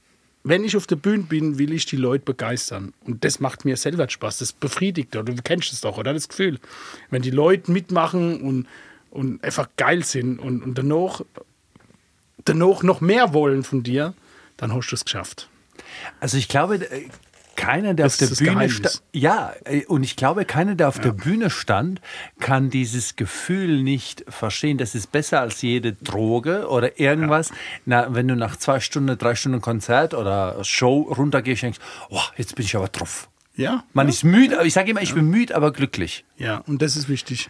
wenn 0.44 0.64
ich 0.64 0.76
auf 0.76 0.88
der 0.88 0.96
Bühne 0.96 1.26
bin, 1.26 1.60
will 1.60 1.72
ich 1.72 1.86
die 1.86 1.96
Leute 1.96 2.26
begeistern. 2.26 2.96
Und 3.02 3.24
das 3.24 3.40
macht 3.40 3.66
mir 3.66 3.78
selber 3.78 4.10
Spaß. 4.10 4.40
Das 4.40 4.52
befriedigt. 4.52 5.14
Du 5.14 5.24
kennst 5.44 5.74
es 5.74 5.82
doch, 5.82 6.00
oder? 6.00 6.12
Das 6.12 6.28
Gefühl. 6.28 6.60
Wenn 7.12 7.22
die 7.22 7.30
Leute 7.30 7.72
mitmachen 7.72 8.42
und, 8.42 8.68
und 9.12 9.44
einfach 9.44 9.70
geil 9.78 10.04
sind 10.04 10.40
und, 10.40 10.64
und 10.64 10.76
danach, 10.76 11.22
danach 12.46 12.82
noch 12.82 13.00
mehr 13.00 13.36
wollen 13.36 13.64
von 13.64 13.84
dir, 13.84 14.16
dann 14.58 14.74
hast 14.74 14.90
du 14.90 14.96
es 14.96 15.06
geschafft. 15.06 15.50
Also 16.20 16.38
ich 16.38 16.48
glaube, 16.48 16.78
äh, 16.78 17.10
keiner, 17.66 17.94
der 17.94 18.06
Das 18.06 18.14
auf 18.14 18.20
der 18.20 18.28
das 18.30 18.38
Bühne 18.40 18.70
stand. 18.70 19.02
Ja, 19.14 19.54
äh, 19.66 19.86
und 19.86 20.04
ich 20.04 20.16
glaube, 20.16 20.46
keiner, 20.46 20.76
der 20.76 20.88
auf 20.88 21.00
der 21.00 21.12
Bühne 21.12 21.50
stand, 21.50 22.02
kann 22.40 22.70
dieses 22.70 23.16
Gefühl 23.16 23.82
nicht 23.82 24.24
verstehen. 24.28 24.78
Das 24.78 24.96
ist 24.96 25.12
besser 25.12 25.42
als 25.42 25.62
jede 25.62 25.94
Droge 25.94 26.68
oder 26.70 27.00
irgendwas. 27.00 27.52
Na, 27.86 28.14
wenn 28.14 28.28
du 28.28 28.36
nach 28.36 28.56
zwei 28.58 28.80
Stunden, 28.80 29.18
drei 29.18 29.36
Stunden 29.36 29.62
Konzert 29.62 30.14
oder 30.14 30.64
Show 30.64 31.02
runtergehst, 31.18 31.64
denkst, 31.64 31.80
oh, 32.10 32.22
jetzt 32.38 32.56
bin 32.56 32.66
ich 32.66 32.76
aber 32.76 32.88
drauf. 32.88 33.30
Ja? 33.56 33.84
Man 33.94 34.10
ist 34.10 34.24
müde, 34.24 34.58
aber 34.58 34.66
ich 34.66 34.74
sage 34.74 34.92
immer, 34.92 35.02
ich 35.02 35.14
bin 35.14 35.30
müde, 35.30 35.56
aber 35.56 35.72
glücklich. 35.72 36.26
Ja, 36.38 36.58
und 36.68 36.82
das 36.82 36.96
ist 36.98 37.08
wichtig. 37.10 37.50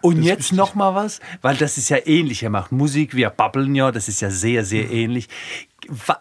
Und 0.00 0.22
jetzt 0.22 0.52
noch 0.54 0.74
mal 0.74 0.94
was, 0.94 1.20
weil 1.42 1.54
das 1.56 1.76
ist 1.76 1.90
ja 1.90 1.98
ähnlich. 2.06 2.42
Er 2.42 2.48
macht 2.50 2.72
Musik, 2.72 3.14
wir 3.14 3.28
babbeln 3.28 3.74
ja, 3.74 3.92
das 3.92 4.08
ist 4.08 4.20
ja 4.22 4.30
sehr, 4.30 4.64
sehr 4.64 4.84
Mhm. 4.84 4.92
ähnlich. 4.92 5.28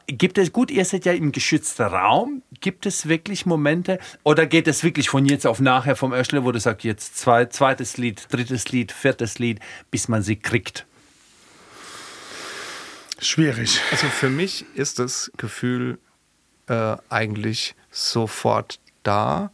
Gibt 0.07 0.37
es, 0.37 0.51
gut, 0.51 0.71
ihr 0.71 0.85
seid 0.85 1.05
ja 1.05 1.13
im 1.13 1.31
geschützten 1.31 1.83
Raum. 1.83 2.41
Gibt 2.59 2.85
es 2.85 3.07
wirklich 3.07 3.45
Momente 3.45 3.99
oder 4.23 4.45
geht 4.45 4.67
es 4.67 4.83
wirklich 4.83 5.09
von 5.09 5.25
jetzt 5.25 5.45
auf 5.45 5.59
nachher 5.59 5.95
vom 5.95 6.13
Öschle, 6.13 6.43
wo 6.43 6.51
du 6.51 6.59
sagst, 6.59 6.83
jetzt 6.83 7.17
zwei, 7.17 7.45
zweites 7.45 7.97
Lied, 7.97 8.27
drittes 8.29 8.69
Lied, 8.69 8.91
viertes 8.91 9.39
Lied, 9.39 9.59
bis 9.91 10.07
man 10.07 10.21
sie 10.21 10.35
kriegt? 10.35 10.85
Schwierig. 13.19 13.81
Also 13.91 14.07
für 14.07 14.29
mich 14.29 14.65
ist 14.75 14.99
das 14.99 15.31
Gefühl 15.37 15.99
äh, 16.67 16.95
eigentlich 17.09 17.75
sofort 17.91 18.79
da, 19.03 19.51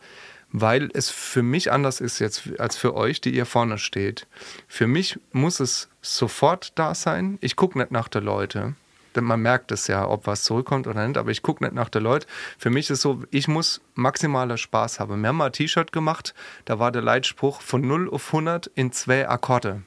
weil 0.52 0.90
es 0.94 1.10
für 1.10 1.44
mich 1.44 1.72
anders 1.72 2.00
ist 2.00 2.20
jetzt 2.20 2.60
als 2.60 2.78
für 2.78 2.96
euch, 2.96 3.22
die 3.22 3.34
ihr 3.34 3.46
vorne 3.46 3.78
steht. 3.78 4.28
Für 4.68 4.88
mich 4.88 5.20
muss 5.32 5.60
es 5.60 5.90
sofort 6.02 6.74
da 6.76 6.94
sein. 6.94 7.38
Ich 7.42 7.56
gucke 7.56 7.78
nicht 7.78 7.92
nach 7.92 8.08
der 8.08 8.22
Leute. 8.22 8.76
Man 9.22 9.42
merkt 9.42 9.72
es 9.72 9.88
ja, 9.88 10.08
ob 10.08 10.28
was 10.28 10.44
zurückkommt 10.44 10.88
oder 10.88 11.06
nicht, 11.08 11.18
aber 11.18 11.32
ich 11.32 11.42
gucke 11.42 11.64
nicht 11.64 11.74
nach 11.74 11.90
der 11.90 12.02
Leute. 12.02 12.28
Für 12.58 12.70
mich 12.70 12.90
ist 12.90 13.02
so, 13.02 13.24
ich 13.32 13.48
muss 13.48 13.82
maximaler 13.94 14.58
Spaß 14.58 15.00
haben. 15.00 15.22
Wir 15.22 15.30
haben 15.30 15.38
mal 15.38 15.48
ein 15.48 15.54
T-Shirt 15.54 15.92
gemacht, 15.92 16.34
da 16.66 16.80
war 16.80 16.92
der 16.92 17.02
Leitspruch 17.02 17.62
von 17.62 17.82
0 17.82 18.10
auf 18.10 18.28
100 18.28 18.68
in 18.76 18.92
zwei 18.92 19.28
Akkorde. 19.28 19.82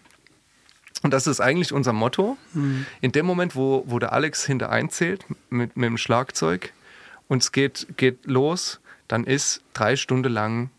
Und 1.02 1.12
das 1.12 1.26
ist 1.26 1.40
eigentlich 1.40 1.72
unser 1.72 1.92
Motto. 1.92 2.36
In 3.00 3.12
dem 3.12 3.26
Moment, 3.26 3.54
wo, 3.54 3.84
wo 3.86 3.98
der 3.98 4.12
Alex 4.12 4.44
hinter 4.44 4.70
einzählt 4.70 5.24
mit, 5.48 5.76
mit 5.76 5.86
dem 5.86 5.98
Schlagzeug 5.98 6.72
und 7.28 7.42
es 7.42 7.52
geht, 7.52 7.86
geht 7.96 8.26
los, 8.26 8.80
dann 9.06 9.24
ist 9.24 9.62
drei 9.74 9.96
Stunden 9.96 10.32
lang, 10.32 10.70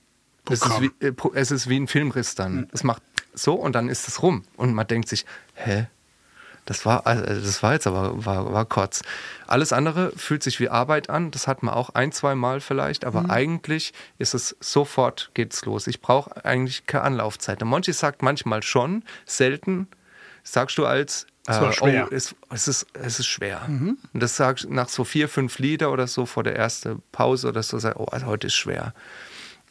es 0.49 0.63
ist, 0.63 0.81
wie, 0.81 0.91
äh, 0.99 1.13
es 1.35 1.51
ist 1.51 1.69
wie 1.69 1.79
ein 1.79 1.87
Filmriss 1.87 2.35
dann. 2.35 2.67
Es 2.71 2.83
macht 2.83 3.03
so 3.33 3.53
und 3.53 3.75
dann 3.75 3.87
ist 3.87 4.07
es 4.07 4.21
rum. 4.21 4.43
Und 4.57 4.73
man 4.73 4.87
denkt 4.87 5.07
sich, 5.07 5.25
hä? 5.53 5.87
Das 6.69 6.85
war, 6.85 7.07
also 7.07 7.23
das 7.25 7.63
war 7.63 7.73
jetzt 7.73 7.87
aber 7.87 8.23
war, 8.23 8.53
war 8.53 8.63
kurz. 8.63 9.01
Alles 9.47 9.73
andere 9.73 10.11
fühlt 10.15 10.43
sich 10.43 10.59
wie 10.59 10.69
Arbeit 10.69 11.09
an. 11.09 11.31
Das 11.31 11.47
hat 11.47 11.63
man 11.63 11.73
auch 11.73 11.89
ein, 11.95 12.11
zwei 12.11 12.35
Mal 12.35 12.61
vielleicht, 12.61 13.05
aber 13.05 13.31
eigentlich 13.31 13.91
ist 14.19 14.35
es 14.35 14.55
sofort 14.59 15.31
geht's 15.33 15.65
los. 15.65 15.87
Ich 15.87 15.99
brauche 15.99 16.45
eigentlich 16.45 16.85
keine 16.85 17.05
Anlaufzeit. 17.05 17.59
Der 17.59 17.65
Monchi 17.65 17.91
sagt 17.91 18.21
manchmal 18.21 18.61
schon, 18.61 19.03
selten 19.25 19.87
sagst 20.43 20.77
du 20.77 20.85
als 20.85 21.25
äh, 21.47 21.73
schwer. 21.73 22.07
oh, 22.07 22.13
es, 22.13 22.35
es, 22.51 22.67
ist, 22.67 22.85
es 22.93 23.17
ist 23.17 23.25
schwer. 23.25 23.61
Und 23.67 23.97
das 24.13 24.35
sagst 24.35 24.65
du 24.65 24.71
nach 24.71 24.89
so 24.89 25.03
vier, 25.03 25.27
fünf 25.27 25.57
Lieder 25.57 25.91
oder 25.91 26.05
so 26.05 26.27
vor 26.27 26.43
der 26.43 26.55
ersten 26.55 27.01
Pause 27.11 27.47
oder 27.47 27.63
so, 27.63 27.79
sag, 27.79 27.95
oh, 27.95 28.05
also 28.05 28.27
heute 28.27 28.45
ist 28.45 28.53
schwer. 28.55 28.93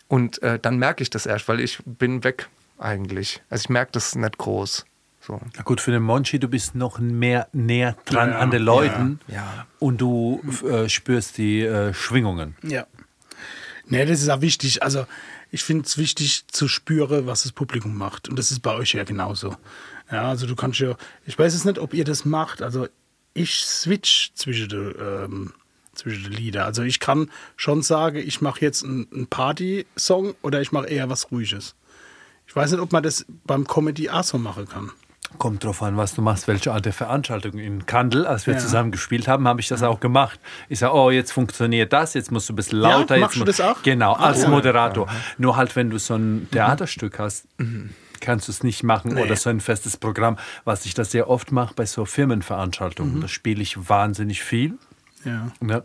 Und 0.09 0.43
äh, 0.43 0.59
dann 0.59 0.79
merke 0.79 1.05
ich 1.05 1.11
das 1.11 1.27
erst, 1.27 1.47
weil 1.47 1.61
ich 1.61 1.79
bin 1.85 2.25
weg 2.25 2.49
eigentlich. 2.77 3.41
Also 3.51 3.63
ich 3.63 3.69
merke 3.69 3.93
das 3.93 4.17
nicht 4.17 4.37
groß. 4.37 4.85
So. 5.21 5.41
Na 5.57 5.63
gut, 5.63 5.81
für 5.81 5.91
den 5.91 6.03
Monchi, 6.03 6.39
du 6.39 6.49
bist 6.49 6.75
noch 6.75 6.99
mehr 6.99 7.49
näher 7.53 7.97
dran 8.07 8.31
Ja, 8.31 8.39
an 8.39 8.51
den 8.51 8.63
Leuten 8.63 9.21
Ja, 9.29 9.35
ja. 9.35 9.67
und 9.79 10.01
du 10.01 10.41
äh, 10.67 10.89
spürst 10.89 11.37
die 11.39 11.63
äh, 11.63 11.93
Schwingungen. 11.93 12.57
Ja. 12.63 12.87
Nee, 13.87 14.05
das 14.07 14.23
ist 14.23 14.29
auch 14.29 14.41
wichtig. 14.41 14.83
Also, 14.83 15.07
ich 15.51 15.63
finde 15.65 15.87
es 15.87 15.97
wichtig 15.99 16.47
zu 16.49 16.69
spüren, 16.69 17.27
was 17.27 17.43
das 17.43 17.53
Publikum 17.53 17.97
macht. 17.97 18.29
Und 18.29 18.39
das 18.39 18.51
ist 18.51 18.61
bei 18.61 18.75
euch 18.75 18.93
ja 18.93 19.05
genauso. 19.05 19.57
Ja, 20.11 20.29
also 20.29 20.47
du 20.47 20.55
kannst 20.57 20.79
ja, 20.79 20.95
ich 21.27 21.39
weiß 21.39 21.53
jetzt 21.55 21.65
nicht, 21.65 21.79
ob 21.79 21.95
ihr 21.95 22.05
das 22.05 22.25
macht. 22.25 22.63
Also, 22.63 22.87
ich 23.35 23.57
switch 23.65 24.33
zwischen 24.35 24.69
den, 24.69 24.95
ähm, 25.01 25.53
zwischen 25.95 26.25
den 26.25 26.33
Lieder. 26.33 26.65
Also, 26.65 26.83
ich 26.83 27.01
kann 27.01 27.31
schon 27.57 27.83
sagen, 27.83 28.19
ich 28.19 28.41
mache 28.41 28.61
jetzt 28.61 28.85
einen, 28.85 29.09
einen 29.13 29.27
Party-Song 29.27 30.35
oder 30.43 30.61
ich 30.61 30.71
mache 30.73 30.87
eher 30.87 31.09
was 31.11 31.31
Ruhiges. 31.31 31.75
Ich 32.47 32.55
weiß 32.57 32.71
nicht, 32.73 32.81
ob 32.81 32.93
man 32.93 33.03
das 33.03 33.27
beim 33.45 33.67
Comedy 33.67 34.09
auch 34.11 34.25
so 34.25 34.39
machen 34.39 34.67
kann. 34.69 34.91
Kommt 35.37 35.63
drauf 35.63 35.83
an, 35.83 35.97
was 35.99 36.15
du 36.15 36.23
machst, 36.23 36.49
welche 36.49 36.73
Art 36.73 36.87
der 36.87 36.93
Veranstaltung. 36.95 37.59
In 37.59 37.85
Kandel, 37.87 38.27
als 38.27 38.47
wir 38.47 38.55
Ja. 38.55 38.61
zusammen 38.61 38.91
gespielt 38.91 39.29
haben, 39.29 39.47
habe 39.47 39.61
ich 39.61 39.69
das 39.69 39.83
auch 39.83 40.01
gemacht. 40.01 40.41
Ich 40.71 40.79
sage, 40.79 40.95
oh, 40.95 41.11
jetzt 41.11 41.33
funktioniert 41.33 41.93
das, 41.93 42.15
jetzt 42.15 42.33
musst 42.33 42.49
du 42.49 42.55
ein 42.55 42.57
bisschen 42.57 42.81
Ja, 42.83 42.97
lauter. 42.99 43.19
machst 43.19 43.37
jetzt 43.37 43.41
du 43.43 43.45
das 43.45 43.61
auch? 43.61 43.83
Genau, 43.83 44.15
als 44.15 44.43
cool. 44.45 44.49
Moderator. 44.51 45.07
Nur 45.37 45.57
halt, 45.57 45.77
wenn 45.77 45.91
du 45.91 45.99
so 45.99 46.15
ein 46.15 46.49
Theaterstück 46.51 47.19
hast, 47.19 47.45
kannst 48.21 48.49
du 48.49 48.53
es 48.53 48.63
nicht 48.65 48.83
machen 48.83 49.15
Nee. 49.15 49.23
oder 49.23 49.37
so 49.37 49.51
ein 49.51 49.61
festes 49.61 49.97
Programm, 49.97 50.39
was 50.65 50.87
ich 50.87 50.95
das 50.95 51.11
sehr 51.13 51.29
oft 51.29 51.53
mache 51.53 51.75
bei 51.75 51.85
so 51.87 52.05
Firmenveranstaltungen. 52.05 53.21
Da 53.21 53.29
spiele 53.29 53.63
ich 53.63 53.89
wahnsinnig 53.89 54.43
viel. 54.43 54.75
Ja. 55.25 55.51
Ne? 55.61 55.83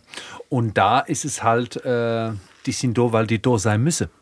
Und 0.49 0.77
da 0.77 0.99
ist 0.99 1.25
es 1.25 1.43
halt, 1.43 1.75
äh, 1.85 2.31
die 2.65 2.71
sind 2.71 2.97
da, 2.97 3.11
weil 3.11 3.27
die 3.27 3.41
da 3.41 3.57
sein 3.57 3.83
müssen. 3.83 4.09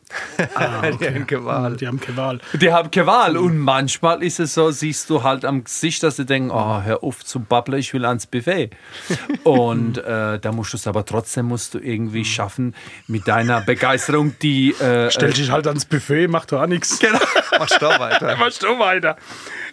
Ah, 0.55 0.81
Die 0.91 1.07
haben 1.07 1.25
Gewalt. 1.25 1.79
Die 1.79 1.87
haben 1.87 1.99
keine 1.99 2.17
Wahl. 2.17 2.39
Die 2.59 2.73
haben 2.73 2.91
keine 2.91 3.07
Wahl. 3.07 3.37
Und 3.37 3.57
manchmal 3.57 4.21
ist 4.23 4.39
es 4.41 4.53
so, 4.55 4.69
siehst 4.71 5.09
du 5.09 5.23
halt 5.23 5.45
am 5.45 5.63
Gesicht, 5.63 6.03
dass 6.03 6.17
sie 6.17 6.25
denken, 6.25 6.51
oh, 6.51 6.81
hör 6.81 7.01
auf 7.03 7.23
zu 7.23 7.39
babbeln, 7.39 7.79
ich 7.79 7.93
will 7.93 8.03
ans 8.05 8.27
Buffet. 8.27 8.71
Und 9.43 9.99
äh, 9.99 10.39
da 10.39 10.51
musst 10.51 10.73
du 10.73 10.77
es 10.77 10.85
aber 10.87 11.05
trotzdem 11.05 11.45
musst 11.45 11.73
du 11.75 11.79
irgendwie 11.79 12.25
schaffen, 12.25 12.75
mit 13.07 13.27
deiner 13.27 13.61
Begeisterung, 13.61 14.35
die 14.41 14.71
äh, 14.73 15.09
Stell 15.11 15.31
dich 15.31 15.49
halt 15.49 15.67
ans 15.67 15.85
Buffet, 15.85 16.27
mach 16.27 16.45
doch 16.45 16.61
auch 16.61 16.67
nichts. 16.67 16.99
Genau. 16.99 17.19
Machst 17.59 17.81
du 17.81 17.85
weiter. 17.85 18.35
Machst 18.35 18.63
du 18.63 18.79
weiter. 18.79 19.15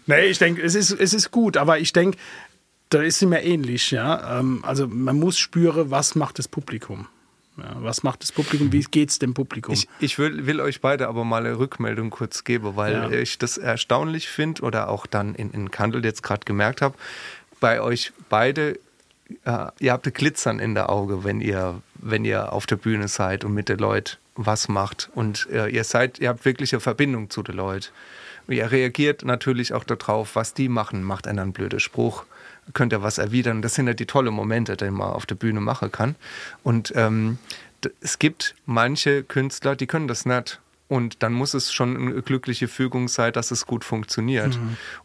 Nee, 0.06 0.26
ich 0.26 0.38
denke, 0.38 0.62
es 0.62 0.74
ist, 0.76 0.92
es 0.92 1.14
ist 1.14 1.30
gut, 1.32 1.56
aber 1.56 1.78
ich 1.80 1.92
denke, 1.92 2.16
da 2.90 3.02
ist 3.02 3.18
sie 3.18 3.26
mir 3.26 3.42
ähnlich, 3.42 3.90
ja. 3.90 4.38
Ähm, 4.38 4.62
Also 4.64 4.86
man 4.86 5.18
muss 5.18 5.36
spüren, 5.38 5.90
was 5.90 6.14
macht 6.14 6.38
das 6.38 6.46
Publikum. 6.48 7.08
Ja, 7.58 7.76
was 7.80 8.02
macht 8.04 8.22
das 8.22 8.30
Publikum, 8.32 8.72
wie 8.72 8.80
geht's 8.82 9.18
dem 9.18 9.34
Publikum? 9.34 9.74
Ich, 9.74 9.88
ich 9.98 10.18
will, 10.18 10.46
will 10.46 10.60
euch 10.60 10.80
beide 10.80 11.08
aber 11.08 11.24
mal 11.24 11.44
eine 11.44 11.58
Rückmeldung 11.58 12.10
kurz 12.10 12.44
geben, 12.44 12.76
weil 12.76 12.92
Ja. 12.92 13.10
ich 13.10 13.38
das 13.38 13.58
erstaunlich 13.58 14.28
finde 14.28 14.62
oder 14.62 14.88
auch 14.88 15.06
dann 15.06 15.34
in, 15.34 15.50
in 15.50 15.70
Kandel 15.70 16.04
jetzt 16.04 16.22
gerade 16.22 16.44
gemerkt 16.44 16.80
habe, 16.82 16.94
bei 17.60 17.80
euch 17.80 18.12
beide, 18.28 18.78
äh, 19.44 19.66
ihr 19.80 19.92
habt 19.92 20.06
ein 20.06 20.12
Glitzern 20.12 20.60
in 20.60 20.74
der 20.74 20.88
Auge, 20.90 21.24
wenn 21.24 21.40
ihr, 21.40 21.82
wenn 21.94 22.24
ihr 22.24 22.52
auf 22.52 22.66
der 22.66 22.76
Bühne 22.76 23.08
seid 23.08 23.44
und 23.44 23.52
mit 23.54 23.68
den 23.68 23.78
Leuten 23.78 24.16
was 24.36 24.68
macht. 24.68 25.10
Und 25.16 25.48
äh, 25.50 25.66
ihr 25.68 25.82
seid, 25.82 26.20
ihr 26.20 26.28
habt 26.28 26.44
wirklich 26.44 26.72
eine 26.72 26.80
Verbindung 26.80 27.28
zu 27.28 27.42
den 27.42 27.56
Leuten. 27.56 27.86
Ihr 28.48 28.70
reagiert 28.70 29.24
natürlich 29.24 29.72
auch 29.74 29.84
darauf, 29.84 30.34
was 30.34 30.54
die 30.54 30.68
machen, 30.68 31.02
macht 31.02 31.26
einer 31.26 31.42
einen 31.42 31.52
blöden 31.52 31.80
Spruch, 31.80 32.24
könnt 32.72 32.92
ihr 32.92 33.02
was 33.02 33.18
erwidern. 33.18 33.62
Das 33.62 33.74
sind 33.74 33.86
ja 33.86 33.94
die 33.94 34.06
tollen 34.06 34.32
Momente, 34.32 34.76
die 34.76 34.90
man 34.90 35.10
auf 35.10 35.26
der 35.26 35.34
Bühne 35.34 35.60
machen 35.60 35.92
kann. 35.92 36.16
Und 36.62 36.92
ähm, 36.96 37.38
es 38.00 38.18
gibt 38.18 38.54
manche 38.66 39.22
Künstler, 39.22 39.76
die 39.76 39.86
können 39.86 40.08
das 40.08 40.26
nicht. 40.26 40.60
Und 40.88 41.22
dann 41.22 41.34
muss 41.34 41.52
es 41.52 41.70
schon 41.70 41.96
eine 41.96 42.22
glückliche 42.22 42.66
Fügung 42.66 43.08
sein, 43.08 43.34
dass 43.34 43.50
es 43.50 43.66
gut 43.66 43.84
funktioniert. 43.84 44.58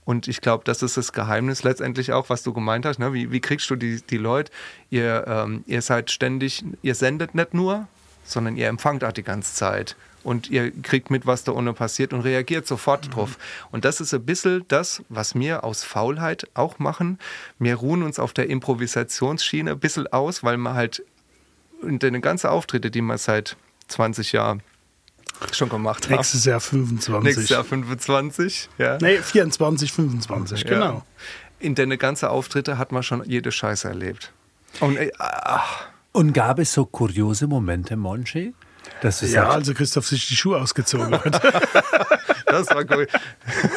Und 0.06 0.30
ich 0.30 0.40
glaube, 0.40 0.64
das 0.64 0.82
ist 0.82 0.96
das 0.96 1.12
Geheimnis 1.12 1.64
letztendlich 1.64 2.14
auch, 2.14 2.30
was 2.30 2.42
du 2.42 2.54
gemeint 2.54 2.86
hast. 2.86 3.00
Ne? 3.00 3.12
Wie, 3.12 3.32
wie 3.32 3.42
kriegst 3.42 3.70
du 3.70 3.76
die, 3.76 4.02
die 4.02 4.18
Leute? 4.18 4.50
Ihr, 4.90 5.26
ähm, 5.28 5.66
ihr 5.68 5.82
seid 5.82 6.10
ständig, 6.10 6.64
ihr 6.84 6.96
sendet 6.96 7.36
nicht 7.36 7.54
nur, 7.54 7.90
sondern 8.24 8.56
ihr 8.56 8.70
empfangt 8.70 9.04
auch 9.04 9.12
die 9.12 9.24
ganze 9.24 9.54
Zeit. 9.56 9.98
Und 10.24 10.50
ihr 10.50 10.72
kriegt 10.72 11.10
mit, 11.12 11.26
was 11.26 11.44
da 11.44 11.52
unten 11.52 11.76
passiert 11.76 12.14
und 12.14 12.22
reagiert 12.22 12.66
sofort 12.66 13.14
drauf. 13.14 13.38
Und 13.72 13.84
das 13.84 14.00
ist 14.00 14.14
ein 14.14 14.26
bisschen 14.26 14.64
das, 14.70 15.04
was 15.10 15.36
wir 15.36 15.64
aus 15.66 15.84
Faulheit 15.84 16.48
auch 16.54 16.80
machen. 16.80 17.20
Wir 17.60 17.76
ruhen 17.76 18.04
uns 18.04 18.20
auf 18.20 18.32
der 18.34 18.50
Improvisationsschiene 18.50 19.72
ein 19.72 19.80
bisschen 19.80 20.08
aus, 20.08 20.44
weil 20.44 20.58
man 20.58 20.76
halt 20.76 21.04
in 21.82 22.00
den 22.00 22.22
ganzen 22.22 22.48
Auftritte, 22.48 22.90
die 22.90 23.02
man 23.02 23.18
seit 23.18 23.58
20 23.90 24.32
Jahren 24.32 24.64
schon 25.52 25.68
gemacht 25.68 26.06
hat. 26.10 26.12
Nächstes 26.18 26.46
Jahr 26.46 26.62
25. 26.62 27.24
Nächstes 27.24 27.50
Jahr 27.50 27.64
25, 27.66 28.70
ja. 28.78 28.98
Nee, 29.02 29.18
24, 29.18 29.92
25, 29.92 30.62
Ja. 30.62 30.70
genau. 30.70 31.06
In 31.60 31.76
den 31.76 31.98
ganzen 31.98 32.28
Auftritte 32.28 32.78
hat 32.78 32.92
man 32.92 33.04
schon 33.04 33.24
jede 33.26 33.52
Scheiße 33.52 33.88
erlebt. 33.88 34.32
Und 34.80 34.98
äh, 34.98 35.12
ach, 35.18 35.86
und 36.12 36.34
gab 36.34 36.60
es 36.60 36.74
so 36.74 36.86
kuriose 36.86 37.48
Momente, 37.48 37.96
Monchi? 37.98 38.54
Dass 39.04 39.20
du 39.20 39.26
Ja, 39.26 39.32
sagst, 39.44 39.52
also 39.52 39.74
Christoph 39.74 40.08
sich 40.08 40.28
die 40.30 40.36
Schuhe 40.38 40.62
ausgezogen 40.62 41.14
hat. 41.14 41.44
das 42.46 42.70
war 42.70 42.86
cool. 42.90 43.06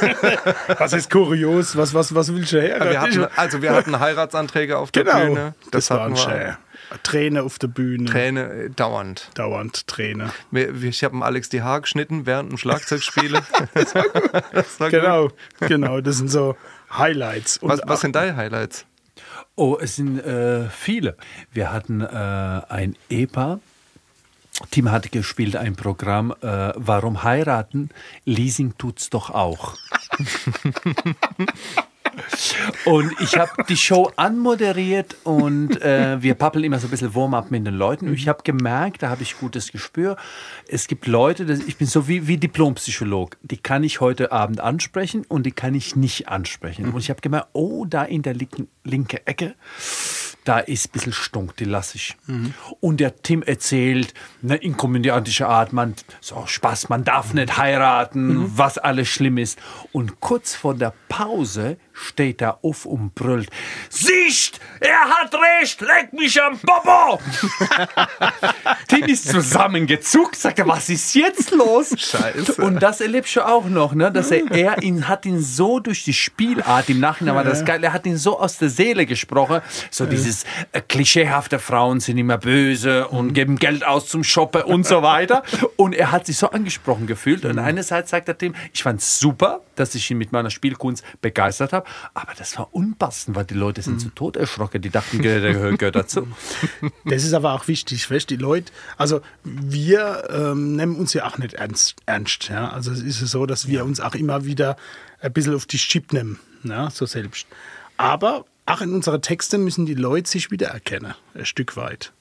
was 0.79 0.93
ist 0.93 1.11
kurios? 1.11 1.77
Was, 1.77 1.95
was, 1.95 2.15
was 2.15 2.33
willst 2.33 2.53
du 2.53 2.62
her? 2.62 2.79
Wir 2.89 3.01
hatten, 3.01 3.27
also 3.35 3.61
wir 3.61 3.73
hatten 3.73 3.99
Heiratsanträge 3.99 4.79
auf 4.79 4.93
der 4.93 5.03
genau. 5.03 5.27
Bühne. 5.27 5.55
Das, 5.73 5.91
war 5.91 6.07
ein 6.07 6.17
hatten 6.17 6.31
wir. 6.31 6.57
Schä. 6.93 6.99
Träne 7.03 7.43
auf 7.43 7.59
der 7.59 7.67
Bühne. 7.67 8.09
Träne 8.09 8.53
äh, 8.53 8.71
dauernd. 8.71 9.31
Dauernd 9.35 9.89
Träne. 9.89 10.31
Ich 10.53 11.03
habe 11.03 11.25
Alex 11.25 11.49
die 11.49 11.62
Haare 11.62 11.81
geschnitten 11.81 12.25
während 12.25 12.53
dem 12.53 12.59
Schlagzeugspielen. 12.59 13.43
das 13.75 13.97
war 13.97 14.05
gut. 14.05 14.31
Das 14.53 14.79
war 14.79 14.91
gut. 14.91 15.01
Genau, 15.01 15.29
genau. 15.59 16.01
Das 16.01 16.19
sind 16.19 16.31
so 16.31 16.57
Highlights. 16.97 17.59
Und 17.59 17.71
Was, 17.71 17.81
was 17.85 18.01
sind 18.01 18.15
deine 18.15 18.37
Highlights? 18.37 18.87
Oh, 19.57 19.77
es 19.81 19.97
sind 19.97 20.21
äh, 20.21 20.69
viele. 20.71 21.17
Wir 21.53 21.73
hatten 21.73 22.01
äh, 22.01 22.07
ein 22.69 22.95
Ehepaar. 23.11 23.59
Tim 24.71 24.90
hat 24.90 25.12
gespielt 25.12 25.57
ein 25.57 25.77
Programm 25.77 26.35
äh, 26.40 26.73
Warum 26.77 27.23
heiraten? 27.23 27.90
Leasing 28.25 28.77
tut's 28.79 29.11
doch 29.11 29.31
auch. 29.31 29.75
Und 32.85 33.12
ich 33.21 33.37
habe 33.37 33.64
die 33.69 33.77
Show 33.77 34.11
anmoderiert 34.16 35.16
und 35.25 35.81
äh, 35.83 36.23
wir 36.23 36.35
pappeln 36.35 36.64
immer 36.64 36.79
so 36.79 36.87
ein 36.87 36.90
bisschen 36.90 37.14
Warm-up 37.14 37.51
mit 37.51 37.66
den 37.66 37.75
Leuten. 37.75 38.09
Und 38.09 38.14
ich 38.14 38.29
habe 38.29 38.42
gemerkt, 38.42 39.03
da 39.03 39.11
habe 39.11 39.23
ich 39.23 39.38
gutes 39.38 39.71
Gespür. 39.71 40.16
Es 40.69 40.87
gibt 40.87 41.07
Leute, 41.07 41.45
das, 41.45 41.61
ich 41.61 41.77
bin 41.77 41.87
so 41.87 42.09
wie, 42.09 42.27
wie 42.27 42.38
Diplompsycholog, 42.38 43.37
die 43.42 43.59
kann 43.59 43.85
ich 43.85 44.01
heute 44.01 44.33
Abend 44.33 44.61
ansprechen 44.61 45.25
und 45.29 45.45
die 45.45 45.53
kann 45.53 45.75
ich 45.75 45.97
nicht 45.97 46.29
ansprechen. 46.29 46.88
Und 46.92 46.99
ich 47.01 47.11
habe 47.11 47.21
gemerkt, 47.21 47.49
oh, 47.53 47.85
da 47.85 48.05
in 48.05 48.23
der 48.23 48.35
linken, 48.35 48.69
linken 48.85 49.21
Ecke, 49.27 49.55
da 50.47 50.59
ist 50.61 50.87
ein 50.89 50.93
bisschen 50.93 51.13
stunk, 51.13 51.57
die 51.57 51.65
lasse 51.65 51.97
ich. 51.97 52.17
Und 52.81 53.01
der 53.01 53.21
Tim 53.23 53.43
erzählt, 53.43 54.15
in 54.43 54.77
komödiantischer 54.77 55.49
Art, 55.49 55.73
man, 55.73 55.95
so 56.21 56.47
Spaß, 56.47 56.89
man 56.89 57.05
darf 57.05 57.35
nicht 57.35 57.59
heiraten, 57.59 58.57
was 58.57 58.79
alles 58.79 59.09
schlimm 59.09 59.39
ist. 59.39 59.59
Und 59.93 60.21
kurz 60.21 60.55
vor 60.55 60.75
der 60.75 60.95
Pause 61.09 61.77
steht 61.97 62.43
er 62.43 62.63
auf 62.63 62.87
und 62.87 63.15
brüllt, 63.15 63.51
Sicht, 63.89 64.61
er 64.81 65.01
hat 65.01 65.35
recht, 65.35 65.81
leck 65.81 66.13
mich 66.13 66.41
am 66.41 66.59
Bobo! 66.59 67.21
Tim 68.89 69.05
ist 69.05 69.29
zusammengezuckt, 69.29 70.37
sagt 70.37 70.59
er, 70.59 70.69
was 70.69 70.89
ist 70.89 71.15
jetzt 71.15 71.51
los? 71.51 71.95
Scheiße. 71.97 72.63
Und 72.63 72.81
das 72.81 73.01
erlebst 73.01 73.35
du 73.37 73.47
auch 73.47 73.65
noch, 73.65 73.95
ne? 73.95 74.13
dass 74.13 74.31
er, 74.31 74.51
er 74.51 74.83
ihn, 74.83 75.09
hat 75.09 75.27
ihn 75.27 75.41
so 75.41 75.81
durch 75.81 76.05
die 76.05 76.15
Spielart, 76.15 76.89
im 76.91 77.01
Nachhinein 77.01 77.35
war 77.35 77.45
das 77.45 77.65
geil, 77.65 77.83
er 77.83 77.93
hat 77.93 78.07
ihn 78.07 78.19
so 78.19 78.39
aus 78.39 78.59
der 78.59 78.69
Seele 78.69 79.07
gesprochen, 79.07 79.61
so 79.91 80.07
dieses 80.07 80.45
äh, 80.73 80.81
klischeehafte 80.81 81.59
Frauen 81.59 82.01
sind 82.01 82.19
immer 82.19 82.39
böse 82.39 83.09
und 83.09 83.33
geben 83.33 83.57
Geld 83.57 83.85
aus 83.85 84.09
zum 84.09 84.23
Shoppen 84.25 84.63
und 84.63 84.87
so 84.87 85.03
weiter. 85.03 85.43
Und 85.77 85.95
er 85.95 86.11
hat 86.11 86.27
sich 86.27 86.39
so 86.39 86.51
angesprochen 86.51 87.07
gefühlt. 87.07 87.45
Und 87.45 87.59
einerseits 87.59 88.11
sagt 88.11 88.29
er 88.29 88.39
Tim, 88.39 88.55
ich 88.73 88.83
fand 88.83 89.01
es 89.01 89.21
super, 89.21 89.61
dass 89.75 89.95
ich 89.95 90.11
ihn 90.11 90.19
mit 90.19 90.33
meiner 90.33 90.51
Spielkunst 90.51 91.05
begeistert 91.21 91.73
habe, 91.73 91.86
aber 92.14 92.33
das 92.37 92.59
war 92.59 92.75
unpassend, 92.75 93.37
weil 93.37 93.44
die 93.44 93.55
Leute 93.55 93.83
sind 93.83 94.01
zu 94.01 94.09
Tod 94.11 94.37
erschrocken, 94.37 94.83
die 94.83 94.90
dachten, 94.90 95.22
der 95.22 95.40
gehört 95.40 95.79
gehört 95.79 95.96
dazu. 95.96 96.27
Das 97.05 97.25
ist 97.25 97.33
aber 97.35 97.53
auch 97.53 97.68
wichtig, 97.68 98.11
weißt 98.11 98.29
die 98.31 98.37
Leute, 98.37 98.72
also 98.96 99.20
wir 99.44 100.29
ähm, 100.31 100.77
nehmen 100.77 100.96
uns 100.96 101.12
ja 101.12 101.27
auch 101.27 101.38
nicht 101.38 101.55
ernst, 101.55 101.96
ernst 102.07 102.49
ja? 102.49 102.68
also 102.68 102.90
es 102.90 103.01
ist 103.01 103.20
so, 103.20 103.46
dass 103.46 103.68
wir 103.68 103.85
uns 103.85 104.01
auch 104.01 104.14
immer 104.14 104.44
wieder 104.44 104.77
ein 105.20 105.33
bisschen 105.33 105.55
auf 105.55 105.66
die 105.66 105.79
Chip 105.79 106.12
nehmen, 106.12 106.38
ja? 106.64 106.90
so 106.90 107.07
selbst. 107.07 107.46
Aber 107.96 108.44
auch 108.66 108.81
in 108.81 108.92
unseren 108.92 109.22
Texten 109.22 109.64
müssen 109.64 109.87
die 109.87 109.94
Leute 109.94 110.29
sich 110.29 110.51
wiedererkennen, 110.51 111.14
ein 111.35 111.46
Stück 111.46 111.77
weit. 111.77 112.12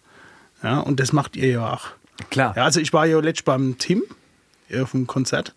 Ja? 0.63 0.79
Und 0.79 0.99
das 0.99 1.11
macht 1.11 1.35
ihr 1.35 1.49
ja 1.49 1.73
auch. 1.73 1.87
Klar. 2.29 2.53
Ja, 2.55 2.63
also 2.63 2.79
ich 2.79 2.93
war 2.93 3.05
ja 3.05 3.19
letztens 3.19 3.45
beim 3.45 3.77
Tim 3.77 4.03
auf 4.73 4.91
dem 4.91 5.07
Konzert, 5.07 5.53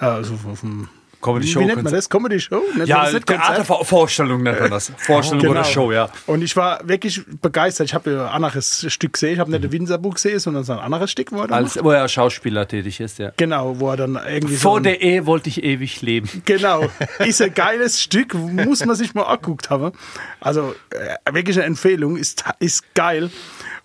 äh, 0.00 0.06
also 0.06 0.38
auf 0.46 0.60
dem 0.60 0.88
Comedy 1.20 1.46
wie 1.46 1.50
Show. 1.52 1.60
nennt 1.60 1.82
man 1.82 1.92
das? 1.92 2.08
Comedy 2.08 2.40
Show? 2.40 2.62
Nennt 2.74 2.88
Ja? 2.88 3.04
Theatervorstellung 3.10 4.42
nennt 4.42 4.60
man 4.60 4.70
das. 4.70 4.92
Vorstellung 4.96 5.40
Genau. 5.40 5.52
oder 5.52 5.64
Show, 5.64 5.92
ja. 5.92 6.08
Und 6.26 6.42
ich 6.42 6.56
war 6.56 6.80
wirklich 6.88 7.20
begeistert. 7.40 7.88
Ich 7.88 7.94
habe 7.94 8.10
ein 8.10 8.18
anderes 8.44 8.86
Stück 8.92 9.14
gesehen. 9.14 9.34
Ich 9.34 9.38
habe 9.38 9.50
nicht 9.50 9.64
ein 9.64 9.72
Winzerbuch 9.72 10.14
gesehen, 10.14 10.38
sondern 10.38 10.64
so 10.64 10.72
ein 10.72 10.78
anderes 10.78 11.10
Stück, 11.10 11.32
wo 11.32 11.42
er, 11.42 11.52
Als, 11.52 11.82
wo 11.82 11.90
er 11.90 12.08
Schauspieler 12.08 12.66
tätig 12.66 13.00
ist, 13.00 13.18
ja. 13.18 13.32
genau, 13.36 13.78
wo 13.78 13.90
er 13.90 13.96
dann 13.98 14.18
irgendwie 14.28 14.54
so 14.56 14.60
Vor 14.70 14.76
ein- 14.78 14.82
der 14.84 15.00
Ehe 15.02 15.26
wollte 15.26 15.48
ich 15.48 15.62
ewig 15.62 16.00
leben. 16.02 16.28
Genau, 16.44 16.86
ist 17.18 17.42
ein 17.42 17.52
geiles 17.54 18.00
Stück, 18.00 18.34
muss 18.34 18.84
man 18.84 18.96
sich 18.96 19.14
mal 19.14 19.24
anguckt 19.24 19.70
haben. 19.70 19.92
Also 20.40 20.74
äh, 20.90 21.32
wirklich 21.34 21.56
eine 21.58 21.66
Empfehlung, 21.66 22.16
ist, 22.16 22.44
ist 22.60 22.94
geil. 22.94 23.30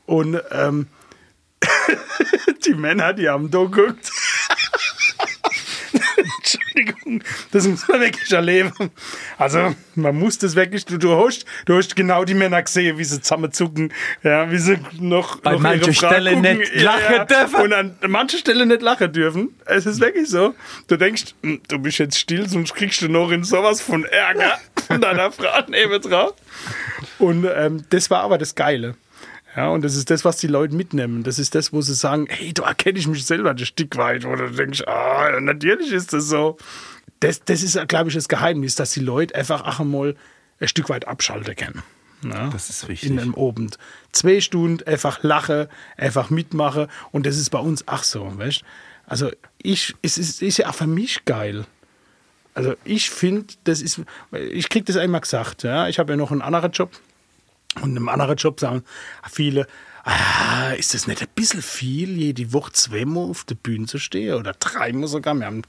Und 0.06 0.40
ähm, 0.52 0.88
die 2.66 2.74
Männer, 2.74 3.14
die 3.14 3.28
haben 3.30 3.50
da 3.50 3.64
geguckt. 3.64 4.10
Entschuldigung, 6.46 7.24
das 7.52 7.68
muss 7.68 7.88
man 7.88 8.02
wirklich 8.02 8.32
erleben. 8.32 8.72
Also, 9.38 9.76
man 9.96 10.16
muss 10.16 10.38
das 10.38 10.56
wirklich, 10.56 10.86
du, 10.86 10.98
du, 10.98 11.16
hast, 11.18 11.46
du 11.66 11.76
hast 11.76 11.96
genau 11.96 12.24
die 12.24 12.36
Männer 12.36 12.62
gesehen, 12.62 12.98
wie 12.98 13.04
sie 13.04 13.20
zusammenzucken, 13.20 13.92
ja, 14.24 14.52
wie 14.52 14.58
sie 14.58 14.78
noch, 15.00 15.40
Bei 15.42 15.54
noch 15.54 15.60
mancher 15.60 15.94
Stelle 15.94 16.34
gucken. 16.34 16.58
nicht 16.60 16.76
lachen 16.76 17.28
dürfen. 17.28 17.62
Und 17.62 17.74
an 17.74 17.98
manchen 18.08 18.40
Stellen 18.40 18.68
nicht 18.68 18.82
lachen 18.82 19.12
dürfen. 19.12 19.56
Es 19.66 19.86
ist 19.86 20.00
wirklich 20.00 20.30
so. 20.30 20.54
Du 20.88 20.98
denkst, 20.98 21.34
hm, 21.42 21.62
du 21.68 21.80
bist 21.80 21.98
jetzt 21.98 22.20
still, 22.20 22.48
sonst 22.48 22.76
kriegst 22.76 23.02
du 23.02 23.10
noch 23.10 23.32
in 23.32 23.44
sowas 23.44 23.82
von 23.82 24.06
Ärger 24.06 24.60
von 24.88 25.02
deiner 25.02 25.32
Frau 25.32 25.64
neben 25.68 26.00
drauf. 26.02 26.34
Und 27.18 27.48
ähm, 27.56 27.86
das 27.90 28.10
war 28.10 28.22
aber 28.22 28.38
das 28.38 28.54
Geile. 28.56 28.96
Ja, 29.56 29.70
und 29.70 29.84
das 29.84 29.96
ist 29.96 30.10
das, 30.10 30.26
was 30.26 30.38
die 30.38 30.48
Leute 30.48 30.76
mitnehmen. 30.76 31.24
Das 31.24 31.40
ist 31.40 31.56
das, 31.56 31.72
wo 31.72 31.82
sie 31.82 31.94
sagen, 31.94 32.28
hey, 32.30 32.54
da 32.54 32.64
erkenne 32.64 33.00
ich 33.00 33.08
mich 33.08 33.26
selber 33.26 33.52
ein 33.52 33.58
Stück 33.60 33.96
weit. 33.96 34.26
Oder 34.26 34.50
du 34.50 34.56
denkst, 34.56 34.84
ah, 34.86 35.40
natürlich 35.40 35.92
ist 35.92 36.12
das 36.12 36.26
so. 36.26 36.58
Das, 37.22 37.44
das 37.46 37.64
ist, 37.64 37.88
glaube 37.88 38.10
ich, 38.10 38.16
das 38.16 38.28
Geheimnis, 38.28 38.76
dass 38.76 38.92
die 38.92 39.00
Leute 39.00 39.34
einfach 39.36 39.64
auch 39.64 39.80
einmal 39.80 40.16
ein 40.60 40.68
Stück 40.68 40.90
weit 40.90 41.08
abschalten 41.08 41.56
können. 41.56 41.84
Ja, 42.24 42.50
Das 42.50 42.70
ist 42.70 42.88
wichtig. 42.88 43.10
In 43.10 43.20
einem 43.20 43.36
Abend. 43.36 43.78
Zwei 44.12 44.42
Stunden 44.42 44.86
einfach 44.88 45.24
lachen, 45.24 45.68
einfach 45.98 46.30
mitmachen. 46.30 46.88
Und 47.12 47.26
das 47.26 47.38
ist 47.38 47.50
bei 47.50 47.60
uns 47.60 47.88
auch 47.88 48.04
so, 48.04 48.38
weißt 48.38 48.64
Also, 49.06 49.32
ich, 49.62 49.96
es 50.02 50.18
ist, 50.18 50.42
ist 50.42 50.58
ja 50.58 50.70
auch 50.70 50.76
für 50.76 50.88
mich 50.88 51.24
geil. 51.26 51.66
Also, 52.54 52.76
ich 52.84 53.10
finde, 53.10 53.54
das 53.64 53.82
ist, 53.82 54.02
ich 54.32 54.70
krieg 54.70 54.86
das 54.86 54.98
einmal 54.98 55.22
gesagt, 55.22 55.64
ja. 55.64 55.88
Ich 55.88 56.00
habe 56.00 56.14
ja 56.14 56.18
noch 56.18 56.32
einen 56.32 56.42
anderen 56.42 56.72
Job. 56.72 56.92
Und 57.82 57.92
in 57.92 57.98
einem 57.98 58.10
anderen 58.10 58.38
Job 58.38 58.60
sagen 58.60 58.84
viele, 59.30 59.68
ah, 60.06 60.72
ist 60.78 60.94
das 60.94 61.08
nicht 61.08 61.22
ein 61.22 61.28
bisschen 61.36 61.62
viel, 61.62 62.18
jede 62.18 62.54
Woche 62.54 62.72
zweimal 62.72 63.30
auf 63.30 63.44
der 63.44 63.56
Bühne 63.56 63.88
zu 63.88 63.98
stehen 63.98 64.36
oder 64.36 64.54
dreimal 64.54 65.08
sogar? 65.08 65.34
Wir 65.36 65.48
haben, 65.48 65.64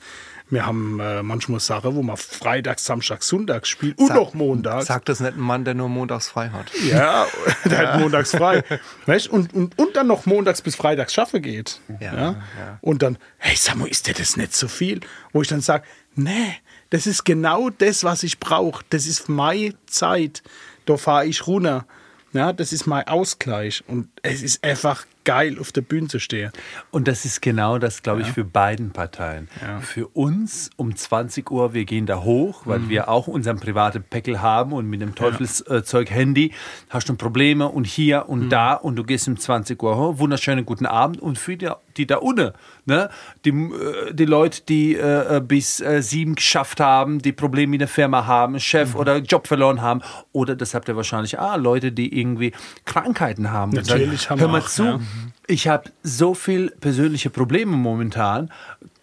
wir 0.51 0.67
haben 0.67 1.01
äh, 1.01 1.23
manchmal 1.23 1.59
Sachen, 1.59 1.97
wo 1.97 2.03
man 2.03 2.17
Freitag, 2.17 2.79
Samstag, 2.79 3.23
Sonntag 3.23 3.67
spielt 3.67 3.99
und 3.99 4.15
noch 4.15 4.35
montags. 4.35 4.87
Sagt 4.87 5.09
das 5.09 5.21
nicht 5.21 5.35
ein 5.37 5.41
Mann, 5.41 5.65
der 5.65 5.75
nur 5.75 5.89
montags 5.89 6.29
frei 6.29 6.51
hat. 6.51 6.71
Ja, 6.89 7.27
der 7.65 7.79
hat 7.95 8.01
montags 8.01 8.31
frei. 8.31 8.63
Weißt? 9.07 9.29
Und, 9.29 9.55
und, 9.55 9.79
und 9.79 9.97
dann 9.97 10.07
noch 10.07 10.27
montags 10.27 10.61
bis 10.61 10.77
freitags 10.77 11.15
schaffen 11.15 11.41
geht. 11.43 11.81
Ja, 12.01 12.15
Ja, 12.15 12.23
ja. 12.23 12.79
Und 12.83 13.03
dann, 13.03 13.19
hey, 13.39 13.57
sag 13.57 13.77
mal, 13.77 13.89
ist 13.89 14.07
dir 14.07 14.15
das 14.15 14.37
nicht 14.37 14.55
so 14.55 14.69
viel? 14.69 15.01
Wo 15.33 15.41
ich 15.43 15.49
dann 15.49 15.63
sage, 15.63 15.85
nee, 16.15 16.57
das 16.91 17.07
ist 17.07 17.25
genau 17.25 17.71
das, 17.71 18.05
was 18.05 18.23
ich 18.23 18.39
brauche. 18.39 18.85
Das 18.91 19.07
ist 19.07 19.29
meine 19.29 19.75
Zeit. 19.87 20.43
Da 20.87 20.97
fahre 20.97 21.27
ich 21.27 21.47
runter. 21.47 21.85
Ja, 22.33 22.53
das 22.53 22.73
ist 22.73 22.87
mein 22.87 23.07
Ausgleich. 23.07 23.83
Und 23.87 24.09
es 24.23 24.43
ist 24.43 24.63
einfach 24.63 25.07
geil, 25.25 25.57
auf 25.59 25.73
der 25.73 25.81
Bühne 25.81 26.07
zu 26.09 26.19
stehen. 26.19 26.51
Und 26.91 27.09
das 27.09 27.25
ist 27.25 27.41
genau 27.41 27.79
das, 27.79 28.03
glaube 28.03 28.21
ich, 28.23 28.29
für 28.29 28.45
beiden 28.45 28.91
Parteien. 28.91 29.49
Ja. 29.63 29.81
Für 29.81 30.07
uns 30.09 30.71
um 30.77 30.95
20 30.95 31.51
Uhr, 31.51 31.73
wir 31.73 31.85
gehen 31.87 32.05
da 32.05 32.23
hoch, 32.23 32.63
weil 32.67 32.81
Mhm. 32.81 32.89
wir 32.91 33.09
auch 33.09 33.27
unseren 33.27 33.59
privaten 33.59 34.03
Päckel 34.03 34.43
haben 34.43 34.73
und 34.73 34.87
mit 34.87 35.01
dem 35.01 35.15
Teufelszeug 35.15 36.11
Handy 36.11 36.53
hast 36.91 37.09
du 37.09 37.15
Probleme 37.15 37.69
und 37.69 37.87
hier 37.87 38.25
Mhm. 38.25 38.31
und 38.31 38.51
da 38.51 38.75
und 38.75 38.97
du 38.97 39.05
gehst 39.05 39.27
um 39.29 39.39
20 39.39 39.83
Uhr 39.83 39.97
hoch. 39.97 40.19
Wunderschönen 40.19 40.67
guten 40.67 40.87
Abend. 40.87 41.21
Und 41.21 41.39
für 41.39 41.57
die, 41.57 41.71
die 41.97 42.07
da 42.07 42.17
unten, 42.17 42.53
ne? 42.85 43.09
die, 43.45 43.51
äh, 43.51 44.13
die 44.13 44.25
Leute, 44.25 44.63
die 44.63 44.95
äh, 44.97 45.41
bis 45.47 45.81
äh, 45.81 46.03
sieben 46.03 46.35
geschafft 46.35 46.81
haben, 46.81 47.21
die 47.21 47.33
Probleme 47.33 47.75
in 47.77 47.79
der 47.81 47.89
Firma 47.89 48.27
haben, 48.27 48.59
Chef 48.61 48.95
Mhm. 48.95 49.01
oder 49.01 49.17
Job 49.19 49.47
verloren 49.47 49.81
haben, 49.83 50.03
oder 50.33 50.55
das 50.57 50.75
habt 50.75 50.89
ihr 50.89 50.97
wahrscheinlich, 50.97 51.39
ah, 51.39 51.57
Leute, 51.57 51.93
die 51.93 52.19
irgendwie 52.19 52.53
Krankheiten 52.85 53.51
haben. 53.51 53.73
Natürlich 53.73 54.23
sagen, 54.23 54.33
haben 54.33 54.41
Hör 54.41 54.49
mal 54.49 54.61
auch, 54.61 54.69
zu, 54.69 54.85
ja. 54.85 55.01
ich 55.47 55.69
habe 55.69 55.91
so 56.03 56.35
viel 56.35 56.71
persönliche 56.81 57.31
Probleme 57.31 57.77
momentan, 57.77 58.51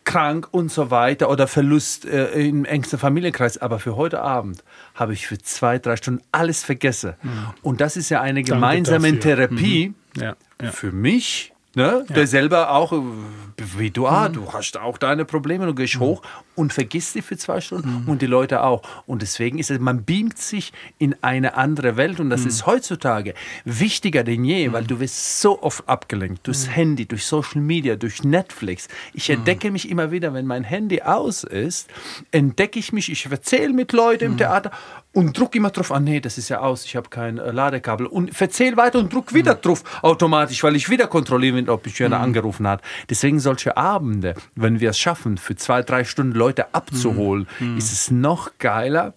krank 0.05 0.49
und 0.51 0.69
so 0.69 0.91
weiter 0.91 1.29
oder 1.29 1.47
Verlust 1.47 2.03
äh, 2.05 2.33
im 2.33 2.65
engsten 2.65 2.99
Familienkreis. 2.99 3.57
Aber 3.57 3.79
für 3.79 3.95
heute 3.95 4.21
Abend 4.21 4.61
habe 4.95 5.13
ich 5.13 5.27
für 5.27 5.37
zwei, 5.37 5.79
drei 5.79 5.95
Stunden 5.95 6.21
alles 6.33 6.61
vergessen. 6.63 7.13
Und 7.61 7.79
das 7.79 7.95
ist 7.95 8.09
ja 8.09 8.19
eine 8.21 8.43
gemeinsame. 8.43 9.17
Therapie 9.19 9.93
Ja, 10.17 10.35
ja. 10.61 10.71
für 10.71 10.91
mich. 10.91 11.52
Ne? 11.75 12.05
Der 12.09 12.27
selber 12.27 12.69
auch, 12.71 12.93
wie 13.77 13.89
du, 13.89 14.05
ah, 14.05 14.29
du 14.29 14.53
hast 14.53 14.77
auch 14.77 14.99
deine 14.99 15.25
Probleme, 15.25 15.65
du 15.65 15.73
gehst 15.73 15.99
hoch 15.99 16.21
und 16.55 16.71
vergisst 16.71 17.15
die 17.15 17.23
für 17.23 17.35
zwei 17.35 17.61
Stunden 17.61 18.03
und 18.05 18.21
die 18.21 18.27
Leute 18.27 18.61
auch. 18.63 18.83
Und 19.07 19.23
deswegen 19.23 19.57
ist 19.57 19.71
es, 19.71 19.79
man 19.79 20.05
beamt 20.05 20.37
sich 20.37 20.71
in 20.99 21.15
eine 21.21 21.57
andere 21.57 21.97
Welt 21.97 22.19
und 22.19 22.29
das 22.29 22.45
ist 22.45 22.67
heutzutage 22.67 23.33
wichtiger 23.65 24.23
denn 24.23 24.45
je, 24.45 24.71
weil 24.71 24.83
du 24.83 24.99
wirst 24.99 25.41
so 25.41 25.63
oft 25.63 25.89
abgelenkt 25.89 26.45
durchs 26.45 26.69
Handy, 26.69 27.07
durch 27.07 27.25
Social 27.25 27.59
Media, 27.59 27.95
durch 27.95 28.23
Netflix. 28.23 28.87
Ich 29.13 29.31
entdecke 29.31 29.71
mich 29.71 29.89
immer 29.89 30.11
wieder, 30.11 30.33
wenn 30.35 30.45
mein 30.45 30.63
Handy 30.63 31.01
aus 31.01 31.43
ist, 31.43 31.89
entdecke 32.29 32.77
ich 32.77 32.93
mich, 32.93 33.11
ich 33.11 33.25
erzähle 33.25 33.73
mit 33.73 33.93
Leuten 33.93 34.25
im 34.25 34.37
Theater 34.37 34.71
und 35.13 35.37
druck 35.37 35.55
immer 35.55 35.69
drauf, 35.69 35.91
ah 35.91 35.99
nee, 35.99 36.19
das 36.19 36.37
ist 36.37 36.49
ja 36.49 36.59
aus, 36.59 36.85
ich 36.85 36.95
habe 36.95 37.09
kein 37.09 37.37
äh, 37.37 37.51
Ladekabel 37.51 38.07
und 38.07 38.35
verzähl 38.35 38.75
weiter 38.77 38.99
und 38.99 39.13
druck 39.13 39.33
wieder 39.33 39.55
drauf 39.55 39.83
automatisch, 40.01 40.63
weil 40.63 40.75
ich 40.75 40.89
wieder 40.89 41.07
kontrollieren 41.07 41.55
will, 41.55 41.69
ob 41.69 41.85
mich 41.85 42.03
einer 42.03 42.19
angerufen 42.19 42.67
hat. 42.67 42.81
Deswegen 43.09 43.39
solche 43.39 43.77
Abende, 43.77 44.33
wenn 44.55 44.79
wir 44.79 44.89
es 44.89 44.97
schaffen, 44.97 45.37
für 45.37 45.55
zwei, 45.55 45.83
drei 45.83 46.03
Stunden 46.03 46.33
Leute 46.33 46.73
abzuholen, 46.73 47.47
ist 47.77 47.91
es 47.91 48.11
noch 48.11 48.51
geiler 48.57 49.13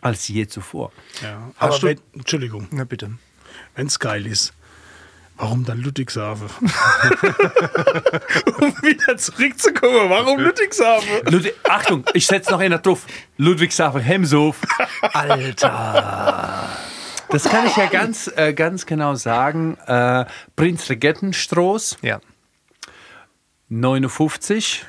als 0.00 0.28
je 0.28 0.46
zuvor. 0.46 0.92
Ja. 1.22 1.50
Aber 1.58 1.82
wenn, 1.82 2.00
Entschuldigung. 2.14 2.68
Na 2.70 2.84
bitte. 2.84 3.10
wenn 3.74 3.86
es 3.86 3.98
geil 3.98 4.26
ist. 4.26 4.54
Warum 5.40 5.64
dann 5.64 5.80
Ludwigshafen? 5.80 6.48
um 8.60 8.72
wieder 8.82 9.16
zurückzukommen, 9.16 10.10
warum 10.10 10.38
Ludwigshafen? 10.38 11.08
Ludwig, 11.32 11.54
Achtung, 11.66 12.04
ich 12.12 12.26
setze 12.26 12.50
noch 12.50 12.60
einer 12.60 12.76
drauf. 12.78 13.06
Ludwigshafen, 13.38 14.02
Hemshof. 14.02 14.58
Alter. 15.14 16.68
Das 17.30 17.44
kann 17.44 17.66
ich 17.66 17.74
ja 17.76 17.86
ganz, 17.86 18.30
äh, 18.36 18.52
ganz 18.52 18.84
genau 18.84 19.14
sagen. 19.14 19.78
Äh, 19.86 20.26
Prinz 20.56 20.90
Regentenstraß, 20.90 21.96
Ja. 22.02 22.20
59. 23.70 24.84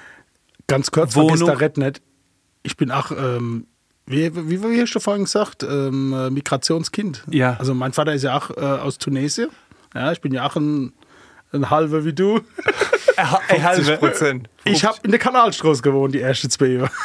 Ganz 0.67 0.91
kurz, 0.91 1.15
Wohnung. 1.15 1.37
vergiss 1.37 1.47
da 1.47 1.53
Red 1.53 1.77
nicht. 1.77 2.01
Ich 2.63 2.75
bin 2.75 2.91
auch, 2.91 3.11
ähm, 3.11 3.67
wie, 4.05 4.35
wie, 4.35 4.61
wie 4.63 4.81
hast 4.81 4.93
du 4.93 4.99
vorhin 4.99 5.23
gesagt, 5.23 5.63
ähm, 5.63 6.11
äh, 6.13 6.29
Migrationskind. 6.29 7.23
Ja. 7.29 7.55
Also 7.57 7.73
mein 7.73 7.93
Vater 7.93 8.13
ist 8.13 8.23
ja 8.23 8.35
auch 8.37 8.49
äh, 8.49 8.59
aus 8.59 8.97
Tunesien. 8.97 9.49
Ja, 9.93 10.11
ich 10.11 10.21
bin 10.21 10.33
ja 10.33 10.45
auch 10.47 10.55
ein, 10.55 10.93
ein 11.51 11.69
halber 11.69 12.05
wie 12.05 12.13
du. 12.13 12.41
Äh, 13.17 13.21
äh, 13.21 13.59
50 13.59 13.63
halbe. 13.63 13.97
Prozent. 13.97 14.49
Ich 14.63 14.85
habe 14.85 14.97
in 15.03 15.11
der 15.11 15.19
Kanalstraße 15.19 15.81
gewohnt, 15.81 16.15
die 16.15 16.21
ersten 16.21 16.49
zwei 16.49 16.67
Jahre. 16.67 16.91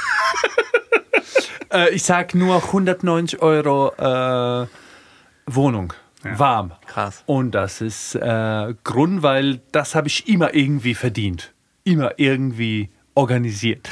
Äh, 1.73 1.91
ich 1.91 2.05
sag 2.05 2.33
nur 2.37 2.63
190 2.63 3.43
Euro 3.43 3.93
äh, 3.99 4.69
Wohnung. 5.47 5.93
Warm. 6.23 6.73
Krass. 6.87 7.25
Und 7.27 7.53
das 7.57 7.81
ist 7.81 8.15
äh, 8.15 8.75
Grund, 8.85 9.25
weil 9.25 9.61
das 9.73 9.97
habe 9.97 10.07
ich 10.07 10.29
immer 10.29 10.55
irgendwie 10.55 10.95
verdient. 10.95 11.53
Immer 11.83 12.19
irgendwie 12.19 12.91
organisiert. 13.15 13.91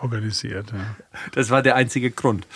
Organisiert, 0.00 0.72
ja. 0.72 0.96
Das 1.32 1.50
war 1.50 1.62
der 1.62 1.76
einzige 1.76 2.10
Grund. 2.10 2.46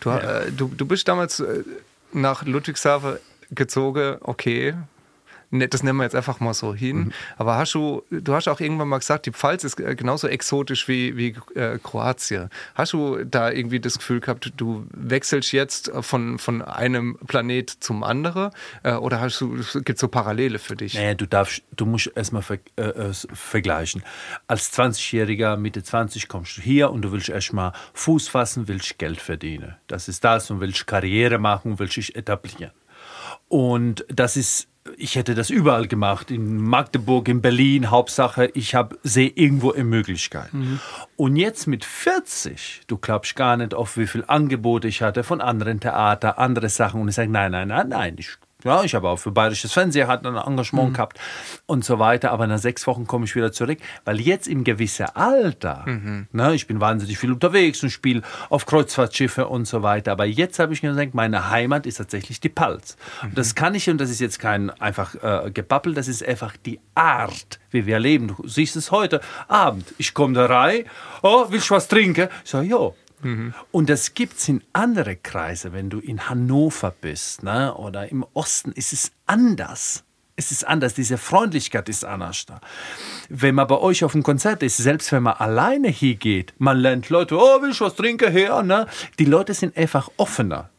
Du, 0.00 0.10
äh, 0.10 0.50
du, 0.52 0.68
du 0.68 0.86
bist 0.86 1.08
damals 1.08 1.40
äh, 1.40 1.64
nach 2.12 2.44
Ludwigshafen 2.44 3.18
gezogen, 3.50 4.16
okay. 4.20 4.74
Ne, 5.50 5.68
Das 5.68 5.82
nennen 5.82 5.96
wir 5.96 6.04
jetzt 6.04 6.14
einfach 6.14 6.40
mal 6.40 6.54
so 6.54 6.74
hin. 6.74 7.12
Aber 7.36 7.56
hast 7.56 7.74
du, 7.74 8.02
du 8.10 8.34
hast 8.34 8.48
auch 8.48 8.60
irgendwann 8.60 8.88
mal 8.88 8.98
gesagt, 8.98 9.26
die 9.26 9.32
Pfalz 9.32 9.64
ist 9.64 9.80
äh, 9.80 9.94
genauso 9.94 10.28
exotisch 10.28 10.88
wie, 10.88 11.16
wie 11.16 11.34
äh, 11.54 11.78
Kroatien. 11.82 12.50
Hast 12.74 12.92
du 12.92 13.24
da 13.24 13.50
irgendwie 13.50 13.80
das 13.80 13.98
Gefühl 13.98 14.20
gehabt, 14.20 14.52
du 14.56 14.86
wechselst 14.90 15.52
jetzt 15.52 15.90
von, 16.00 16.38
von 16.38 16.60
einem 16.62 17.18
Planet 17.26 17.70
zum 17.70 18.04
anderen? 18.04 18.50
Äh, 18.82 18.94
oder 18.94 19.20
hast 19.20 19.40
du, 19.40 19.56
gibt 19.56 19.90
es 19.90 20.00
so 20.00 20.08
Parallele 20.08 20.58
für 20.58 20.76
dich? 20.76 20.94
Naja, 20.94 21.14
du 21.14 21.26
darfst, 21.26 21.62
du 21.74 21.86
musst 21.86 22.12
erstmal 22.14 22.42
ver 22.42 22.58
äh, 22.76 22.82
äh, 22.82 23.12
vergleichen. 23.12 24.02
Als 24.46 24.72
20-Jähriger, 24.78 25.56
Mitte 25.56 25.82
20, 25.82 26.28
kommst 26.28 26.58
du 26.58 26.62
hier 26.62 26.90
und 26.90 27.02
du 27.02 27.12
willst 27.12 27.28
erstmal 27.30 27.72
Fuß 27.94 28.28
fassen, 28.28 28.68
willst 28.68 28.98
Geld 28.98 29.20
verdienen. 29.20 29.76
Das 29.86 30.08
ist 30.08 30.24
das 30.24 30.50
und 30.50 30.60
willst 30.60 30.86
Karriere 30.86 31.38
machen, 31.38 31.78
willst 31.78 31.96
dich 31.96 32.16
etablieren. 32.16 32.72
Und 33.48 34.04
das 34.08 34.36
ist, 34.36 34.68
ich 34.96 35.16
hätte 35.16 35.34
das 35.34 35.50
überall 35.50 35.86
gemacht, 35.86 36.30
in 36.30 36.62
Magdeburg, 36.62 37.28
in 37.28 37.40
Berlin, 37.40 37.90
Hauptsache, 37.90 38.50
ich 38.54 38.74
habe 38.74 38.98
sehe 39.02 39.28
irgendwo 39.28 39.72
eine 39.72 39.84
Möglichkeit. 39.84 40.50
Und 41.16 41.36
jetzt 41.36 41.66
mit 41.66 41.84
40, 41.84 42.82
du 42.86 42.98
glaubst 42.98 43.36
gar 43.36 43.56
nicht, 43.56 43.74
auf 43.74 43.96
wie 43.96 44.06
viel 44.06 44.24
Angebote 44.26 44.88
ich 44.88 45.02
hatte 45.02 45.24
von 45.24 45.40
anderen 45.40 45.80
Theater, 45.80 46.38
andere 46.38 46.68
Sachen. 46.68 47.00
Und 47.00 47.08
ich 47.08 47.14
sage, 47.14 47.30
nein, 47.30 47.52
nein, 47.52 47.68
nein, 47.68 47.88
nein, 47.88 48.16
ich 48.18 48.36
ja, 48.64 48.82
ich 48.82 48.94
habe 48.96 49.08
auch 49.08 49.18
für 49.18 49.30
Bayerisches 49.30 49.72
Fernsehen 49.72 50.08
hat 50.08 50.26
ein 50.26 50.34
Engagement 50.34 50.94
gehabt 50.94 51.20
und 51.66 51.84
so 51.84 52.00
weiter. 52.00 52.32
Aber 52.32 52.48
nach 52.48 52.58
sechs 52.58 52.88
Wochen 52.88 53.06
komme 53.06 53.24
ich 53.24 53.36
wieder 53.36 53.52
zurück, 53.52 53.78
weil 54.04 54.20
jetzt 54.20 54.48
im 54.48 54.64
gewissen 54.64 55.06
Alter, 55.14 55.84
ne, 56.32 56.54
ich 56.54 56.66
bin 56.66 56.80
wahnsinnig 56.80 57.18
viel 57.18 57.30
unterwegs 57.30 57.82
und 57.84 57.90
spiele 57.90 58.22
auf 58.50 58.66
Kreuzfahrtschiffe 58.66 59.46
und 59.46 59.66
so 59.66 59.84
weiter. 59.84 60.10
Aber 60.10 60.24
jetzt 60.24 60.58
habe 60.58 60.72
ich 60.72 60.82
mir 60.82 60.88
gesagt, 60.88 61.14
meine 61.14 61.50
Heimat 61.50 61.86
ist 61.86 61.98
tatsächlich 61.98 62.40
die 62.40 62.48
Palz. 62.48 62.96
Und 63.22 63.38
das 63.38 63.54
kann 63.54 63.76
ich, 63.76 63.88
und 63.88 64.00
das 64.00 64.10
ist 64.10 64.20
jetzt 64.20 64.40
kein 64.40 64.70
einfach 64.70 65.14
äh, 65.14 65.52
Gebabbel, 65.52 65.94
das 65.94 66.08
ist 66.08 66.26
einfach 66.26 66.56
die 66.56 66.80
Art, 66.96 67.60
wie 67.70 67.86
wir 67.86 68.00
leben. 68.00 68.26
Du 68.26 68.48
siehst 68.48 68.74
es 68.74 68.90
heute 68.90 69.20
Abend. 69.46 69.94
Ich 69.98 70.14
komme 70.14 70.34
da 70.34 70.46
rein, 70.46 70.84
oh, 71.22 71.46
willst 71.48 71.70
du 71.70 71.74
was 71.76 71.86
trinken? 71.86 72.28
Ich 72.44 72.50
sage, 72.50 72.66
ja. 72.66 72.90
Und 73.70 73.90
das 73.90 74.14
gibt 74.14 74.38
es 74.38 74.48
in 74.48 74.62
andere 74.72 75.16
Kreise, 75.16 75.72
wenn 75.72 75.90
du 75.90 75.98
in 75.98 76.28
Hannover 76.28 76.94
bist 77.00 77.42
ne? 77.42 77.74
oder 77.74 78.10
im 78.10 78.24
Osten, 78.34 78.72
ist 78.72 78.92
es 78.92 79.12
anders. 79.26 80.04
Es 80.36 80.52
ist 80.52 80.64
anders, 80.64 80.94
diese 80.94 81.18
Freundlichkeit 81.18 81.88
ist 81.88 82.04
anders 82.04 82.46
da. 82.46 82.60
Wenn 83.28 83.56
man 83.56 83.66
bei 83.66 83.76
euch 83.78 84.04
auf 84.04 84.12
dem 84.12 84.22
Konzert 84.22 84.62
ist, 84.62 84.76
selbst 84.76 85.10
wenn 85.10 85.24
man 85.24 85.34
alleine 85.34 85.88
hier 85.88 86.14
geht, 86.14 86.54
man 86.58 86.78
lernt 86.78 87.08
Leute, 87.08 87.36
oh, 87.36 87.60
will 87.60 87.70
ich 87.70 87.80
was 87.80 87.96
trinken 87.96 88.30
her? 88.30 88.62
Ne? 88.62 88.86
Die 89.18 89.24
Leute 89.24 89.52
sind 89.52 89.76
einfach 89.76 90.08
offener. 90.16 90.70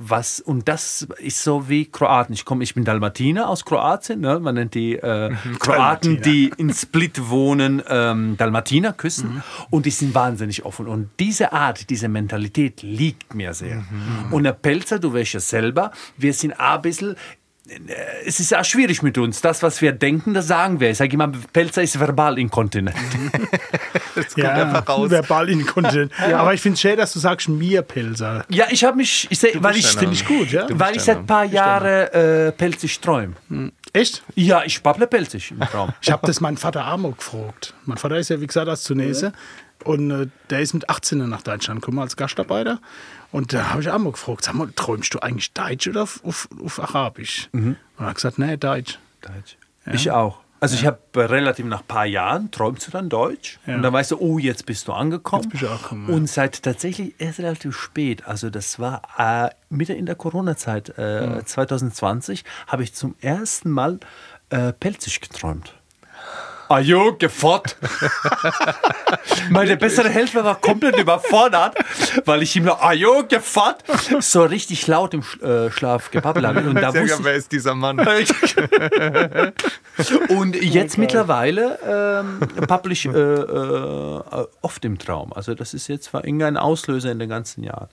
Was, 0.00 0.38
und 0.38 0.68
das 0.68 1.08
ist 1.18 1.42
so 1.42 1.68
wie 1.68 1.86
Kroaten. 1.86 2.32
Ich 2.32 2.44
komme, 2.44 2.62
ich 2.62 2.72
bin 2.72 2.84
Dalmatiner 2.84 3.48
aus 3.48 3.64
Kroatien, 3.64 4.20
ne? 4.20 4.38
man 4.38 4.54
nennt 4.54 4.74
die 4.74 4.94
äh, 4.94 5.34
Kroaten, 5.58 6.22
die 6.22 6.52
in 6.56 6.72
Split 6.72 7.28
wohnen, 7.28 7.82
ähm, 7.88 8.36
Dalmatiner 8.36 8.92
küssen 8.92 9.42
und 9.70 9.86
die 9.86 9.90
sind 9.90 10.14
wahnsinnig 10.14 10.64
offen. 10.64 10.86
Und 10.86 11.10
diese 11.18 11.52
Art, 11.52 11.90
diese 11.90 12.08
Mentalität 12.08 12.82
liegt 12.82 13.34
mir 13.34 13.52
sehr. 13.54 13.82
Und 14.30 14.44
der 14.44 14.52
Pelzer, 14.52 15.00
du 15.00 15.12
weißt 15.12 15.32
ja 15.32 15.40
selber, 15.40 15.90
wir 16.16 16.32
sind 16.32 16.52
ein 16.60 16.80
bisschen 16.80 17.16
es 18.24 18.40
ist 18.40 18.54
auch 18.56 18.64
schwierig 18.64 19.02
mit 19.02 19.18
uns. 19.18 19.40
Das, 19.40 19.62
was 19.62 19.80
wir 19.82 19.92
denken, 19.92 20.34
das 20.34 20.46
sagen 20.46 20.80
wir. 20.80 20.90
Ich 20.90 20.98
sage 20.98 21.12
immer, 21.12 21.30
Pelzer 21.52 21.82
ist 21.82 21.98
verbal 21.98 22.38
inkontinent. 22.38 22.96
Das 24.14 24.34
kommt 24.34 24.46
einfach 24.46 24.88
raus. 24.88 25.10
verbal 25.10 25.48
inkontinent. 25.48 26.12
Aber 26.34 26.52
ich 26.52 26.60
finde 26.60 26.74
es 26.74 26.80
schön, 26.80 26.96
dass 26.96 27.12
du 27.12 27.20
sagst, 27.20 27.48
mir 27.48 27.82
Pilser. 27.82 28.44
Ja, 28.48 28.66
ich 28.68 28.82
habe 28.82 28.96
mich, 28.96 29.28
ich 29.30 29.38
seh, 29.38 29.52
weil 29.60 29.76
ich. 29.76 29.86
Finde 29.86 30.14
ich 30.14 30.26
gut, 30.26 30.50
ja? 30.50 30.66
Weil 30.70 30.96
ich 30.96 31.02
seit 31.02 31.18
ein 31.18 31.26
paar 31.26 31.44
Jahren 31.44 32.08
äh, 32.08 32.52
pelzig 32.52 32.98
träume. 32.98 33.34
Echt? 33.92 34.24
Ja, 34.34 34.64
ich 34.64 34.82
babble 34.82 35.06
pelzig 35.06 35.52
im 35.52 35.60
Traum. 35.60 35.92
Ich 36.00 36.10
habe 36.10 36.26
das 36.26 36.40
meinen 36.40 36.56
Vater 36.56 36.84
Amo 36.84 37.12
gefragt. 37.12 37.74
Mein 37.84 37.96
Vater 37.96 38.18
ist 38.18 38.30
ja, 38.30 38.40
wie 38.40 38.46
gesagt, 38.46 38.68
aus 38.68 38.82
Tunesien. 38.82 39.32
Und 39.84 40.10
äh, 40.10 40.26
der 40.50 40.60
ist 40.60 40.74
mit 40.74 40.90
18 40.90 41.18
nach 41.28 41.42
Deutschland 41.42 41.80
gekommen 41.80 42.00
als 42.00 42.16
Gastarbeiter. 42.16 42.80
Und 43.32 43.52
da 43.52 43.70
habe 43.70 43.82
ich 43.82 43.90
Amo 43.90 44.12
gefragt, 44.12 44.44
sag 44.44 44.54
mal, 44.54 44.68
träumst 44.74 45.12
du 45.14 45.18
eigentlich 45.20 45.52
Deutsch 45.52 45.86
oder 45.88 46.02
auf, 46.02 46.20
auf, 46.24 46.48
auf 46.64 46.80
Arabisch? 46.80 47.48
Und 47.52 47.76
er 47.98 48.06
hat 48.06 48.14
gesagt, 48.14 48.38
nee, 48.38 48.56
Deutsch. 48.56 48.98
Deutsch. 49.20 49.56
Ich 49.92 50.10
auch. 50.10 50.40
Also 50.60 50.74
ich 50.74 50.84
habe 50.86 50.98
äh, 51.14 51.20
relativ 51.20 51.64
nach 51.66 51.82
ein 51.82 51.86
paar 51.86 52.04
Jahren 52.06 52.50
träumst 52.50 52.86
du 52.86 52.90
dann 52.90 53.08
Deutsch 53.08 53.60
Ja. 53.66 53.76
und 53.76 53.82
dann 53.82 53.92
weißt 53.92 54.10
du, 54.10 54.18
oh, 54.18 54.38
jetzt 54.38 54.66
bist 54.66 54.88
du 54.88 54.92
angekommen. 54.92 55.44
Jetzt 55.44 55.50
bist 55.52 55.62
du 55.62 55.68
angekommen, 55.68 56.08
ja. 56.08 56.14
Und 56.16 56.26
seit 56.28 56.62
tatsächlich 56.64 57.14
erst 57.18 57.38
relativ 57.38 57.76
spät, 57.78 58.26
also 58.26 58.50
das 58.50 58.80
war 58.80 59.02
äh, 59.18 59.50
Mitte 59.70 59.92
in 59.92 60.06
der 60.06 60.16
Corona-Zeit, 60.16 60.98
äh, 60.98 61.44
2020, 61.44 62.44
habe 62.66 62.82
ich 62.82 62.92
zum 62.92 63.14
ersten 63.20 63.70
Mal 63.70 64.00
äh, 64.50 64.72
pelzig 64.72 65.20
geträumt. 65.20 65.74
Ajo, 66.68 67.16
gefort. 67.18 67.76
Meine 69.50 69.76
bessere 69.76 70.08
Hälfte 70.08 70.44
war 70.44 70.60
komplett 70.60 70.96
überfordert, 71.00 71.76
weil 72.24 72.42
ich 72.42 72.54
ihm 72.56 72.64
noch 72.64 72.82
Ajo, 72.82 73.24
gefort 73.28 73.84
so 74.20 74.42
richtig 74.44 74.86
laut 74.86 75.14
im 75.14 75.22
äh, 75.42 75.70
Schlaf 75.70 76.10
gebabbelt 76.10 76.46
habe. 76.46 76.60
Und 76.60 76.76
da 76.76 76.88
wusste 76.88 77.06
gerne, 77.06 77.24
wer 77.24 77.34
ist 77.34 77.52
dieser 77.52 77.74
Mann? 77.74 77.98
Und 80.28 80.54
jetzt 80.56 80.98
mittlerweile 80.98 81.78
ähm, 81.86 82.40
pappel 82.66 82.92
ich 82.92 83.06
äh, 83.06 83.10
äh, 83.10 84.46
oft 84.60 84.84
im 84.84 84.98
Traum. 84.98 85.32
Also 85.32 85.54
das 85.54 85.72
ist 85.74 85.88
jetzt 85.88 86.12
war 86.12 86.24
irgendein 86.24 86.56
Auslöser 86.56 87.10
in 87.10 87.18
den 87.18 87.28
ganzen 87.28 87.64
Jahren. 87.64 87.88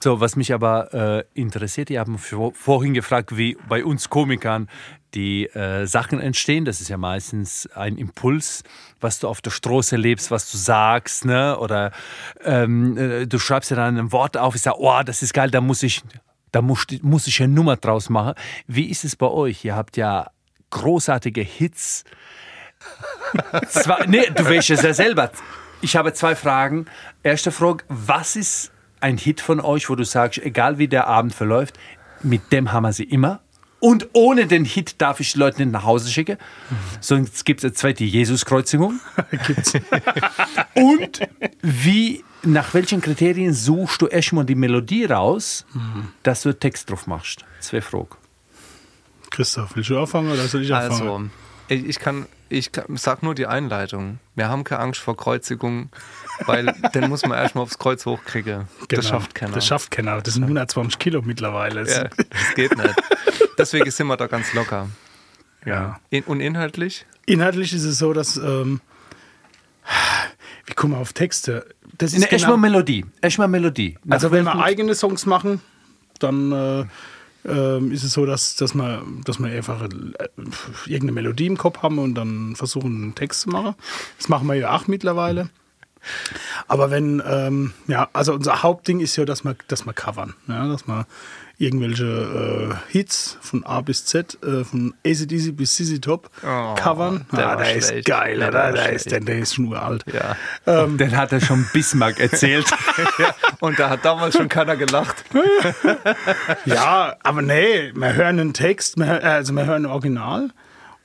So, 0.00 0.20
was 0.20 0.36
mich 0.36 0.52
aber 0.52 0.92
äh, 0.94 1.24
interessiert, 1.40 1.90
ihr 1.90 2.00
habt 2.00 2.20
vor, 2.20 2.52
vorhin 2.54 2.94
gefragt, 2.94 3.36
wie 3.36 3.56
bei 3.68 3.84
uns 3.84 4.10
Komikern 4.10 4.68
die 5.14 5.46
äh, 5.46 5.86
Sachen 5.86 6.20
entstehen. 6.20 6.64
Das 6.64 6.80
ist 6.80 6.88
ja 6.88 6.96
meistens 6.96 7.68
ein 7.74 7.96
Impuls, 7.96 8.62
was 9.00 9.18
du 9.18 9.28
auf 9.28 9.40
der 9.40 9.50
Straße 9.50 9.96
lebst, 9.96 10.30
was 10.30 10.50
du 10.50 10.56
sagst, 10.56 11.24
ne? 11.24 11.58
Oder 11.58 11.92
ähm, 12.44 12.96
äh, 12.96 13.26
du 13.26 13.38
schreibst 13.38 13.70
ja 13.70 13.76
dann 13.76 13.98
ein 13.98 14.12
Wort 14.12 14.36
auf, 14.36 14.54
ich 14.54 14.62
sage, 14.62 14.76
oh, 14.80 15.02
das 15.04 15.22
ist 15.22 15.34
geil, 15.34 15.50
da 15.50 15.60
muss 15.60 15.82
ich, 15.82 16.02
da 16.50 16.62
muss, 16.62 16.86
muss 17.02 17.26
ich 17.26 17.42
eine 17.42 17.52
Nummer 17.52 17.76
draus 17.76 18.08
machen. 18.08 18.34
Wie 18.66 18.90
ist 18.90 19.04
es 19.04 19.16
bei 19.16 19.26
euch? 19.26 19.64
Ihr 19.64 19.76
habt 19.76 19.96
ja 19.96 20.30
großartige 20.70 21.42
Hits. 21.42 22.04
Zwei, 23.68 24.06
nee, 24.06 24.28
du 24.34 24.44
weißt 24.44 24.70
es 24.70 24.82
ja 24.82 24.94
selber. 24.94 25.30
Ich 25.80 25.96
habe 25.96 26.12
zwei 26.12 26.34
Fragen. 26.34 26.86
Erste 27.22 27.52
Frage, 27.52 27.84
was 27.88 28.36
ist 28.36 28.72
ein 29.02 29.18
Hit 29.18 29.40
von 29.40 29.60
euch, 29.60 29.90
wo 29.90 29.94
du 29.94 30.04
sagst, 30.04 30.38
egal 30.38 30.78
wie 30.78 30.88
der 30.88 31.06
Abend 31.06 31.34
verläuft, 31.34 31.78
mit 32.22 32.52
dem 32.52 32.72
haben 32.72 32.84
wir 32.84 32.92
sie 32.92 33.04
immer? 33.04 33.40
Und 33.80 34.10
ohne 34.12 34.46
den 34.46 34.64
Hit 34.64 35.00
darf 35.00 35.18
ich 35.18 35.32
die 35.32 35.40
Leute 35.40 35.60
nicht 35.62 35.72
nach 35.72 35.82
Hause 35.82 36.08
schicken. 36.08 36.38
Sonst 37.00 37.44
gibt 37.44 37.60
es 37.60 37.64
eine 37.64 37.72
zweite 37.72 38.04
Jesuskreuzigung. 38.04 39.00
Und 40.74 41.20
wie, 41.62 42.24
nach 42.44 42.74
welchen 42.74 43.00
Kriterien 43.00 43.52
suchst 43.52 44.00
du 44.00 44.06
erstmal 44.06 44.44
die 44.44 44.54
Melodie 44.54 45.06
raus, 45.06 45.66
dass 46.22 46.42
du 46.42 46.56
Text 46.56 46.90
drauf 46.90 47.08
machst? 47.08 47.44
Zwei 47.58 47.80
Fragen. 47.80 48.16
Christoph, 49.30 49.74
willst 49.74 49.90
du 49.90 49.98
anfangen 49.98 50.30
oder 50.30 50.46
soll 50.46 50.62
ich 50.62 50.72
anfangen? 50.72 51.32
Also, 51.68 51.84
ich 51.84 51.98
kann, 51.98 52.26
ich 52.52 52.70
sag 52.94 53.22
nur 53.22 53.34
die 53.34 53.46
Einleitung. 53.46 54.18
Wir 54.34 54.48
haben 54.48 54.64
keine 54.64 54.82
Angst 54.82 55.00
vor 55.00 55.16
Kreuzigung, 55.16 55.90
weil 56.46 56.66
den 56.94 57.08
muss 57.08 57.24
man 57.26 57.38
erstmal 57.38 57.64
aufs 57.64 57.78
Kreuz 57.78 58.06
hochkriegen. 58.06 58.68
Das 58.88 59.08
schafft 59.08 59.34
keiner. 59.34 59.48
Genau. 59.48 59.56
Das 59.56 59.66
schafft 59.66 59.90
keiner. 59.90 60.20
Das 60.20 60.34
sind 60.34 60.44
120 60.44 60.98
Kilo 60.98 61.22
mittlerweile. 61.22 61.88
ja, 61.88 62.04
das 62.04 62.54
geht 62.54 62.76
nicht. 62.76 62.94
Deswegen 63.58 63.90
sind 63.90 64.06
wir 64.06 64.16
da 64.16 64.26
ganz 64.26 64.52
locker. 64.52 64.88
Ja. 65.64 66.00
In, 66.10 66.24
und 66.24 66.40
inhaltlich? 66.40 67.06
Inhaltlich 67.26 67.72
ist 67.72 67.84
es 67.84 67.98
so, 67.98 68.12
dass. 68.12 68.36
Ähm, 68.36 68.80
wie 70.66 70.74
kommen 70.74 70.94
wir 70.94 70.98
auf 70.98 71.12
Texte? 71.12 71.66
Das 71.98 72.12
Ne, 72.16 72.30
echt 72.30 72.46
mal 72.46 72.56
Melodie. 72.56 73.04
Echt 73.20 73.38
mal 73.38 73.48
Melodie. 73.48 73.98
Nach 74.04 74.16
Also 74.16 74.30
wenn 74.30 74.44
wir 74.44 74.62
eigene 74.62 74.94
Songs 74.94 75.26
machen, 75.26 75.60
dann 76.18 76.52
äh, 76.52 76.84
ähm, 77.44 77.90
ist 77.92 78.04
es 78.04 78.12
so, 78.12 78.26
dass, 78.26 78.56
dass, 78.56 78.74
wir, 78.74 79.02
dass 79.24 79.38
wir 79.38 79.50
einfach 79.50 79.82
äh, 79.82 79.88
irgendeine 80.86 81.12
Melodie 81.12 81.46
im 81.46 81.58
Kopf 81.58 81.82
haben 81.82 81.98
und 81.98 82.14
dann 82.14 82.54
versuchen, 82.56 83.02
einen 83.02 83.14
Text 83.14 83.42
zu 83.42 83.50
machen. 83.50 83.74
Das 84.18 84.28
machen 84.28 84.46
wir 84.46 84.54
ja 84.54 84.74
auch 84.74 84.86
mittlerweile. 84.86 85.50
Aber 86.66 86.90
wenn, 86.90 87.22
ähm, 87.24 87.72
ja, 87.86 88.08
also 88.12 88.34
unser 88.34 88.62
Hauptding 88.62 89.00
ist 89.00 89.16
ja, 89.16 89.24
dass 89.24 89.44
wir, 89.44 89.56
dass 89.68 89.86
wir 89.86 89.92
covern. 89.92 90.34
Ja, 90.48 90.66
dass 90.66 90.86
wir 90.86 91.06
irgendwelche 91.62 92.04
äh, 92.88 92.92
Hits 92.92 93.38
von 93.40 93.64
A 93.64 93.80
bis 93.80 94.04
Z, 94.04 94.36
äh, 94.42 94.64
von 94.64 94.94
ACDC 95.06 95.56
bis 95.56 95.76
CC 95.76 95.98
Top 96.00 96.28
Oh, 96.42 96.74
covern. 96.74 97.24
der 97.32 97.48
ah, 97.50 97.56
der 97.56 97.74
ist 97.76 98.04
geil, 98.04 98.38
Der 98.38 98.52
war 98.52 98.72
Der 98.72 98.92
ist, 98.92 99.10
der, 99.10 99.20
der 99.20 99.38
ist 99.38 99.54
schon 99.54 99.66
uralt. 99.66 100.04
Ja. 100.12 100.86
Den 100.86 101.16
hat 101.16 101.32
er 101.32 101.40
schon 101.40 101.66
Bismarck 101.72 102.18
erzählt. 102.20 102.66
ja. 103.18 103.34
Und 103.60 103.78
da 103.78 103.88
hat 103.90 104.04
damals 104.04 104.36
schon 104.36 104.48
keiner 104.48 104.76
gelacht. 104.76 105.24
Ja, 106.64 107.16
aber 107.22 107.42
nee, 107.42 107.92
wir 107.94 108.14
hören 108.14 108.38
einen 108.40 108.52
Text, 108.54 108.96
wir, 108.98 109.06
hör- 109.06 109.22
also 109.24 109.52
wir 109.54 109.66
hören 109.66 109.86
ein 109.86 109.90
Original 109.90 110.50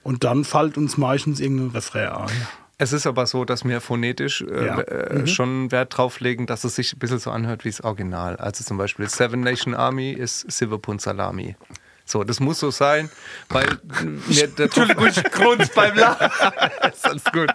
und 0.03 0.23
dann 0.23 0.43
fällt 0.43 0.77
uns 0.77 0.97
meistens 0.97 1.39
irgendein 1.39 1.69
Refrain 1.71 2.09
ein. 2.09 2.47
Es 2.79 2.93
ist 2.93 3.07
aber 3.07 3.25
so, 3.25 3.43
dass 3.43 3.65
wir 3.65 3.81
phonetisch 3.81 4.41
äh, 4.43 4.65
Ja. 4.67 4.79
äh, 4.81 5.25
schon 5.27 5.71
Wert 5.71 5.97
drauf 5.97 6.19
legen, 6.19 6.45
dass 6.45 6.63
es 6.63 6.75
sich 6.75 6.93
ein 6.93 6.99
bisschen 6.99 7.17
so 7.19 7.31
anhört 7.31 7.65
wie 7.65 7.69
das 7.69 7.81
Original. 7.81 8.35
Also 8.37 8.63
zum 8.63 8.77
Beispiel 8.77 9.09
Seven 9.09 9.39
Nation 9.41 9.73
Army 9.73 10.11
ist 10.11 10.49
Silverpun 10.51 10.99
Salami. 10.99 11.55
So, 12.09 12.23
das 12.23 12.39
muss 12.39 12.59
so 12.59 12.71
sein, 12.71 13.09
weil 13.49 13.67
mir 14.29 14.47
der 14.47 14.65
Entschuldigung, 14.65 15.07
ich 15.07 15.21
grunz 15.25 15.67
beim 15.75 15.93
Lachen. 15.97 16.29
ist 16.93 17.05
alles 17.05 17.23
gut. 17.25 17.49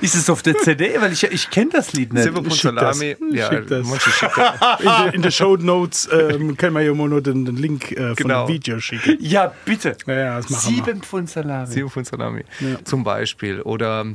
Ist 0.00 0.14
es 0.14 0.30
auf 0.30 0.42
der 0.42 0.56
CD? 0.58 1.00
Weil 1.00 1.12
ich, 1.12 1.24
ich 1.24 1.50
kenne 1.50 1.70
das 1.72 1.92
Lied 1.94 2.12
nicht. 2.12 2.26
Das. 2.32 2.58
Salami, 2.60 3.16
ja, 3.32 3.48
schick 3.50 3.66
das. 3.66 3.86
In, 3.88 4.86
den- 4.86 5.14
in 5.14 5.22
den 5.22 5.32
Show 5.32 5.56
Notes 5.56 6.08
ähm, 6.12 6.56
können 6.56 6.74
wir 6.76 6.82
ja 6.82 6.94
mal 6.94 7.08
nur 7.08 7.20
den, 7.22 7.44
den 7.44 7.56
Link 7.56 7.90
äh, 7.90 8.06
von 8.06 8.14
Genau. 8.14 8.46
dem 8.46 8.54
Video 8.54 8.78
schicken. 8.78 9.16
Ja, 9.20 9.52
bitte. 9.64 9.96
Ja, 10.06 10.14
ja, 10.14 10.36
das 10.36 10.50
machen 10.50 10.76
wir. 10.76 10.84
Sieben 10.84 11.02
Pfund 11.02 11.28
Salami. 11.28 11.66
Silverpun 11.72 12.04
Salami 12.04 12.44
zum 12.84 13.02
Beispiel. 13.02 13.60
Oder 13.62 14.06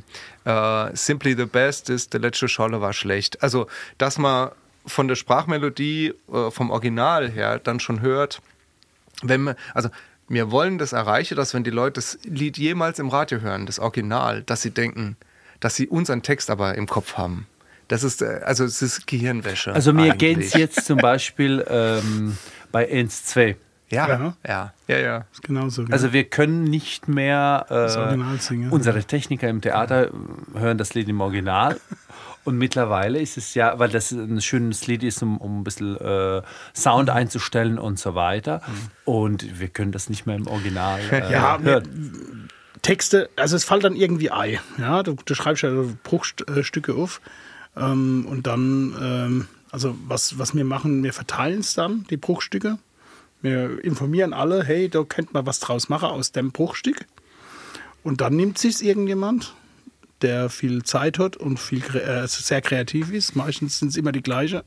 äh, 0.46 0.96
Simply 0.96 1.36
the 1.36 1.46
Best 1.46 1.90
ist 1.90 2.14
Der 2.14 2.22
letzte 2.22 2.48
Scholle 2.48 2.80
war 2.80 2.94
schlecht. 2.94 3.44
Also, 3.44 3.68
dass 3.98 4.18
man 4.18 4.52
von 4.86 5.08
der 5.10 5.16
Sprachmelodie, 5.16 6.14
äh, 6.34 6.52
vom 6.52 6.72
Original 6.72 7.30
her 7.30 7.60
dann 7.60 7.80
schon 7.82 8.02
hört, 8.02 8.42
wenn 9.22 9.44
wir, 9.44 9.56
also 9.74 9.90
wir 10.28 10.52
wollen 10.52 10.78
das 10.78 10.94
erreichen, 10.94 11.36
dass 11.36 11.54
wenn 11.54 11.64
die 11.64 11.72
Leute 11.72 11.94
das 11.96 12.20
Lied 12.24 12.58
jemals 12.58 13.00
im 13.00 13.10
Radio 13.10 13.42
hören, 13.42 13.66
das 13.66 13.80
Original, 13.80 14.44
dass 14.44 14.62
sie 14.62 14.72
denken, 14.72 15.18
dass 15.60 15.76
sie 15.76 15.88
unseren 15.88 16.22
Text 16.22 16.50
aber 16.50 16.76
im 16.76 16.88
Kopf 16.88 17.18
haben. 17.18 17.48
Das 17.88 18.04
ist, 18.04 18.22
äh, 18.22 18.42
also 18.46 18.64
es 18.64 18.82
ist 18.82 19.08
Gehirnwäsche. 19.08 19.74
Also 19.74 19.92
mir 19.94 20.16
geht 20.16 20.38
es 20.38 20.54
jetzt 20.54 20.86
zum 20.86 20.98
Beispiel 21.02 21.66
ähm, 21.68 22.38
bei 22.72 22.90
1, 22.90 23.26
2. 23.26 23.58
Ja, 23.92 24.08
Ja. 24.08 24.34
ja, 24.48 24.74
ja, 24.88 24.98
ja. 25.00 25.26
Ist 25.32 25.42
genauso. 25.42 25.84
Also 25.90 26.14
wir 26.14 26.24
können 26.26 26.64
nicht 26.66 27.08
mehr 27.08 27.66
Das 27.68 27.96
äh, 27.96 28.00
Original 28.00 28.40
singen. 28.40 28.70
unsere 28.70 29.04
Techniker 29.04 29.50
im 29.50 29.62
Theater 29.62 30.12
hören 30.54 30.78
das 30.78 30.94
Lied 30.94 31.10
im 31.10 31.20
Original. 31.22 31.80
Und 32.46 32.58
mittlerweile 32.58 33.20
ist 33.20 33.38
es 33.38 33.54
ja, 33.54 33.78
weil 33.80 33.90
das 33.90 34.12
ein 34.12 34.42
schönes 34.42 34.88
Lied 34.88 35.04
ist, 35.04 35.22
um, 35.22 35.38
um 35.38 35.60
ein 35.60 35.64
bisschen 35.64 35.98
äh, 35.98 36.42
Sound 36.76 37.10
einzustellen 37.10 37.78
und 37.78 38.00
so 38.00 38.16
weiter. 38.16 38.62
Und 39.06 39.60
wir 39.60 39.68
können 39.68 39.92
das 39.92 40.10
nicht 40.10 40.26
mehr 40.26 40.36
im 40.36 40.48
Original 40.48 41.00
äh, 41.12 41.32
Ja, 41.32 41.60
hören. 41.60 42.50
Texte, 42.82 43.30
also 43.36 43.56
es 43.56 43.66
fällt 43.66 43.84
dann 43.84 43.96
irgendwie 43.96 44.32
Ei. 44.32 44.60
Ja, 44.78 45.04
du, 45.04 45.16
du 45.24 45.36
schreibst 45.36 45.64
ja 45.64 45.72
Bruchstücke 46.04 46.94
auf 46.94 47.22
ähm, 47.76 48.26
und 48.28 48.48
dann, 48.48 48.96
ähm, 49.02 49.48
also 49.72 49.96
was, 50.08 50.40
was 50.40 50.56
wir 50.56 50.66
machen, 50.66 51.04
wir 51.04 51.14
verteilen 51.14 51.60
es 51.60 51.74
dann, 51.74 52.06
die 52.10 52.18
Bruchstücke. 52.18 52.78
Wir 53.42 53.84
informieren 53.84 54.34
alle, 54.34 54.64
hey, 54.64 54.90
da 54.90 55.04
könnte 55.04 55.34
man 55.34 55.46
was 55.46 55.60
draus 55.60 55.90
machen 55.90 56.10
aus 56.10 56.32
dem 56.32 56.52
Bruchstück. 56.52 57.06
Und 58.04 58.22
dann 58.22 58.36
nimmt 58.36 58.58
sich 58.58 58.84
irgendjemand, 58.84 59.56
der 60.22 60.50
viel 60.50 60.84
Zeit 60.84 61.20
hat 61.20 61.38
und 61.38 61.60
viel, 61.60 61.84
äh, 61.96 62.28
sehr 62.28 62.62
kreativ 62.62 63.12
ist, 63.12 63.36
meistens 63.36 63.80
sind 63.80 63.90
es 63.90 63.98
immer 63.98 64.12
die 64.12 64.22
gleiche, 64.24 64.64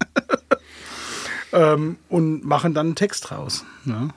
ähm, 1.53 1.97
und 2.09 2.45
machen 2.45 2.75
dann 2.75 2.87
einen 2.87 2.95
Text 2.97 3.31
draus. 3.31 3.65
Ja? 3.85 4.09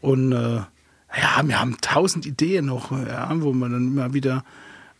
Und 0.00 0.32
äh, 0.32 0.56
ja, 0.56 1.42
wir 1.44 1.60
haben 1.60 1.76
tausend 1.80 2.26
Ideen 2.26 2.66
noch, 2.66 2.90
ja, 2.90 3.30
wo 3.36 3.52
man 3.52 3.72
dann 3.72 3.86
immer 3.88 4.14
wieder, 4.14 4.44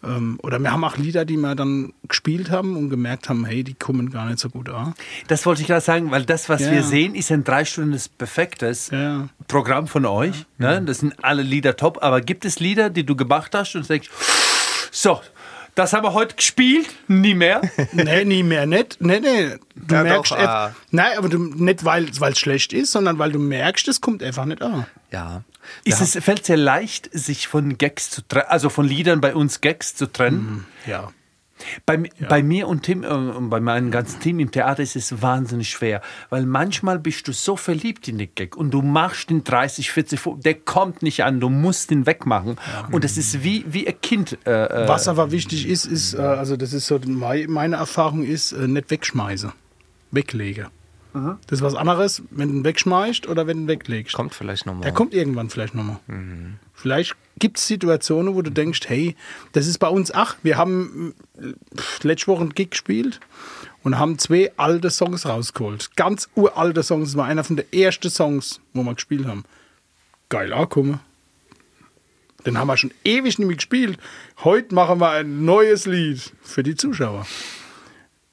ähm, 0.05 0.39
oder 0.43 0.59
wir 0.59 0.71
haben 0.71 0.85
auch 0.85 0.97
Lieder, 0.99 1.25
die 1.25 1.37
wir 1.39 1.55
dann 1.55 1.93
gespielt 2.07 2.51
haben 2.51 2.77
und 2.77 2.91
gemerkt 2.91 3.29
haben, 3.29 3.45
hey, 3.47 3.65
die 3.65 3.75
kommen 3.75 4.11
gar 4.11 4.27
nicht 4.27 4.39
so 4.39 4.51
gut 4.51 4.69
an. 4.69 4.95
Das 5.29 5.47
wollte 5.47 5.63
ich 5.63 5.69
gerade 5.69 5.81
sagen, 5.81 6.11
weil 6.11 6.25
das, 6.27 6.49
was 6.51 6.61
Ja. 6.61 6.71
wir 6.73 6.83
sehen, 6.83 7.15
ist 7.15 7.33
ein 7.33 7.45
drei 7.45 7.65
Stunden 7.65 7.99
perfektes 8.19 8.91
Ja. 8.91 9.29
Programm 9.49 9.87
von 9.87 10.05
euch. 10.05 10.45
Ne? 10.59 10.83
Das 10.83 10.99
sind 10.99 11.15
alle 11.25 11.43
Lieder 11.43 11.77
top. 11.77 12.03
Aber 12.03 12.21
gibt 12.21 12.45
es 12.45 12.61
Lieder, 12.61 12.91
die 12.91 13.05
du 13.05 13.17
gemacht 13.17 13.55
hast 13.55 13.75
und 13.75 13.89
denkst, 13.89 14.11
so, 14.91 15.21
das 15.75 15.93
haben 15.93 16.05
wir 16.05 16.13
heute 16.13 16.37
gespielt, 16.37 16.89
nie 17.09 17.35
mehr. 17.35 17.63
nee, 17.93 18.25
nie 18.25 18.43
mehr, 18.43 18.67
nicht. 18.67 18.99
Nee, 19.01 19.21
nee. 19.21 19.57
Du 19.75 19.95
Ja, 19.95 20.03
merkst, 20.03 20.33
doch, 20.33 20.39
ah. 20.39 20.75
nein, 20.91 21.17
aber 21.17 21.29
du, 21.29 21.39
nicht, 21.39 21.85
weil 21.85 22.09
es 22.09 22.39
schlecht 22.39 22.73
ist, 22.73 22.93
sondern 22.93 23.19
weil 23.19 23.33
du 23.33 23.39
merkst, 23.39 23.89
es 23.89 24.01
kommt 24.01 24.23
einfach 24.23 24.45
nicht 24.45 24.63
an. 24.63 24.87
Ja. 25.11 25.43
Ist 25.85 26.01
es, 26.01 26.23
fällt 26.23 26.41
es 26.41 26.47
dir 26.47 26.57
leicht, 26.57 27.09
sich 27.13 27.49
von 27.49 27.79
Gags 27.79 28.11
zu 28.11 28.27
trennen, 28.27 28.47
also 28.49 28.69
von 28.69 28.87
Liedern 28.87 29.21
bei 29.21 29.35
uns 29.35 29.61
Gags 29.61 29.95
zu 29.95 30.07
trennen? 30.07 30.67
Ja. 30.87 31.13
Bei, 31.87 31.97
mi- 31.97 32.11
bei 32.29 32.43
mir 32.43 32.69
und 32.69 32.83
Tim 32.83 33.03
äh, 33.05 33.07
und 33.09 33.51
bei 33.51 33.61
meinem 33.61 33.91
ganzen 33.91 34.21
Team 34.21 34.39
im 34.41 34.51
Theater 34.51 34.83
ist 34.83 34.97
es 34.97 35.23
wahnsinnig 35.23 35.71
schwer, 35.71 36.01
weil 36.31 36.45
manchmal 36.47 36.99
bist 36.99 37.29
du 37.29 37.33
so 37.33 37.57
verliebt 37.57 38.09
in 38.09 38.19
den 38.19 38.29
Gag 38.35 38.57
und 38.57 38.71
du 38.73 38.83
machst 38.83 39.31
den 39.31 39.45
30, 39.45 39.91
40, 39.91 40.21
50, 40.21 40.43
der 40.43 40.55
kommt 40.55 41.03
nicht 41.03 41.25
an, 41.25 41.41
du 41.41 41.49
musst 41.49 41.91
ihn 41.91 42.07
wegmachen. 42.07 42.57
Und 42.91 43.05
es 43.05 43.17
ist 43.17 43.43
wie, 43.45 43.65
wie 43.69 43.87
ein 43.87 44.01
Kind. 44.01 44.39
Äh, 44.47 44.85
äh, 44.85 44.89
Was 44.89 45.09
aber 45.09 45.31
wichtig 45.31 45.69
ist, 45.69 45.85
ist, 45.87 46.15
äh, 46.15 46.19
also 46.19 46.57
das 46.57 46.73
ist 46.73 46.87
so, 46.87 46.99
mei- 47.07 47.47
meine 47.49 47.77
Erfahrung 47.77 48.23
ist, 48.25 48.53
äh, 48.53 48.67
nicht 48.69 48.91
wegschmeißen. 48.91 49.53
Weglege. 50.11 50.69
Das 51.15 51.59
ist 51.59 51.63
was 51.63 51.75
anderes, 51.75 52.23
wenn 52.31 52.49
du 52.49 52.55
ihn 52.57 52.65
wegschmeißt 52.65 53.27
oder 53.29 53.47
wenn 53.47 53.59
du 53.59 53.63
ihn 53.65 53.69
weglegst. 53.69 54.15
Kommt 54.15 54.35
vielleicht 54.35 54.65
nochmal. 54.65 54.83
Der 54.85 54.93
kommt 54.93 55.13
irgendwann 55.13 55.51
vielleicht 55.51 55.75
nochmal. 55.75 55.99
Vielleicht 56.73 57.15
gibt 57.39 57.59
es 57.59 57.67
Situationen, 57.67 58.35
wo 58.35 58.43
du 58.43 58.51
denkst, 58.51 58.83
hey, 58.87 59.17
das 59.53 59.67
ist 59.67 59.79
bei 59.79 59.89
uns, 59.89 60.13
ach, 60.13 60.37
wir 60.43 60.57
haben 60.57 61.15
letzte 62.03 62.29
Woche 62.29 62.43
einen 62.43 62.55
Gig 62.55 62.71
gespielt 62.71 63.21
und 63.83 63.99
haben 63.99 64.19
zwei 64.19 64.53
alte 64.57 64.91
Songs 64.91 65.27
rausgeholt. 65.27 65.97
Ganz 65.97 66.29
uralte 66.35 66.83
Songs. 66.83 67.11
Das 67.11 67.17
war 67.17 67.27
einer 67.27 67.45
von 67.45 67.57
den 67.57 67.73
ersten 67.73 68.11
Songs, 68.11 68.61
wo 68.73 68.83
wir 68.83 68.95
gespielt 68.95 69.27
haben. 69.27 69.45
Geil 70.29 70.53
ankommen. 70.53 71.01
Den 72.47 72.59
haben 72.59 72.67
wir 72.67 72.77
schon 72.77 72.93
ewig 73.05 73.39
nicht 73.39 73.47
mehr 73.47 73.57
gespielt. 73.57 73.99
Heute 74.43 74.75
machen 74.75 75.01
wir 75.01 75.11
ein 75.11 75.45
neues 75.45 75.87
Lied 75.87 76.33
für 76.43 76.63
die 76.63 76.75
Zuschauer. 76.75 77.27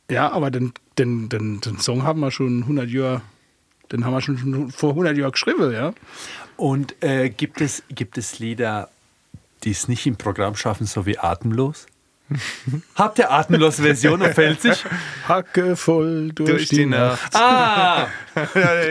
Ja, 0.10 0.32
aber 0.32 0.50
den, 0.50 0.74
den, 0.98 1.30
den, 1.30 1.62
den 1.62 1.78
Song 1.80 2.04
haben 2.04 2.20
wir 2.20 2.32
schon 2.32 2.64
100 2.64 2.90
Jahre, 2.90 3.22
den 3.92 4.06
haben 4.06 4.14
wir 4.14 4.22
schon 4.22 4.72
vor 4.72 4.92
100 4.92 5.16
Jahren 5.16 5.32
geschrieben, 5.32 5.72
ja. 5.72 5.94
Und 6.60 7.02
äh, 7.02 7.30
gibt, 7.30 7.62
es, 7.62 7.84
gibt 7.88 8.18
es 8.18 8.40
Lieder, 8.40 8.90
die 9.64 9.72
es 9.72 9.88
nicht 9.88 10.06
im 10.06 10.18
Programm 10.18 10.58
schaffen, 10.58 10.86
so 10.86 11.06
wie 11.06 11.18
Atemlos? 11.18 11.86
Habt 12.96 13.18
ihr 13.18 13.32
Atemlos-Version 13.32 14.22
auf 14.22 14.34
Pfälzisch? 14.34 14.84
Hacke 15.26 15.78
voll 15.78 16.34
durch, 16.34 16.50
Durch 16.50 16.68
die, 16.68 16.76
die 16.76 16.86
Nacht. 16.86 17.34
Ah, 17.34 18.08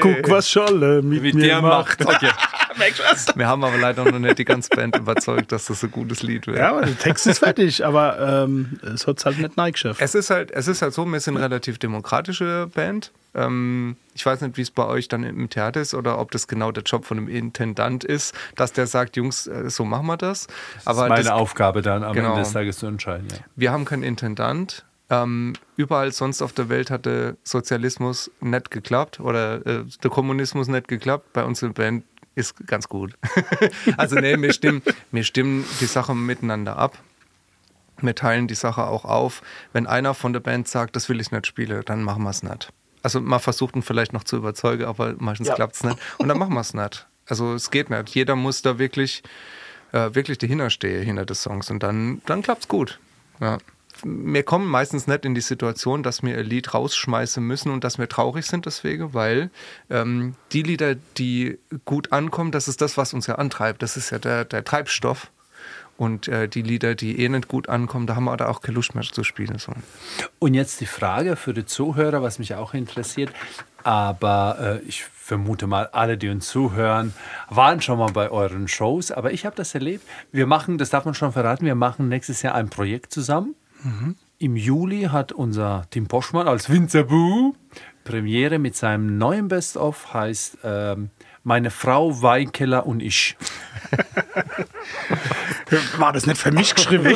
Guck, 0.00 0.30
was 0.30 0.50
Scholle 0.50 1.02
mit, 1.02 1.22
mit 1.22 1.34
mir 1.34 1.60
macht. 1.60 2.04
macht. 2.04 2.16
Okay. 2.16 2.30
Wir 3.34 3.48
haben 3.48 3.64
aber 3.64 3.76
leider 3.76 4.04
noch 4.04 4.20
nicht 4.20 4.38
die 4.38 4.44
ganze 4.44 4.68
Band 4.70 4.96
überzeugt, 4.96 5.50
dass 5.50 5.64
das 5.64 5.82
ein 5.82 5.90
gutes 5.90 6.22
Lied 6.22 6.46
wird. 6.46 6.58
Ja, 6.58 6.70
aber 6.70 6.82
der 6.82 6.96
Text 6.96 7.26
ist 7.26 7.40
fertig, 7.40 7.84
aber 7.84 8.44
ähm, 8.44 8.78
es 8.94 9.06
hat 9.08 9.18
es 9.18 9.24
halt 9.24 9.38
nicht 9.38 9.56
nein 9.56 9.72
geschafft. 9.72 10.00
Es 10.00 10.14
ist 10.14 10.30
halt, 10.30 10.52
es 10.52 10.68
ist 10.68 10.80
halt 10.80 10.94
so, 10.94 11.04
wir 11.04 11.18
sind 11.18 11.36
eine 11.36 11.44
relativ 11.46 11.78
demokratische 11.78 12.68
Band. 12.72 13.10
Ähm, 13.34 13.96
ich 14.14 14.24
weiß 14.24 14.40
nicht, 14.42 14.56
wie 14.56 14.62
es 14.62 14.70
bei 14.70 14.84
euch 14.86 15.08
dann 15.08 15.24
im 15.24 15.50
Theater 15.50 15.80
ist 15.80 15.92
oder 15.92 16.20
ob 16.20 16.30
das 16.30 16.46
genau 16.46 16.70
der 16.70 16.84
Job 16.84 17.04
von 17.04 17.18
einem 17.18 17.28
Intendant 17.28 18.04
ist, 18.04 18.32
dass 18.54 18.72
der 18.72 18.86
sagt, 18.86 19.16
Jungs, 19.16 19.48
äh, 19.48 19.68
so 19.70 19.84
machen 19.84 20.06
wir 20.06 20.16
das. 20.16 20.46
Aber 20.84 20.94
Das 21.00 21.04
ist 21.04 21.08
meine 21.08 21.22
das, 21.24 21.32
Aufgabe 21.32 21.82
dann 21.82 22.04
am 22.04 22.12
Genau. 22.14 22.28
Ende 22.30 22.42
des 22.42 22.52
Tages 22.52 22.78
zu 22.78 22.86
entscheiden. 22.86 23.26
Ja. 23.30 23.38
wir 23.56 23.72
haben 23.72 23.84
keinen 23.86 24.04
Intendant. 24.04 24.84
Ähm, 25.10 25.54
überall 25.76 26.12
sonst 26.12 26.42
auf 26.42 26.52
der 26.52 26.68
Welt 26.68 26.90
hatte 26.90 27.36
Sozialismus 27.42 28.30
nicht 28.40 28.70
geklappt 28.70 29.20
oder 29.20 29.64
äh, 29.66 29.84
der 30.02 30.10
Kommunismus 30.10 30.68
nicht 30.68 30.88
geklappt. 30.88 31.32
Bei 31.32 31.44
uns 31.44 31.62
in 31.62 31.72
der 31.72 31.82
Band 31.82 32.04
ist 32.34 32.54
ganz 32.66 32.88
gut. 32.88 33.14
also 33.96 34.16
nee, 34.16 34.40
wir 34.40 34.52
stimmen, 34.52 34.82
wir 35.10 35.24
stimmen 35.24 35.64
die 35.80 35.86
Sache 35.86 36.14
miteinander 36.14 36.76
ab. 36.76 36.98
Wir 38.00 38.14
teilen 38.14 38.46
die 38.46 38.54
Sache 38.54 38.86
auch 38.86 39.04
auf. 39.04 39.42
Wenn 39.72 39.86
einer 39.86 40.14
von 40.14 40.32
der 40.32 40.40
Band 40.40 40.68
sagt, 40.68 40.94
das 40.94 41.08
will 41.08 41.20
ich 41.20 41.32
nicht 41.32 41.46
spielen, 41.46 41.82
dann 41.86 42.02
machen 42.04 42.22
wir 42.22 42.30
es 42.30 42.42
nicht. 42.42 42.68
Also 43.02 43.20
man 43.20 43.40
versucht 43.40 43.74
ihn 43.76 43.82
vielleicht 43.82 44.12
noch 44.12 44.24
zu 44.24 44.36
überzeugen, 44.36 44.84
aber 44.84 45.14
meistens 45.18 45.48
Ja. 45.48 45.54
klappt 45.54 45.76
es 45.76 45.84
nicht. 45.84 45.98
Und 46.18 46.28
dann 46.28 46.38
machen 46.38 46.54
wir 46.54 46.60
es 46.60 46.74
nicht. 46.74 47.06
Also 47.26 47.54
es 47.54 47.70
geht 47.70 47.90
nicht. 47.90 48.10
Jeder 48.10 48.36
muss 48.36 48.62
da 48.62 48.78
wirklich, 48.78 49.22
äh, 49.92 50.14
wirklich 50.14 50.38
dahinter 50.38 50.70
stehen, 50.70 51.02
hinter 51.02 51.24
des 51.26 51.42
Songs. 51.42 51.70
Und 51.70 51.82
dann, 51.82 52.22
dann 52.26 52.42
klappt's 52.42 52.68
gut. 52.68 53.00
Ja. 53.40 53.58
Wir 54.04 54.42
kommen 54.42 54.66
meistens 54.66 55.06
nicht 55.06 55.24
in 55.24 55.34
die 55.34 55.40
Situation, 55.40 56.02
dass 56.02 56.22
wir 56.22 56.36
ein 56.36 56.44
Lied 56.44 56.74
rausschmeißen 56.74 57.42
müssen 57.42 57.70
und 57.72 57.84
dass 57.84 57.98
wir 57.98 58.08
traurig 58.08 58.46
sind 58.46 58.66
deswegen, 58.66 59.14
weil 59.14 59.50
ähm, 59.90 60.34
die 60.52 60.62
Lieder, 60.62 60.94
die 61.16 61.58
gut 61.84 62.12
ankommen, 62.12 62.52
das 62.52 62.68
ist 62.68 62.80
das, 62.80 62.96
was 62.96 63.14
uns 63.14 63.26
ja 63.26 63.36
antreibt. 63.36 63.82
Das 63.82 63.96
ist 63.96 64.10
ja 64.10 64.18
der, 64.18 64.44
der 64.44 64.64
Treibstoff. 64.64 65.30
Und 65.98 66.28
äh, 66.28 66.48
die 66.48 66.62
Lieder, 66.62 66.94
die 66.94 67.20
eh 67.20 67.28
nicht 67.28 67.48
gut 67.48 67.68
ankommen, 67.68 68.06
da 68.06 68.14
haben 68.14 68.24
wir 68.24 68.36
da 68.36 68.46
auch 68.46 68.60
keine 68.60 68.76
Lust 68.76 68.94
mehr 68.94 69.02
zu 69.02 69.24
spielen. 69.24 69.58
So. 69.58 69.72
Und 70.38 70.54
jetzt 70.54 70.80
die 70.80 70.86
Frage 70.86 71.34
für 71.34 71.52
die 71.52 71.66
Zuhörer, 71.66 72.22
was 72.22 72.38
mich 72.38 72.54
auch 72.54 72.72
interessiert. 72.72 73.32
Aber 73.82 74.80
äh, 74.84 74.88
ich 74.88 75.02
vermute 75.02 75.66
mal, 75.66 75.88
alle, 75.88 76.16
die 76.16 76.28
uns 76.28 76.46
zuhören, 76.48 77.14
waren 77.50 77.80
schon 77.80 77.98
mal 77.98 78.12
bei 78.12 78.30
euren 78.30 78.68
Shows. 78.68 79.10
Aber 79.10 79.32
ich 79.32 79.44
habe 79.44 79.56
das 79.56 79.74
erlebt. 79.74 80.06
Wir 80.30 80.46
machen, 80.46 80.78
das 80.78 80.90
darf 80.90 81.04
man 81.04 81.14
schon 81.14 81.32
verraten, 81.32 81.66
wir 81.66 81.74
machen 81.74 82.08
nächstes 82.08 82.42
Jahr 82.42 82.54
ein 82.54 82.70
Projekt 82.70 83.12
zusammen. 83.12 83.56
Im 84.38 84.56
Juli 84.56 85.04
hat 85.04 85.32
unser 85.32 85.86
Tim 85.90 86.06
Poschmann 86.06 86.46
als 86.46 86.70
Winzerbu 86.70 87.54
Premiere 88.08 88.58
mit 88.58 88.74
seinem 88.74 89.18
neuen 89.18 89.48
Best-of, 89.48 90.14
heißt 90.14 90.58
ähm, 90.64 91.10
Meine 91.44 91.70
Frau, 91.70 92.22
Weinkeller 92.22 92.86
und 92.86 93.02
ich. 93.02 93.36
War 95.98 96.14
das 96.14 96.26
nicht 96.26 96.40
für 96.40 96.50
mich 96.50 96.74
geschrieben? 96.74 97.04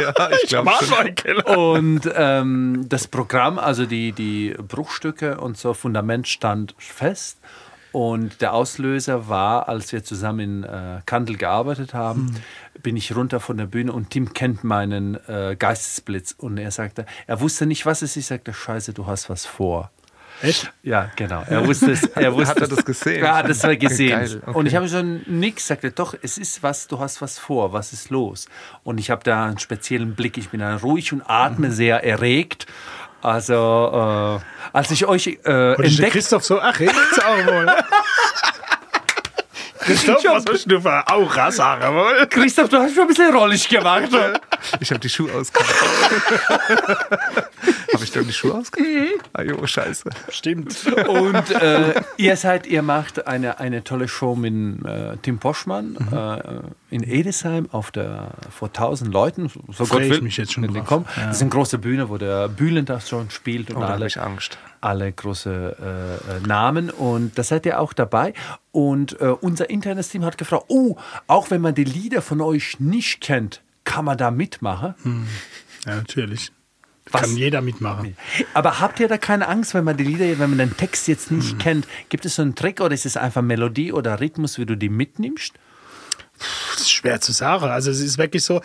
ja, 0.00 0.30
ich 0.42 0.48
glaube 0.48 0.70
War 0.70 0.82
so 0.82 0.96
ein 0.96 1.14
Keller. 1.14 1.46
Und 1.46 2.10
ähm, 2.14 2.86
das 2.88 3.08
Programm, 3.08 3.58
also 3.58 3.84
die, 3.84 4.12
die 4.12 4.56
Bruchstücke 4.66 5.38
und 5.38 5.58
so, 5.58 5.74
Fundament 5.74 6.28
stand 6.28 6.74
fest. 6.78 7.36
Und 7.92 8.40
der 8.40 8.52
Auslöser 8.52 9.28
war, 9.28 9.68
als 9.68 9.92
wir 9.92 10.04
zusammen 10.04 10.40
in 10.40 10.64
äh, 10.64 11.00
Kandel 11.06 11.36
gearbeitet 11.36 11.92
haben, 11.94 12.36
bin 12.82 12.96
ich 12.96 13.14
runter 13.14 13.40
von 13.40 13.56
der 13.56 13.66
Bühne 13.66 13.92
und 13.92 14.10
Tim 14.10 14.32
kennt 14.32 14.64
meinen 14.64 15.16
äh, 15.28 15.56
Geistesblitz. 15.58 16.34
Und 16.38 16.58
er 16.58 16.70
sagte, 16.70 17.06
er 17.26 17.40
wusste 17.40 17.66
nicht, 17.66 17.86
was 17.86 18.02
es 18.02 18.12
ist. 18.12 18.16
Ich 18.16 18.26
sagte, 18.26 18.52
Scheiße, 18.52 18.92
du 18.92 19.06
hast 19.06 19.28
was 19.28 19.44
vor. 19.44 19.90
Echt? 20.42 20.72
Ja, 20.82 21.10
genau. 21.16 21.42
Er 21.46 21.66
wusste 21.66 21.92
es. 21.92 22.04
Er 22.04 22.32
wusste 22.32 22.48
Hat 22.54 22.60
er 22.62 22.68
das 22.68 22.84
gesehen? 22.84 23.22
Ja, 23.22 23.42
das 23.42 23.62
war 23.62 23.76
gesehen. 23.76 24.10
Geil, 24.10 24.42
okay. 24.46 24.58
Und 24.58 24.66
ich 24.66 24.74
habe 24.74 24.88
schon 24.88 25.22
nichts 25.26 25.68
gesagt. 25.68 25.98
Doch, 25.98 26.14
es 26.22 26.38
ist 26.38 26.62
was, 26.62 26.88
du 26.88 26.98
hast 26.98 27.20
was 27.20 27.38
vor. 27.38 27.72
Was 27.72 27.92
ist 27.92 28.10
los? 28.10 28.46
Und 28.82 28.98
ich 28.98 29.10
habe 29.10 29.22
da 29.22 29.46
einen 29.46 29.58
speziellen 29.58 30.14
Blick. 30.14 30.38
Ich 30.38 30.48
bin 30.50 30.60
dann 30.60 30.78
ruhig 30.78 31.12
und 31.12 31.22
atme 31.26 31.70
sehr 31.72 32.04
erregt. 32.04 32.66
Also, 33.22 34.40
äh, 34.42 34.76
als 34.76 34.90
ich 34.90 35.06
euch 35.06 35.38
äh, 35.44 35.72
entdeckt 35.74 36.12
Christoph 36.12 36.44
so, 36.44 36.60
ach, 36.60 36.78
jetzt 36.80 37.24
auch 37.24 37.46
wohl. 37.46 37.66
Christoph, 39.90 40.24
was 40.24 40.44
hast 40.48 40.70
du 40.70 40.80
für 40.80 41.06
Aura, 41.10 41.50
sag 41.50 41.82
wohl? 41.92 42.26
Christoph, 42.28 42.68
du 42.68 42.78
hast 42.78 42.94
schon 42.94 43.02
ein 43.02 43.08
bisschen 43.08 43.34
rollig 43.34 43.68
gemacht. 43.68 44.08
Ich 44.80 44.90
habe 44.90 45.00
die 45.00 45.08
Schuhe 45.08 45.32
ausgehauen. 45.32 45.66
habe 47.92 48.04
ich 48.04 48.10
dann 48.12 48.26
die 48.26 48.32
Schuhe 48.32 48.54
ausgehauen? 48.54 49.08
Ah, 49.32 49.42
jo, 49.42 49.66
scheiße. 49.66 50.08
Stimmt. 50.28 50.76
Und 51.08 51.50
äh, 51.50 51.94
ihr 52.16 52.36
seid, 52.36 52.66
ihr 52.66 52.82
macht 52.82 53.26
eine, 53.26 53.58
eine 53.58 53.82
tolle 53.84 54.08
Show 54.08 54.34
mit 54.36 54.50
äh, 54.84 55.16
Tim 55.22 55.38
Poschmann 55.38 55.96
äh, 56.12 56.94
in 56.94 57.02
Edesheim 57.02 57.68
auf 57.72 57.90
der, 57.90 58.32
vor 58.50 58.68
1000 58.68 59.12
Leuten. 59.12 59.50
So 59.72 59.84
Freu 59.84 60.00
ich 60.00 60.10
will, 60.10 60.22
mich 60.22 60.36
jetzt 60.36 60.52
schon 60.52 60.64
drauf. 60.72 60.86
kommen. 60.86 61.06
Ja. 61.16 61.26
Das 61.26 61.36
ist 61.36 61.42
eine 61.42 61.50
große 61.50 61.78
Bühne, 61.78 62.08
wo 62.08 62.18
der 62.18 62.48
Bülent 62.48 62.88
das 62.88 63.08
schon 63.08 63.30
spielt 63.30 63.70
und 63.70 63.78
Oh, 63.78 63.80
da 63.80 63.88
habe 63.90 64.06
ich 64.06 64.20
Angst. 64.20 64.58
Alle 64.80 65.12
große 65.12 65.76
äh, 65.78 66.36
äh, 66.36 66.40
Namen. 66.46 66.90
Und 66.90 67.38
da 67.38 67.42
seid 67.42 67.66
ihr 67.66 67.80
auch 67.80 67.92
dabei. 67.92 68.34
Und 68.72 69.20
äh, 69.20 69.26
unser 69.26 69.70
internes 69.70 70.08
Team 70.08 70.24
hat 70.24 70.38
gefragt, 70.38 70.64
oh, 70.68 70.96
auch 71.26 71.50
wenn 71.50 71.60
man 71.60 71.74
die 71.74 71.84
Lieder 71.84 72.22
von 72.22 72.40
euch 72.40 72.80
nicht 72.80 73.20
kennt, 73.20 73.62
kann 73.84 74.04
man 74.04 74.18
da 74.18 74.30
mitmachen? 74.30 74.94
Ja, 75.86 75.96
natürlich. 75.96 76.52
Was? 77.10 77.22
Kann 77.22 77.36
jeder 77.36 77.60
mitmachen. 77.60 78.16
Aber 78.54 78.78
habt 78.78 79.00
ihr 79.00 79.08
da 79.08 79.18
keine 79.18 79.48
Angst, 79.48 79.74
wenn 79.74 79.84
man 79.84 79.96
die 79.96 80.04
Lieder, 80.04 80.38
wenn 80.38 80.50
man 80.50 80.58
den 80.58 80.76
Text 80.76 81.08
jetzt 81.08 81.30
nicht 81.30 81.58
kennt? 81.58 81.88
Gibt 82.08 82.24
es 82.24 82.36
so 82.36 82.42
einen 82.42 82.54
Trick 82.54 82.80
oder 82.80 82.94
ist 82.94 83.06
es 83.06 83.16
einfach 83.16 83.42
Melodie 83.42 83.92
oder 83.92 84.20
Rhythmus, 84.20 84.58
wie 84.58 84.66
du 84.66 84.76
die 84.76 84.88
mitnimmst? 84.90 85.54
Das 86.72 86.82
ist 86.82 86.92
schwer 86.92 87.20
zu 87.20 87.32
sagen. 87.32 87.64
Also 87.64 87.90
es 87.90 88.00
ist 88.00 88.16
wirklich 88.16 88.44
so, 88.44 88.60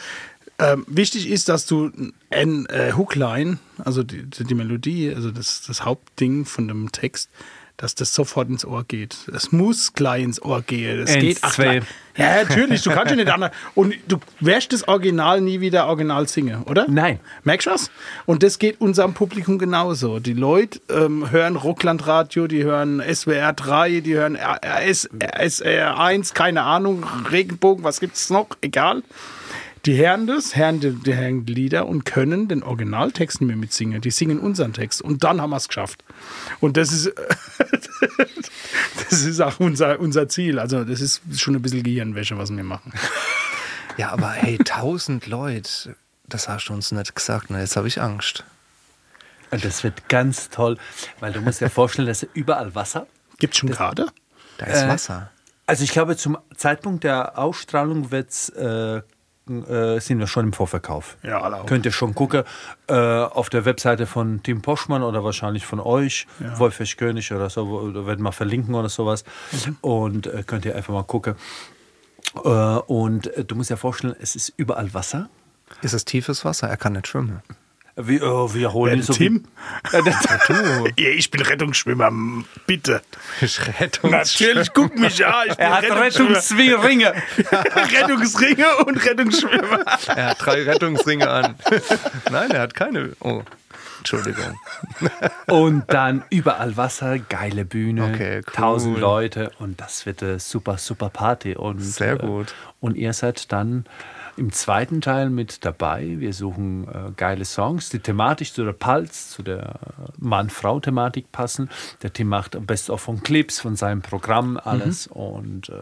ähm, 0.59 0.85
wichtig 0.87 1.29
ist, 1.29 1.49
dass 1.49 1.65
du 1.65 1.91
ein 2.29 2.65
äh, 2.67 2.93
Hookline, 2.93 3.59
also 3.83 4.03
die, 4.03 4.23
die 4.23 4.55
Melodie, 4.55 5.13
also 5.13 5.31
das, 5.31 5.63
das 5.67 5.83
Hauptding 5.83 6.45
von 6.45 6.67
dem 6.67 6.91
Text, 6.91 7.29
dass 7.77 7.93
das 7.93 8.13
sofort 8.13 8.47
ins 8.47 8.63
Ohr 8.65 8.85
geht. 8.85 9.17
Es 9.33 9.51
muss 9.51 9.93
gleich 9.93 10.23
ins 10.23 10.41
Ohr 10.41 10.61
gehen. 10.61 11.01
Es 11.01 11.15
geht 11.15 11.39
ach. 11.41 11.57
Ja, 11.59 12.43
natürlich, 12.43 12.81
du 12.83 12.91
kannst 12.91 13.09
ja 13.09 13.17
nicht 13.17 13.29
anders. 13.29 13.51
Und 13.73 13.95
du 14.07 14.17
wirst 14.39 14.71
das 14.71 14.87
Original 14.87 15.41
nie 15.41 15.59
wieder 15.59 15.87
original 15.87 16.25
singen, 16.29 16.63
oder? 16.63 16.85
Nein. 16.87 17.19
Merkst 17.43 17.67
du 17.67 17.71
was? 17.71 17.91
Und 18.25 18.43
das 18.43 18.59
geht 18.59 18.79
unserem 18.79 19.13
Publikum 19.13 19.57
genauso. 19.57 20.19
Die 20.19 20.33
Leute 20.33 20.79
ähm, 20.89 21.29
hören 21.31 21.57
Rucklandradio, 21.57 22.47
die 22.47 22.63
hören 22.63 23.03
SWR 23.13 23.51
3, 23.51 23.99
die 23.99 24.13
hören 24.13 24.37
RS, 24.37 25.09
SR 25.19 25.99
1, 25.99 26.33
keine 26.33 26.61
Ahnung, 26.61 27.05
Regenbogen, 27.29 27.83
was 27.83 27.99
gibt's 27.99 28.29
noch? 28.29 28.47
Egal. 28.61 29.03
Die 29.85 29.97
hören 29.97 30.25
das, 30.25 30.55
hören 30.55 30.79
die, 30.79 30.91
die 30.91 31.53
Lieder 31.53 31.85
und 31.87 32.05
können 32.05 32.47
den 32.47 32.63
Originaltext 32.63 33.41
nicht 33.41 33.47
mehr 33.47 33.55
mitsingen. 33.55 34.01
Die 34.01 34.09
singen 34.09 34.39
unseren 34.39 34.73
Text. 34.73 35.01
Und 35.01 35.23
dann 35.23 35.39
haben 35.39 35.51
wir 35.51 35.57
es 35.57 35.67
geschafft. 35.67 36.03
Und 36.59 36.75
das 36.75 36.91
ist, 36.91 37.11
das 39.09 39.21
ist 39.21 39.39
auch 39.41 39.59
unser, 39.59 39.99
unser 39.99 40.27
Ziel. 40.27 40.57
Also, 40.57 40.83
das 40.83 41.01
ist 41.01 41.21
schon 41.39 41.55
ein 41.55 41.61
bisschen 41.61 41.83
Gehirnwäsche, 41.83 42.37
was 42.37 42.55
wir 42.55 42.63
machen. 42.63 42.93
Ja, 43.97 44.11
aber 44.11 44.31
hey, 44.31 44.57
tausend 44.57 45.25
Leute, 45.25 45.95
das 46.27 46.49
hast 46.49 46.65
du 46.67 46.73
uns 46.73 46.91
nicht 46.91 47.15
gesagt. 47.15 47.45
Na, 47.47 47.61
jetzt 47.61 47.77
habe 47.77 47.87
ich 47.87 48.01
Angst. 48.01 48.43
Und 49.51 49.63
das 49.63 49.85
wird 49.85 50.09
ganz 50.09 50.49
toll, 50.49 50.77
weil 51.21 51.31
du 51.31 51.39
musst 51.39 51.61
dir 51.61 51.69
vorstellen, 51.69 52.09
dass 52.09 52.23
überall 52.33 52.75
Wasser. 52.75 53.07
Gibt's 53.37 53.57
schon 53.57 53.69
gerade? 53.69 54.07
Da 54.57 54.65
ist 54.65 54.81
Äh, 54.81 54.89
Wasser. 54.89 55.31
Also 55.65 55.85
ich 55.85 55.91
glaube, 55.91 56.17
zum 56.17 56.37
Zeitpunkt 56.57 57.05
der 57.05 57.37
Ausstrahlung 57.37 58.11
wird's, 58.11 58.49
äh, 58.49 59.01
äh, 59.47 59.99
sind 59.99 60.19
wir 60.19 60.27
schon 60.27 60.45
im 60.45 60.53
Vorverkauf. 60.53 61.17
Ja, 61.23 61.41
alle 61.41 61.57
auch. 61.57 61.65
Könnt 61.65 61.85
ihr 61.85 61.91
schon 61.91 62.15
gucken 62.15 62.43
äh, 62.87 62.93
auf 62.93 63.49
der 63.49 63.65
Webseite 63.65 64.07
von 64.07 64.41
Tim 64.43 64.61
Poschmann 64.61 65.03
oder 65.03 65.23
wahrscheinlich 65.23 65.65
von 65.65 65.79
euch, 65.79 66.27
Wolfgang 66.57 66.97
König 66.97 67.31
oder 67.31 67.49
so, 67.49 67.91
da 67.91 68.05
werden 68.05 68.23
wir 68.23 68.31
verlinken 68.31 68.75
oder 68.75 68.89
sowas. 68.89 69.23
Und 69.81 70.27
äh, 70.27 70.43
könnt 70.45 70.65
ihr 70.65 70.75
einfach 70.75 70.93
mal 70.93 71.03
gucken. 71.03 71.35
Äh, 72.43 72.49
und 72.49 73.27
äh, 73.27 73.45
du 73.45 73.55
musst 73.55 73.69
dir 73.69 73.77
vorstellen, 73.77 74.15
es 74.19 74.35
ist 74.35 74.53
überall 74.57 74.93
Wasser. 74.93 75.29
Ist 75.81 75.93
es 75.93 76.05
tiefes 76.05 76.45
Wasser? 76.45 76.67
Er 76.67 76.77
kann 76.77 76.93
nicht 76.93 77.07
schwimmen. 77.07 77.41
Wir, 77.97 78.21
äh, 78.21 78.53
wir 78.53 78.73
holen 78.73 78.97
ihn 78.97 79.03
so 79.03 79.13
Tim? 79.13 79.45
Wie, 79.91 80.01
der- 80.03 80.91
Ja, 80.97 81.09
ich 81.11 81.31
bin 81.31 81.41
Rettungsschwimmer, 81.41 82.11
bitte. 82.67 83.01
Rettung. 83.79 84.11
Natürlich, 84.11 84.73
guck 84.73 84.97
mich 84.97 85.25
an. 85.25 85.47
Ich 85.49 85.55
bin 85.55 85.65
er 85.65 85.75
hat. 85.75 85.83
Rettungsringe. 85.85 87.13
Rettungsringe 87.93 88.77
und 88.85 88.97
Rettungsschwimmer. 89.05 89.85
Er 90.15 90.25
hat 90.31 90.45
drei 90.45 90.63
Rettungsringe 90.63 91.29
an. 91.29 91.55
Nein, 92.31 92.51
er 92.51 92.61
hat 92.61 92.73
keine. 92.73 93.11
Oh, 93.21 93.43
Entschuldigung. 93.99 94.59
Und 95.47 95.83
dann 95.87 96.23
überall 96.29 96.75
Wasser, 96.77 97.17
geile 97.17 97.63
Bühne, 97.65 98.11
Okay, 98.13 98.37
cool. 98.45 98.53
tausend 98.53 98.99
Leute 98.99 99.51
und 99.59 99.79
das 99.79 100.05
wird 100.05 100.21
eine 100.21 100.39
super, 100.39 100.77
super 100.77 101.09
Party. 101.09 101.55
Und, 101.55 101.79
Sehr 101.79 102.17
gut. 102.17 102.49
Äh, 102.49 102.53
und 102.81 102.97
ihr 102.97 103.13
seid 103.13 103.51
dann 103.51 103.85
im 104.37 104.51
zweiten 104.51 105.01
Teil 105.01 105.29
mit 105.29 105.65
dabei. 105.65 106.15
Wir 106.17 106.33
suchen 106.33 106.87
äh, 106.87 107.11
geile 107.15 107.45
Songs, 107.45 107.89
die 107.89 107.99
thematisch 107.99 108.53
zu 108.53 108.63
der 108.63 108.73
Pulse, 108.73 109.29
zu 109.29 109.43
der 109.43 109.79
Mann-Frau-Thematik 110.17 111.31
passen. 111.31 111.69
Der 112.01 112.11
Tim 112.11 112.27
macht 112.27 112.57
Best 112.65 112.89
of 112.89 113.01
von 113.01 113.21
Clips, 113.23 113.59
von 113.59 113.75
seinem 113.75 114.01
Programm, 114.01 114.57
alles. 114.57 115.07
Und 115.07 115.69
äh, 115.69 115.73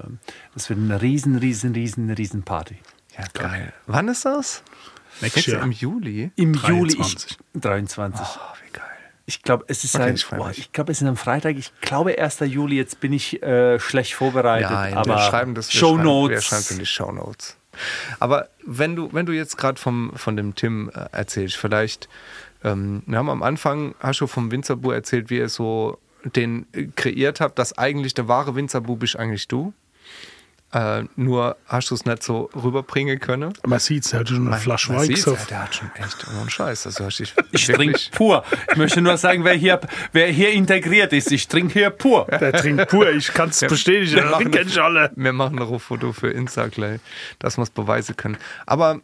das 0.53 0.69
wird 0.69 0.79
eine 0.79 1.01
riesen, 1.01 1.37
riesen, 1.37 1.73
riesen, 1.73 2.09
riesen 2.11 2.43
Party. 2.43 2.77
Ja, 3.17 3.25
geil. 3.33 3.73
Wann 3.87 4.07
ist 4.07 4.25
das? 4.25 4.63
Nächstes 5.21 5.45
Jahr. 5.47 5.63
im 5.63 5.71
Juli. 5.71 6.31
Im 6.35 6.53
23. 6.53 7.31
Juli 7.31 7.43
ich, 7.53 7.61
23. 7.61 8.25
Oh, 8.25 8.39
wie 8.65 8.71
geil. 8.71 8.83
Ich 9.25 9.41
glaube, 9.41 9.65
es 9.67 9.83
ist 9.83 9.95
Okay, 9.95 10.03
ein, 10.09 10.15
ich 10.15 10.57
ich 10.57 10.71
glaube, 10.73 10.91
es 10.91 11.01
ist 11.01 11.07
am 11.07 11.17
Freitag. 11.17 11.55
Ich 11.57 11.71
glaube 11.81 12.17
1. 12.17 12.39
Juli. 12.41 12.75
Jetzt 12.75 12.99
bin 12.99 13.13
ich 13.13 13.41
äh, 13.43 13.79
schlecht 13.79 14.15
vorbereitet. 14.15 14.71
Ja, 14.71 14.97
aber 14.97 15.15
wir 15.15 15.19
schreiben 15.19 15.55
das. 15.55 15.71
Wir 15.71 15.79
Show 15.79 15.95
schreiben, 15.95 16.03
Notes. 16.03 16.35
Wir 16.35 16.41
schreiben 16.41 16.65
in 16.71 16.79
die 16.79 16.85
Show 16.85 17.11
Notes. 17.11 17.57
Aber 18.19 18.49
wenn 18.65 18.95
du, 18.95 19.11
wenn 19.13 19.25
du 19.25 19.33
jetzt 19.33 19.57
gerade 19.57 19.79
von 19.79 20.37
dem 20.37 20.55
Tim 20.55 20.89
äh, 20.93 21.05
erzählst, 21.11 21.57
vielleicht, 21.57 22.09
ähm, 22.63 23.03
wir 23.05 23.17
haben 23.17 23.29
am 23.29 23.43
Anfang, 23.43 23.95
hast 23.99 24.21
du 24.21 24.27
vom 24.27 24.51
Winzerbu 24.51 24.91
erzählt, 24.91 25.29
wie 25.29 25.37
ihr 25.37 25.49
so 25.49 25.99
den 26.23 26.65
äh, 26.73 26.87
kreiert 26.95 27.41
habt, 27.41 27.59
dass 27.59 27.77
eigentlich 27.77 28.13
der 28.13 28.27
wahre 28.27 28.55
Winzerbu 28.55 28.95
bist 28.95 29.17
eigentlich 29.17 29.47
du. 29.47 29.73
Äh, 30.73 31.03
nur 31.15 31.55
hast 31.67 31.91
du 31.91 31.95
es 31.95 32.03
nicht 32.03 32.23
so 32.23 32.49
rüberbringen 32.55 33.19
können. 33.19 33.53
Man 33.63 33.77
sieht 33.77 34.05
es, 34.05 34.13
er 34.13 34.21
hat 34.21 34.29
schon 34.29 34.47
eine 34.47 34.57
Flasche 34.57 34.91
Man 34.91 35.01
Wein 35.01 35.11
ja, 35.15 35.33
der 35.47 35.63
hat 35.63 35.75
schon 35.75 35.91
echt 35.95 36.25
ohne 36.39 36.49
Scheiß. 36.49 36.87
Also 36.87 37.05
hast 37.05 37.19
dich 37.19 37.33
Ich 37.51 37.67
trinke 37.67 37.99
pur. 38.11 38.43
Ich 38.71 38.77
möchte 38.77 38.99
nur 38.99 39.15
sagen, 39.17 39.43
wer 39.43 39.53
hier, 39.53 39.79
wer 40.13 40.27
hier 40.27 40.51
integriert 40.51 41.13
ist. 41.13 41.31
Ich 41.31 41.47
trinke 41.47 41.73
hier 41.73 41.91
pur. 41.91 42.25
Der 42.39 42.53
trinkt 42.53 42.89
pur, 42.89 43.07
ich 43.11 43.31
kann 43.33 43.49
es 43.49 43.59
bestätigen, 43.59 44.15
wir 44.15 44.25
machen 44.25 44.49
kennen 44.49 44.67
ich 44.67 44.81
alle. 44.81 45.11
Wir 45.15 45.33
machen 45.33 45.57
noch 45.57 45.71
ein 45.71 45.79
Foto 45.79 46.11
für 46.11 46.31
Insta 46.31 46.67
gleich, 46.67 46.99
dass 47.37 47.57
wir 47.57 47.63
es 47.63 47.69
beweisen 47.69 48.17
können. 48.17 48.37
Aber 48.65 48.99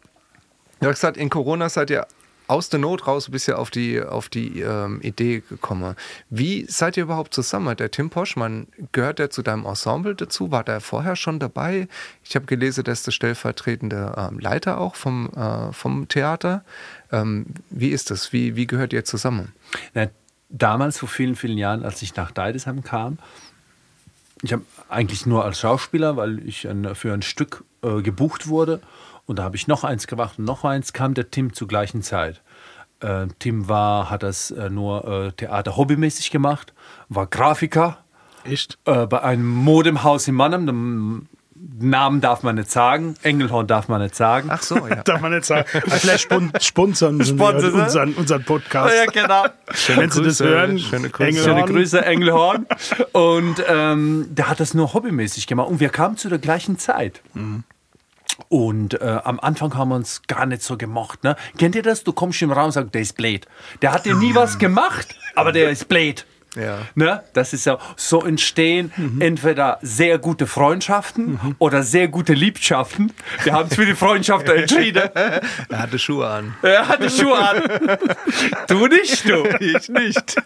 du 0.80 0.88
hast 0.88 0.96
gesagt, 0.96 1.16
in 1.16 1.30
Corona 1.30 1.68
seid 1.68 1.90
ihr 1.90 2.04
aus 2.50 2.68
der 2.68 2.80
Not 2.80 3.06
raus 3.06 3.28
ein 3.28 3.32
bisschen 3.32 3.54
auf 3.54 3.70
die, 3.70 4.02
auf 4.02 4.28
die 4.28 4.60
ähm, 4.60 5.00
Idee 5.02 5.40
gekommen. 5.48 5.94
Wie 6.30 6.66
seid 6.68 6.96
ihr 6.96 7.04
überhaupt 7.04 7.32
zusammen? 7.32 7.76
Der 7.76 7.92
Tim 7.92 8.10
Poschmann, 8.10 8.66
gehört 8.90 9.20
der 9.20 9.30
zu 9.30 9.42
deinem 9.42 9.64
Ensemble 9.64 10.16
dazu? 10.16 10.50
War 10.50 10.64
der 10.64 10.80
vorher 10.80 11.14
schon 11.14 11.38
dabei? 11.38 11.86
Ich 12.24 12.34
habe 12.34 12.46
gelesen, 12.46 12.84
ist 12.86 13.06
der 13.06 13.12
stellvertretende 13.12 14.14
ähm, 14.16 14.40
Leiter 14.40 14.78
auch 14.78 14.96
vom, 14.96 15.30
äh, 15.30 15.72
vom 15.72 16.08
Theater. 16.08 16.64
Ähm, 17.12 17.46
wie 17.70 17.90
ist 17.90 18.10
das? 18.10 18.32
Wie, 18.32 18.56
wie 18.56 18.66
gehört 18.66 18.92
ihr 18.92 19.04
zusammen? 19.04 19.52
Na, 19.94 20.08
damals, 20.48 20.98
vor 20.98 21.08
vielen, 21.08 21.36
vielen 21.36 21.56
Jahren, 21.56 21.84
als 21.84 22.02
ich 22.02 22.16
nach 22.16 22.32
Deidesheim 22.32 22.82
kam, 22.82 23.18
ich 24.42 24.52
habe 24.52 24.64
eigentlich 24.88 25.24
nur 25.26 25.44
als 25.44 25.60
Schauspieler, 25.60 26.16
weil 26.16 26.46
ich 26.48 26.66
ein, 26.66 26.94
für 26.94 27.12
ein 27.12 27.22
Stück 27.22 27.62
äh, 27.82 28.02
gebucht 28.02 28.48
wurde. 28.48 28.80
Und 29.30 29.36
da 29.36 29.44
habe 29.44 29.54
ich 29.54 29.68
noch 29.68 29.84
eins 29.84 30.08
gemacht 30.08 30.40
und 30.40 30.44
noch 30.44 30.64
eins, 30.64 30.92
kam 30.92 31.14
der 31.14 31.30
Tim 31.30 31.52
zur 31.52 31.68
gleichen 31.68 32.02
Zeit. 32.02 32.42
Äh, 32.98 33.28
Tim 33.38 33.68
war, 33.68 34.10
hat 34.10 34.24
das 34.24 34.50
äh, 34.50 34.68
nur 34.70 35.06
äh, 35.06 35.30
Theater 35.30 35.76
hobbymäßig 35.76 36.32
gemacht, 36.32 36.74
war 37.08 37.28
Grafiker 37.28 37.98
Echt? 38.42 38.76
äh, 38.86 39.06
bei 39.06 39.22
einem 39.22 39.48
Modemhaus 39.48 40.26
in 40.26 40.34
Mannheim. 40.34 40.66
Den 40.66 41.28
Namen 41.90 42.20
darf 42.20 42.42
man 42.42 42.56
nicht 42.56 42.72
sagen, 42.72 43.14
Engelhorn 43.22 43.68
darf 43.68 43.86
man 43.86 44.02
nicht 44.02 44.16
sagen. 44.16 44.48
Ach 44.50 44.62
so, 44.62 44.84
ja. 44.88 44.96
Darf 45.04 45.20
man 45.20 45.30
nicht 45.30 45.44
sagen. 45.44 45.68
Vielleicht 45.68 46.22
spon 46.22 46.50
sponsern 46.58 47.18
sie 47.18 47.36
sie? 47.36 47.72
unseren, 47.72 48.14
unseren 48.14 48.42
Podcast. 48.42 48.92
Ja, 48.96 49.04
genau. 49.04 49.44
Wenn 49.94 50.10
sie 50.10 50.24
das 50.24 50.38
Grüße, 50.38 50.44
hören, 50.44 50.78
schöne 50.80 51.10
Grüße. 51.10 51.28
Engelhorn. 51.28 51.58
Schöne 51.58 51.72
Grüße, 51.72 52.04
Engelhorn. 52.04 52.66
Und 53.12 53.62
ähm, 53.68 54.26
der 54.30 54.48
hat 54.48 54.58
das 54.58 54.74
nur 54.74 54.92
hobbymäßig 54.92 55.46
gemacht. 55.46 55.68
Und 55.68 55.78
wir 55.78 55.90
kamen 55.90 56.16
zu 56.16 56.28
der 56.28 56.38
gleichen 56.38 56.78
Zeit. 56.78 57.20
Und 58.48 59.00
äh, 59.00 59.20
am 59.24 59.40
Anfang 59.40 59.74
haben 59.74 59.90
wir 59.90 59.96
uns 59.96 60.22
gar 60.26 60.46
nicht 60.46 60.62
so 60.62 60.76
gemocht. 60.76 61.24
Ne? 61.24 61.36
Kennt 61.58 61.74
ihr 61.74 61.82
das? 61.82 62.04
Du 62.04 62.12
kommst 62.12 62.40
im 62.42 62.52
Raum 62.52 62.66
und 62.66 62.72
sagst, 62.72 62.94
der 62.94 63.02
ist 63.02 63.16
blöd. 63.16 63.46
Der 63.82 63.92
hat 63.92 64.06
dir 64.06 64.14
nie 64.14 64.34
was 64.34 64.58
gemacht, 64.58 65.14
aber 65.34 65.52
der 65.52 65.70
ist 65.70 65.88
blöd. 65.88 66.26
Ja. 66.56 66.78
Ne? 66.94 67.22
Das 67.32 67.52
ist 67.52 67.64
ja 67.64 67.78
so 67.96 68.24
entstehen 68.24 68.92
entweder 69.20 69.78
sehr 69.82 70.18
gute 70.18 70.46
Freundschaften 70.46 71.38
oder 71.58 71.82
sehr 71.82 72.08
gute 72.08 72.32
Liebschaften. 72.34 73.12
Wir 73.44 73.52
haben 73.52 73.64
uns 73.64 73.76
für 73.76 73.86
die 73.86 73.94
Freundschaft 73.94 74.48
entschieden. 74.48 75.02
Er 75.14 75.78
hatte 75.82 75.98
Schuhe 75.98 76.26
an. 76.26 76.54
Er 76.62 76.88
hatte 76.88 77.08
Schuhe 77.08 77.36
an. 77.38 77.62
Du 78.66 78.86
nicht, 78.88 79.28
du. 79.28 79.44
Ich 79.60 79.88
nicht. 79.88 80.36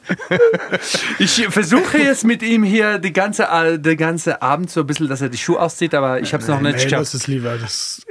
Ich 1.18 1.46
versuche 1.48 1.98
jetzt 1.98 2.24
mit 2.24 2.42
ihm 2.42 2.62
hier 2.64 2.98
die 2.98 3.12
ganze, 3.12 3.44
äh, 3.44 3.78
den 3.78 3.96
ganze 3.96 4.42
Abend 4.42 4.70
so 4.70 4.80
ein 4.80 4.86
bisschen, 4.86 5.08
dass 5.08 5.20
er 5.20 5.28
die 5.28 5.38
Schuhe 5.38 5.60
auszieht, 5.60 5.94
aber 5.94 6.20
ich 6.20 6.32
habe 6.32 6.42
es 6.42 6.48
noch 6.48 6.60
nicht 6.60 6.76
Nee, 6.76 6.84
geschafft. 6.84 6.92
lass 7.00 7.14
es 7.14 7.26
lieber. 7.26 7.56
Das, 7.56 8.02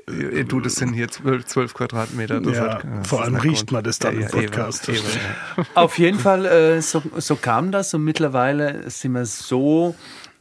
Du, 0.49 0.59
das 0.59 0.75
sind 0.75 0.93
hier 0.93 1.07
12, 1.07 1.45
12 1.45 1.73
Quadratmeter. 1.73 2.41
Das 2.41 2.57
ja, 2.57 2.61
hat- 2.73 2.83
das 2.99 3.07
vor 3.07 3.19
ist 3.21 3.25
allem 3.25 3.35
riecht 3.37 3.61
gut. 3.67 3.71
man 3.71 3.83
das 3.85 3.99
dann 3.99 4.19
im 4.21 4.27
Podcast. 4.27 4.89
Eben, 4.89 4.97
eben, 4.97 5.07
ja. 5.57 5.63
Auf 5.75 5.97
jeden 5.97 6.19
Fall, 6.19 6.45
äh, 6.45 6.81
so, 6.81 7.01
so 7.17 7.35
kam 7.37 7.71
das 7.71 7.82
und 7.93 8.03
mittlerweile 8.03 8.87
sind 8.89 9.13
wir 9.13 9.25
so 9.25 9.95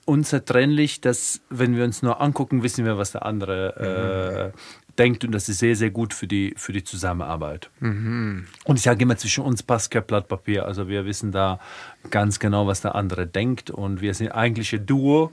unzertrennlich, 0.04 1.00
dass 1.00 1.40
wenn 1.48 1.76
wir 1.76 1.84
uns 1.84 2.02
nur 2.02 2.20
angucken, 2.20 2.62
wissen 2.62 2.84
wir, 2.84 2.98
was 2.98 3.12
der 3.12 3.24
andere 3.24 4.52
äh, 4.54 4.58
denkt 4.98 5.24
und 5.24 5.32
das 5.32 5.48
ist 5.48 5.60
sehr, 5.60 5.76
sehr 5.76 5.90
gut 5.90 6.12
für 6.12 6.26
die, 6.26 6.54
für 6.56 6.72
die 6.72 6.84
Zusammenarbeit. 6.84 7.70
Und 8.64 8.76
ich 8.76 8.82
sage 8.82 9.02
immer, 9.02 9.16
zwischen 9.16 9.44
uns 9.44 9.62
passt 9.62 9.90
kein 9.90 10.04
Blatt 10.04 10.28
Papier. 10.28 10.66
Also 10.66 10.88
wir 10.88 11.06
wissen 11.06 11.32
da 11.32 11.60
ganz 12.10 12.38
genau, 12.38 12.66
was 12.66 12.82
der 12.82 12.94
andere 12.94 13.26
denkt 13.26 13.70
und 13.70 14.00
wir 14.00 14.12
sind 14.14 14.32
eigentlich 14.32 14.72
ein 14.74 14.84
Duo. 14.84 15.32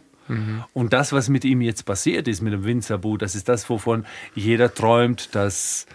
Und 0.74 0.94
das, 0.94 1.12
was 1.12 1.28
mit 1.28 1.44
ihm 1.44 1.62
jetzt 1.62 1.86
passiert 1.86 2.28
ist, 2.28 2.42
mit 2.42 2.54
dem 2.54 2.64
Winzerbu, 2.64 3.18
das 3.18 3.34
ist 3.34 3.50
das, 3.50 3.68
wovon 3.70 4.06
jeder 4.36 4.72
träumt, 4.72 5.34
dass 5.34 5.88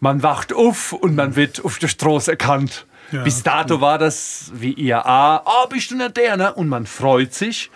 man 0.00 0.22
wacht 0.22 0.52
auf 0.52 0.92
und 0.92 1.14
man 1.14 1.36
wird 1.36 1.64
auf 1.64 1.78
der 1.78 1.88
Straße 1.88 2.32
erkannt. 2.32 2.86
Ja. 3.12 3.22
Bis 3.24 3.42
dato 3.42 3.80
war 3.80 3.98
das 3.98 4.50
wie 4.54 4.72
IAA, 4.72 5.42
oh, 5.44 5.68
bist 5.68 5.90
du 5.90 5.96
nicht 5.96 6.16
der, 6.16 6.36
ne? 6.36 6.54
Und 6.54 6.68
man 6.68 6.86
freut 6.86 7.34
sich. 7.34 7.70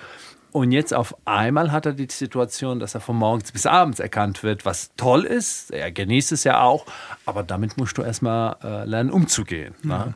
Und 0.53 0.71
jetzt 0.71 0.95
auf 0.95 1.17
einmal 1.25 1.73
hat 1.73 1.85
er 1.85 1.95
die 1.95 2.07
Situation, 2.09 2.79
dass 2.79 2.95
er 2.95 3.01
von 3.01 3.17
morgens 3.17 3.51
bis 3.51 3.67
abends 3.67 3.99
erkannt 3.99 4.45
wird, 4.45 4.65
was 4.65 4.93
toll 4.97 5.25
ist. 5.25 5.73
Er 5.73 5.91
genießt 5.91 6.31
es 6.31 6.45
ja 6.45 6.61
auch, 6.61 6.87
aber 7.27 7.43
damit 7.43 7.77
musst 7.77 7.99
du 7.99 8.03
erstmal 8.03 8.55
äh, 8.63 8.85
lernen, 8.85 9.11
umzugehen. 9.11 9.75
Ne? 9.83 10.15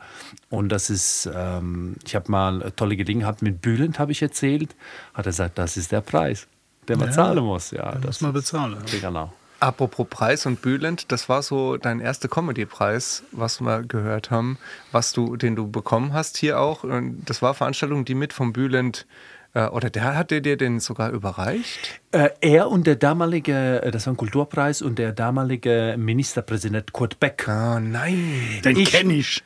Und 0.49 0.69
das 0.69 0.91
ist, 0.91 1.29
ähm, 1.35 1.97
ich 2.07 2.15
habe 2.15 2.31
mal 2.31 2.61
eine 2.63 2.77
tolle 2.77 2.95
Gelegenheit 2.97 3.43
mit 3.43 3.61
Bülent, 3.61 3.99
habe 3.99 4.13
ich 4.13 4.23
erzählt, 4.23 4.77
hat 5.13 5.27
er 5.27 5.31
gesagt, 5.33 5.59
das 5.59 5.77
ist 5.77 5.91
der 5.91 6.03
Preis, 6.03 6.47
den 6.89 7.01
man 7.01 7.09
Ja. 7.09 7.15
zahlen 7.15 7.43
muss. 7.43 7.73
Ja, 7.73 7.95
muss 7.97 8.03
das 8.03 8.21
man 8.21 8.33
bezahlen. 8.33 8.77
genau. 9.01 9.33
Apropos 9.61 10.07
Preis 10.09 10.47
und 10.47 10.63
Bülent, 10.63 11.11
das 11.11 11.29
war 11.29 11.43
so 11.43 11.77
dein 11.79 11.99
erster 12.01 12.29
Comedy-Preis, 12.29 13.25
was 13.33 13.61
wir 13.61 13.83
gehört 13.83 14.31
haben, 14.31 14.57
was 14.93 15.13
du, 15.13 15.37
den 15.37 15.57
du 15.57 15.69
bekommen 15.69 16.13
hast 16.13 16.37
hier 16.37 16.61
auch. 16.61 16.85
Und 16.85 17.23
das 17.27 17.43
war 17.43 17.55
Veranstaltung, 17.55 18.05
die 18.05 18.15
mit 18.15 18.33
vom 18.33 18.53
Bülent, 18.53 19.07
äh, 19.55 19.67
oder 19.67 19.91
der 19.91 20.15
hat 20.15 20.31
dir 20.31 20.57
den 20.57 20.79
sogar 20.79 21.11
überreicht? 21.11 22.01
Äh, 22.13 22.29
er 22.41 22.69
und 22.71 22.87
der 22.87 22.95
damalige, 22.97 23.83
äh, 23.83 23.91
das 23.91 24.07
war 24.07 24.13
ein 24.15 24.17
Kulturpreis, 24.17 24.81
und 24.81 24.97
der 24.99 25.11
damalige 25.13 25.97
Ministerpräsident 25.99 26.93
Kurt 26.93 27.19
Beck. 27.19 27.47
Oh 27.49 27.81
nein. 27.81 28.61
Den 28.65 28.77
Ich- 28.77 28.93
kenne 28.93 29.15
ich. 29.15 29.43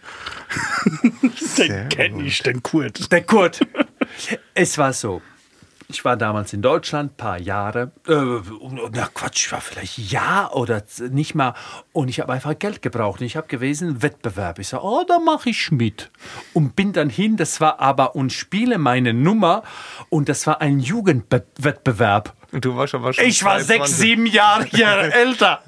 Sehr 1.40 1.68
Den 1.84 1.88
kenne 1.88 2.22
ich, 2.24 2.42
den 2.42 2.62
Kurt. 2.62 3.10
Der 3.10 3.22
Kurt. 3.22 3.60
es 4.54 4.76
war 4.76 4.92
so. 4.92 5.22
Ich 5.92 6.06
war 6.06 6.16
damals 6.16 6.54
in 6.54 6.62
Deutschland, 6.62 7.18
paar 7.18 7.38
Jahre. 7.38 7.92
Äh, 8.08 8.40
na 8.92 9.08
Quatsch, 9.12 9.46
ich 9.46 9.52
war 9.52 9.60
vielleicht 9.60 9.98
Jahr 9.98 10.56
oder 10.56 10.82
nicht 11.10 11.34
mal. 11.34 11.54
Und 11.92 12.08
ich 12.08 12.18
habe 12.18 12.32
einfach 12.32 12.58
Geld 12.58 12.80
gebraucht. 12.80 13.20
Und 13.20 13.26
ich 13.26 13.36
habe 13.36 13.46
gewesen, 13.46 14.02
Wettbewerb. 14.02 14.58
Ich 14.58 14.68
sage, 14.68 14.84
oh, 14.84 15.04
da 15.06 15.18
mache 15.18 15.50
ich 15.50 15.70
mit. 15.70 16.10
Und 16.54 16.76
bin 16.76 16.94
dann 16.94 17.10
hin. 17.10 17.36
Das 17.36 17.60
war 17.60 17.78
aber 17.78 18.16
und 18.16 18.32
spiele 18.32 18.78
meine 18.78 19.12
Nummer. 19.12 19.62
Und 20.08 20.30
das 20.30 20.46
war 20.46 20.62
ein 20.62 20.80
Jugendwettbewerb. 20.80 22.34
Und 22.52 22.66
du 22.66 22.76
warst 22.76 22.94
aber 22.94 23.14
schon 23.14 23.24
Ich 23.24 23.42
war 23.44 23.58
22. 23.58 23.66
sechs, 23.66 23.98
sieben 23.98 24.26
Jahre, 24.26 24.68
Jahre 24.76 25.12
älter. 25.12 25.62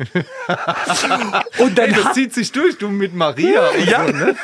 Und 1.59 1.79
dann 1.79 1.87
Ey, 1.87 1.93
das 1.95 2.05
hat, 2.05 2.15
zieht 2.15 2.35
sich 2.35 2.53
durch, 2.53 2.77
du 2.77 2.91
mit 2.91 3.15
Maria. 3.15 3.71
und 3.71 3.87
ja. 3.89 4.07
so, 4.07 4.13
ne? 4.13 4.37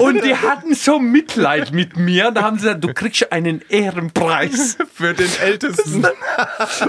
Und 0.00 0.22
die 0.22 0.34
hatten 0.34 0.74
so 0.74 0.98
Mitleid 0.98 1.72
mit 1.72 1.96
mir. 1.96 2.30
Da 2.32 2.42
haben 2.42 2.58
sie 2.58 2.66
gesagt, 2.66 2.84
du 2.84 2.92
kriegst 2.92 3.32
einen 3.32 3.62
Ehrenpreis. 3.70 4.76
Für 4.94 5.14
den 5.14 5.30
Ältesten. 5.42 6.06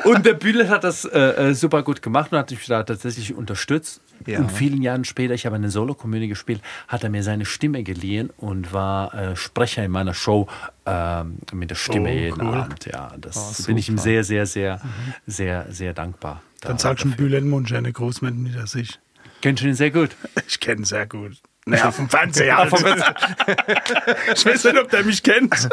Und 0.03 0.25
der 0.25 0.33
Bühler 0.33 0.67
hat 0.67 0.83
das 0.83 1.05
äh, 1.05 1.19
äh, 1.19 1.53
super 1.53 1.83
gut 1.83 2.01
gemacht 2.01 2.33
und 2.33 2.37
hat 2.37 2.51
mich 2.51 2.65
da 2.65 2.83
tatsächlich 2.83 3.33
unterstützt. 3.33 4.01
Ja. 4.25 4.39
Und 4.39 4.51
vielen 4.51 4.81
Jahren 4.81 5.05
später, 5.05 5.33
ich 5.33 5.45
habe 5.45 5.55
eine 5.55 5.69
Solo-Komödie 5.69 6.27
gespielt, 6.27 6.61
hat 6.87 7.03
er 7.03 7.09
mir 7.09 7.23
seine 7.23 7.45
Stimme 7.45 7.83
geliehen 7.83 8.31
und 8.37 8.73
war 8.73 9.13
äh, 9.13 9.35
Sprecher 9.35 9.85
in 9.85 9.91
meiner 9.91 10.13
Show 10.13 10.47
ähm, 10.87 11.37
mit 11.51 11.69
der 11.69 11.75
Stimme 11.75 12.09
Oh, 12.09 12.13
jeden 12.13 12.41
cool. 12.41 12.55
Abend. 12.55 12.85
Ja, 12.85 13.11
das 13.19 13.59
Oh, 13.61 13.63
bin 13.67 13.77
ich 13.77 13.89
ihm 13.89 13.97
sehr, 13.97 14.23
sehr, 14.23 14.45
sehr, 14.45 14.79
sehr, 15.25 15.65
sehr 15.69 15.93
dankbar. 15.93 16.41
Dann 16.61 16.77
sagst 16.77 17.05
du 17.05 17.11
Bülent 17.11 17.47
Monschene 17.47 17.91
Großmann 17.91 18.65
ich. 18.75 18.99
Kennst 19.41 19.63
du 19.63 19.67
ihn 19.67 19.73
sehr 19.75 19.91
gut? 19.91 20.11
Ich 20.47 20.59
kenne 20.59 20.81
ihn 20.81 20.85
sehr 20.85 21.05
gut. 21.05 21.33
Naja, 21.65 21.91
vom 21.91 22.09
Fernseher 22.09 22.55
halt. 22.57 22.71
ich 24.33 24.45
weiß 24.45 24.63
nicht, 24.63 24.77
ob 24.79 24.89
der 24.89 25.03
mich 25.03 25.21
kennt. 25.21 25.67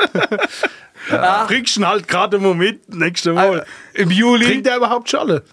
Bringst 1.46 1.76
ihn 1.76 1.86
halt 1.86 2.08
gerade 2.08 2.38
mal 2.40 2.54
mit, 2.54 2.92
nächste 2.92 3.32
Mal. 3.32 3.64
Im 3.92 4.10
Juli? 4.10 4.44
Trinkt 4.46 4.66
er 4.66 4.78
überhaupt 4.78 5.08
Scholle? 5.08 5.44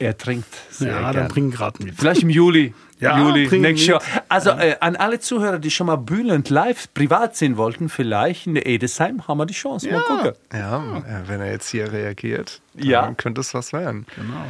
Er 0.00 0.18
trinkt 0.18 0.48
sehr 0.70 0.90
Ja, 0.92 1.00
gern. 1.00 1.14
dann 1.14 1.28
bring 1.28 1.50
gerade 1.52 1.82
mit. 1.84 1.94
Vielleicht 1.94 2.22
im 2.22 2.30
Juli. 2.30 2.74
Ja, 3.00 3.18
Juli, 3.18 3.48
mit. 3.58 3.78
Jahr. 3.78 4.02
Also 4.28 4.50
äh, 4.50 4.76
an 4.80 4.94
alle 4.94 5.18
Zuhörer, 5.20 5.58
die 5.58 5.70
schon 5.70 5.86
mal 5.86 5.96
Bülent 5.96 6.50
live 6.50 6.92
privat 6.92 7.34
sehen 7.34 7.56
wollten, 7.56 7.88
vielleicht 7.88 8.46
in 8.46 8.52
der 8.52 8.66
Edesheim 8.66 9.26
haben 9.26 9.38
wir 9.38 9.46
die 9.46 9.54
Chance. 9.54 9.90
Mal 9.90 10.02
gucken. 10.02 10.32
Ja, 10.52 10.98
äh, 10.98 11.26
wenn 11.26 11.40
er 11.40 11.50
jetzt 11.50 11.70
hier 11.70 11.90
reagiert, 11.90 12.60
Ja. 12.74 13.00
dann 13.06 13.16
könnte 13.16 13.40
es 13.40 13.54
was 13.54 13.72
werden. 13.72 14.04
Genau. 14.16 14.44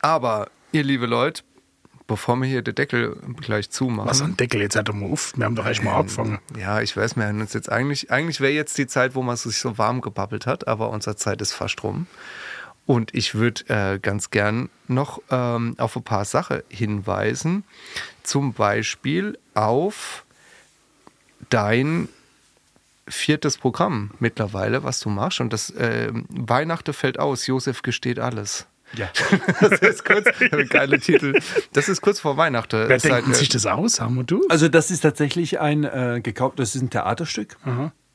Aber, 0.00 0.48
ihr 0.72 0.82
liebe 0.82 1.06
Leute, 1.06 1.44
bevor 2.08 2.34
wir 2.36 2.48
hier 2.48 2.62
den 2.62 2.74
Deckel 2.74 3.16
gleich 3.40 3.70
zumachen. 3.70 4.10
Was 4.10 4.20
ein 4.22 4.36
Deckel, 4.36 4.60
jetzt 4.60 4.74
hat 4.74 4.88
er 4.88 4.94
mal 4.96 5.12
auf. 5.12 5.32
Wir 5.36 5.44
haben 5.44 5.54
doch 5.54 5.66
echt 5.66 5.84
mal 5.84 5.94
angefangen. 5.94 6.40
Ja, 6.58 6.80
ich 6.80 6.96
weiß, 6.96 7.14
wir 7.16 7.26
haben 7.26 7.40
uns 7.40 7.52
jetzt 7.52 7.70
eigentlich, 7.70 8.10
eigentlich 8.10 8.40
wäre 8.40 8.52
jetzt 8.52 8.76
die 8.76 8.88
Zeit, 8.88 9.14
wo 9.14 9.22
man 9.22 9.36
sich 9.36 9.58
so 9.58 9.78
warm 9.78 10.00
gebabbelt 10.00 10.46
hat, 10.46 10.66
aber 10.66 10.90
unsere 10.90 11.14
Zeit 11.14 11.40
ist 11.40 11.52
fast 11.52 11.80
rum. 11.84 12.08
Und 12.86 13.14
ich 13.14 13.34
würde 13.34 13.62
äh, 13.68 13.98
ganz 13.98 14.30
gern 14.30 14.68
noch 14.88 15.22
ähm, 15.30 15.74
auf 15.78 15.96
ein 15.96 16.02
paar 16.02 16.24
Sachen 16.24 16.62
hinweisen. 16.68 17.64
Zum 18.22 18.52
Beispiel 18.52 19.38
auf 19.54 20.24
dein 21.48 22.08
viertes 23.08 23.58
Programm 23.58 24.10
mittlerweile, 24.18 24.82
was 24.84 25.00
du 25.00 25.10
machst. 25.10 25.40
Und 25.40 25.52
das 25.52 25.70
äh, 25.70 26.10
Weihnachten 26.28 26.92
fällt 26.92 27.18
aus. 27.18 27.46
Josef 27.46 27.82
gesteht 27.82 28.18
alles. 28.18 28.66
Ja. 28.94 29.10
Das 29.60 29.80
ist 29.80 30.04
kurz, 30.04 30.28
geile 30.68 30.98
Titel. 30.98 31.38
Das 31.72 31.88
ist 31.88 32.00
kurz 32.00 32.20
vor 32.20 32.36
Weihnachten. 32.36 32.88
Wer 32.88 32.96
Ist 32.96 33.04
halt, 33.04 33.24
denkt 33.24 33.36
äh, 33.36 33.38
sich 33.38 33.48
das 33.48 33.66
aus, 33.66 34.00
Ham 34.00 34.18
und 34.18 34.30
du? 34.30 34.44
Also 34.48 34.68
das 34.68 34.90
ist 34.90 35.00
tatsächlich 35.00 35.60
ein 35.60 35.84
äh, 35.84 36.20
gekauft, 36.22 36.58
das 36.58 36.74
ist 36.74 36.82
ein 36.82 36.90
Theaterstück. 36.90 37.56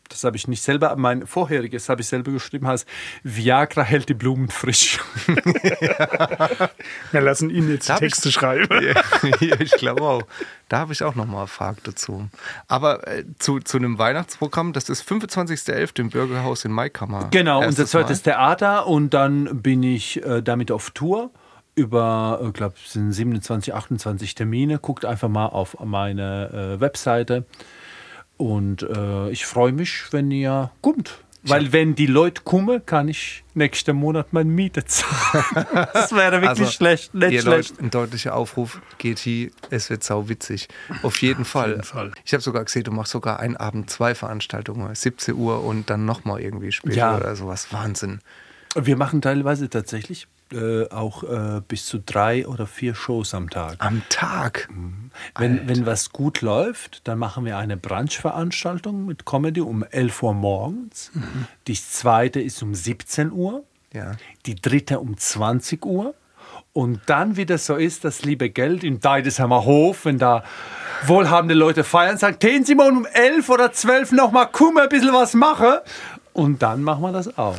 Das 0.10 0.24
habe 0.24 0.38
ich 0.38 0.48
nicht 0.48 0.62
selber, 0.64 0.96
mein 0.96 1.28
vorheriges 1.28 1.90
habe 1.90 2.02
ich 2.02 2.08
selber 2.08 2.32
geschrieben, 2.32 2.68
heißt 2.68 2.88
Viagra 3.24 3.84
hält 3.84 4.10
die 4.10 4.14
Blumen 4.14 4.50
frisch. 4.50 5.00
Wir 7.12 7.22
lassen 7.22 7.50
ihn 7.50 7.70
jetzt 7.70 7.86
die 7.88 7.92
Darf 7.94 8.02
ich- 8.02 8.10
Texte 8.14 8.32
schreiben. 8.32 8.68
Ja, 8.84 9.60
ich 9.60 9.72
glaube 9.72 10.02
auch. 10.04 10.24
Da 10.70 10.80
habe 10.80 10.94
ich 10.94 11.04
auch 11.04 11.16
noch 11.16 11.26
mal 11.26 11.40
eine 11.40 11.48
Frage 11.48 11.78
dazu. 11.84 12.28
Aber 12.68 13.08
äh, 13.08 13.24
zu, 13.40 13.60
zu 13.60 13.78
einem 13.78 13.98
Weihnachtsprogramm, 13.98 14.74
das 14.74 14.90
ist 14.90 15.08
25.11. 15.10 16.00
im 16.00 16.10
Bürgerhaus 16.10 16.66
in 16.66 16.72
Maikammer. 16.72 17.30
Genau, 17.32 17.58
unser 17.60 17.68
Erstes 17.84 17.92
zweites 17.92 18.26
Mal. 18.26 18.32
Theater 18.34 18.88
und 18.88 19.14
dann 19.14 19.62
bin 19.62 19.84
ich 19.84 20.24
äh, 20.26 20.42
damit 20.42 20.72
auf 20.72 20.92
Tour 20.92 21.32
über, 21.76 22.42
ich 22.46 22.54
glaube, 22.54 22.74
es 22.84 22.94
sind 22.94 23.12
27, 23.12 23.74
28 23.74 24.36
Termine. 24.36 24.80
Guckt 24.80 25.06
einfach 25.06 25.30
mal 25.30 25.46
auf 25.46 25.78
meine 25.84 26.76
äh, 26.78 26.80
Webseite 26.82 27.46
und 28.38 28.84
äh, 28.84 29.30
ich 29.30 29.46
freue 29.46 29.72
mich, 29.72 30.06
wenn 30.12 30.32
ihr 30.32 30.72
kommt. 30.82 31.20
Weil 31.44 31.72
wenn 31.72 31.96
die 31.96 32.08
Leute 32.08 32.42
kommen, 32.42 32.86
kann 32.86 33.08
ich 33.08 33.44
nächsten 33.54 33.96
Monat 33.96 34.34
meine 34.34 34.50
Miete 34.50 34.84
zahlen. 34.84 35.46
Das 35.94 36.12
wäre 36.12 36.34
wirklich 36.42 36.50
Also, 36.50 36.66
schlecht, 36.66 37.14
nicht 37.14 37.32
Ihr 37.32 37.42
schlecht. 37.42 37.70
Leute, 37.70 37.84
ein 37.84 37.90
deutlicher 37.90 38.36
Aufruf, 38.36 38.82
geht 38.98 39.20
hier, 39.20 39.52
es 39.70 39.90
wird 39.90 40.04
sau 40.04 40.28
witzig. 40.28 40.68
Auf 41.04 41.22
jeden 41.22 41.46
Fall. 41.46 41.70
jeden 41.72 41.84
Fall. 41.84 42.12
Ich 42.26 42.34
habe 42.34 42.42
sogar 42.44 42.66
gesehen, 42.66 42.84
du 42.84 42.92
machst 42.92 43.14
sogar 43.14 43.40
einen 43.40 43.56
Abend 43.56 43.90
zwei 43.90 44.14
Veranstaltungen, 44.14 44.94
17 44.94 45.36
Uhr 45.36 45.64
und 45.64 45.90
dann 45.90 46.04
nochmal 46.06 46.42
irgendwie 46.42 46.72
später 46.74 46.96
Ja. 46.98 47.16
oder 47.18 47.34
sowas. 47.38 47.68
Wahnsinn. 47.72 48.20
Wir 48.76 48.98
machen 48.98 49.22
teilweise 49.22 49.70
tatsächlich 49.70 50.28
äh, 50.52 50.90
auch 50.90 51.24
äh, 51.24 51.62
bis 51.68 51.86
zu 51.86 52.00
drei 52.00 52.48
oder 52.48 52.68
vier 52.68 52.96
Shows 52.96 53.34
am 53.34 53.50
Tag. 53.50 53.76
Am 53.80 54.02
Tag. 54.10 54.70
Wenn, 55.38 55.68
wenn 55.68 55.86
was 55.86 56.12
gut 56.12 56.42
läuft, 56.42 57.08
dann 57.08 57.18
machen 57.18 57.46
wir 57.46 57.58
eine 57.58 57.78
Brunch-Veranstaltung 57.78 59.06
mit 59.06 59.26
Comedy 59.26 59.62
um 59.62 59.84
11 59.84 60.24
Uhr 60.24 60.34
morgens. 60.34 61.12
Die 61.68 61.74
zweite 61.74 62.40
ist 62.40 62.62
um 62.64 62.74
17 62.74 63.32
Uhr. 63.32 63.64
Ja. 63.94 64.14
Die 64.46 64.56
dritte 64.56 65.00
um 65.00 65.18
20 65.18 65.86
Uhr. 65.86 66.14
Und 66.74 67.02
dann, 67.08 67.38
wie 67.38 67.46
das 67.46 67.66
so 67.66 67.76
ist, 67.76 68.04
das 68.04 68.24
liebe 68.24 68.50
Geld 68.50 68.84
im 68.84 69.00
Deidesheimer 69.00 69.66
Hof, 69.66 70.06
wenn 70.06 70.20
da 70.20 70.44
wohlhabende 71.08 71.56
Leute 71.56 71.84
feiern, 71.84 72.18
sagen, 72.18 72.38
Ten 72.40 72.66
Simon 72.66 72.98
um 72.98 73.06
11 73.06 73.50
oder 73.50 73.72
12 73.72 74.12
noch 74.12 74.32
mal, 74.32 74.46
komm, 74.46 74.78
ein 74.78 74.88
bisschen 74.88 75.14
was 75.14 75.34
machen. 75.34 75.80
Und 76.34 76.62
dann 76.62 76.84
machen 76.84 77.02
wir 77.02 77.12
das 77.12 77.38
auch. 77.38 77.58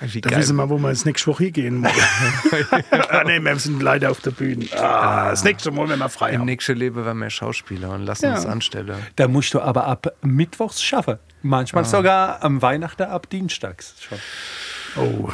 Wie 0.00 0.20
Da 0.20 0.30
geil. 0.30 0.38
wissen 0.38 0.56
wir, 0.56 0.70
wo 0.70 0.78
wir 0.78 0.90
ins 0.90 1.04
nächste 1.04 1.26
Woche 1.28 1.44
hingehen. 1.44 1.86
ah, 3.10 3.22
nee, 3.24 3.38
wir 3.40 3.56
sind 3.56 3.82
leider 3.82 4.10
auf 4.10 4.20
der 4.20 4.30
Bühne. 4.30 4.66
Ah, 4.76 5.30
das 5.30 5.44
nächste 5.44 5.70
Mal, 5.70 5.88
wenn 5.88 5.98
wir 5.98 6.08
frei 6.08 6.30
Im 6.30 6.40
haben. 6.40 6.46
nächsten 6.46 6.76
Leben 6.76 7.04
werden 7.04 7.18
wir 7.18 7.28
Schauspieler 7.30 7.90
und 7.90 8.04
lassen 8.04 8.26
Ja. 8.26 8.34
uns 8.36 8.46
anstellen. 8.46 8.96
Da 9.16 9.28
musst 9.28 9.52
du 9.54 9.60
aber 9.60 9.86
ab 9.86 10.12
Mittwochs 10.22 10.82
schaffen. 10.82 11.18
Manchmal 11.42 11.84
sogar 11.84 12.42
am 12.42 12.62
Weihnachten 12.62 13.02
ab 13.04 13.28
Dienstags 13.30 13.94
schon. 14.00 14.18
Oh. 14.96 15.28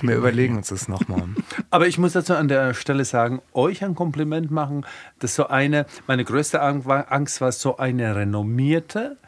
Wir 0.00 0.16
überlegen 0.16 0.56
uns 0.56 0.68
das 0.68 0.88
nochmal. 0.88 1.24
Aber 1.70 1.86
ich 1.86 1.98
muss 1.98 2.14
dazu 2.14 2.34
an 2.34 2.48
der 2.48 2.72
Stelle 2.72 3.04
sagen, 3.04 3.42
euch 3.52 3.84
ein 3.84 3.94
Kompliment 3.94 4.50
machen, 4.50 4.86
dass 5.18 5.34
so 5.34 5.48
eine, 5.48 5.84
meine 6.06 6.24
größte 6.24 6.62
Ang- 6.62 6.86
war- 6.86 7.12
Angst 7.12 7.42
war, 7.42 7.52
so 7.52 7.76
eine 7.76 8.16
renommierte 8.16 9.18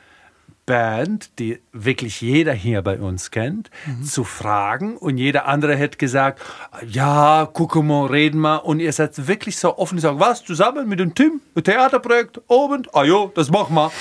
Band, 0.66 1.38
die 1.38 1.60
wirklich 1.72 2.20
jeder 2.20 2.52
hier 2.52 2.82
bei 2.82 2.98
uns 2.98 3.30
kennt, 3.30 3.70
zu 4.04 4.24
fragen 4.24 4.96
und 4.96 5.16
jeder 5.16 5.46
andere 5.46 5.76
hätte 5.76 5.96
gesagt, 5.96 6.42
ja, 6.86 7.48
gucken 7.50 7.86
wir, 7.86 8.10
reden 8.10 8.40
wir 8.40 8.64
und 8.64 8.80
ihr 8.80 8.92
seid 8.92 9.28
wirklich 9.28 9.56
so 9.56 9.78
offen 9.78 9.94
und 9.94 10.00
sagt, 10.00 10.18
was, 10.18 10.44
zusammen 10.44 10.88
mit 10.88 10.98
dem 10.98 11.14
Tim, 11.14 11.40
ein 11.54 11.62
Theaterprojekt, 11.62 12.40
oben, 12.48 12.82
ah 12.92 13.04
jo, 13.04 13.30
das 13.34 13.50
machen 13.50 13.76
wir. 13.76 13.92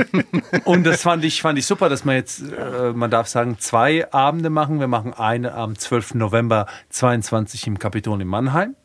und 0.64 0.84
das 0.84 1.02
fand 1.02 1.24
ich, 1.24 1.40
fand 1.40 1.58
ich 1.58 1.66
super, 1.66 1.88
dass 1.88 2.04
wir 2.04 2.14
jetzt, 2.14 2.42
äh, 2.42 2.92
man 2.92 3.10
darf 3.10 3.26
sagen, 3.26 3.56
zwei 3.58 4.10
Abende 4.12 4.50
machen. 4.50 4.80
Wir 4.80 4.88
machen 4.88 5.14
eine 5.14 5.54
am 5.54 5.78
12. 5.78 6.14
November 6.14 6.66
22 6.90 7.66
im 7.66 7.78
Kapitol 7.78 8.20
in 8.20 8.28
Mannheim. 8.28 8.76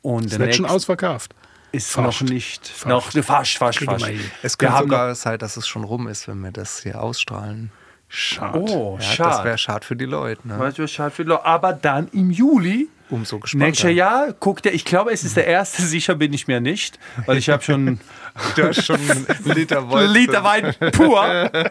Und 0.00 0.32
Das 0.32 0.38
wird 0.38 0.56
schon 0.56 0.66
ausverkauft. 0.66 1.34
Ist 1.72 1.90
Fast. 1.90 2.20
noch 2.22 2.28
nicht, 2.28 2.66
Fast. 2.68 2.86
noch, 2.86 3.10
fast, 3.24 3.56
fast, 3.58 3.78
fast. 3.80 4.04
Es 4.42 4.54
Wir 4.54 4.58
könnte 4.58 4.72
haben 4.74 4.82
sogar 4.88 5.14
sein, 5.14 5.38
dass 5.38 5.56
es 5.56 5.66
schon 5.66 5.84
rum 5.84 6.06
ist, 6.08 6.28
wenn 6.28 6.40
wir 6.40 6.52
das 6.52 6.82
hier 6.82 7.02
ausstrahlen. 7.02 7.72
Schade. 8.08 8.58
Oh, 8.58 8.98
Ja, 9.00 9.06
Das 9.06 9.14
schade. 9.16 9.44
wäre 9.44 9.58
schade 9.58 9.86
für 9.86 9.96
die 9.96 10.04
Leute. 10.04 10.46
Ne? 10.46 10.58
Weißt 10.58 10.78
du, 10.78 10.86
schade 10.86 11.10
für 11.10 11.24
die 11.24 11.30
Leute. 11.30 11.46
Aber 11.46 11.72
dann 11.72 12.08
im 12.08 12.30
Juli, 12.30 12.88
Umso 13.12 13.38
gespannter. 13.38 13.66
nächstes 13.66 13.94
Jahr, 13.94 14.32
guckt 14.32 14.66
ihr, 14.66 14.72
ich 14.72 14.84
glaube, 14.84 15.12
es 15.12 15.22
ist 15.22 15.36
der 15.36 15.46
erste, 15.46 15.82
sicher 15.96 16.14
bin 16.16 16.32
ich 16.32 16.48
mir 16.48 16.60
nicht, 16.60 16.98
weil 17.26 17.36
ich 17.38 17.48
habe 17.48 17.62
schon 17.62 18.00
Du 18.56 18.66
hast 18.66 18.84
schon 18.84 18.98
einen 18.98 19.26
Liter 19.44 19.90
Wein. 19.90 20.10
Liter 20.10 20.44
Wein 20.44 20.74
pur. 20.92 21.50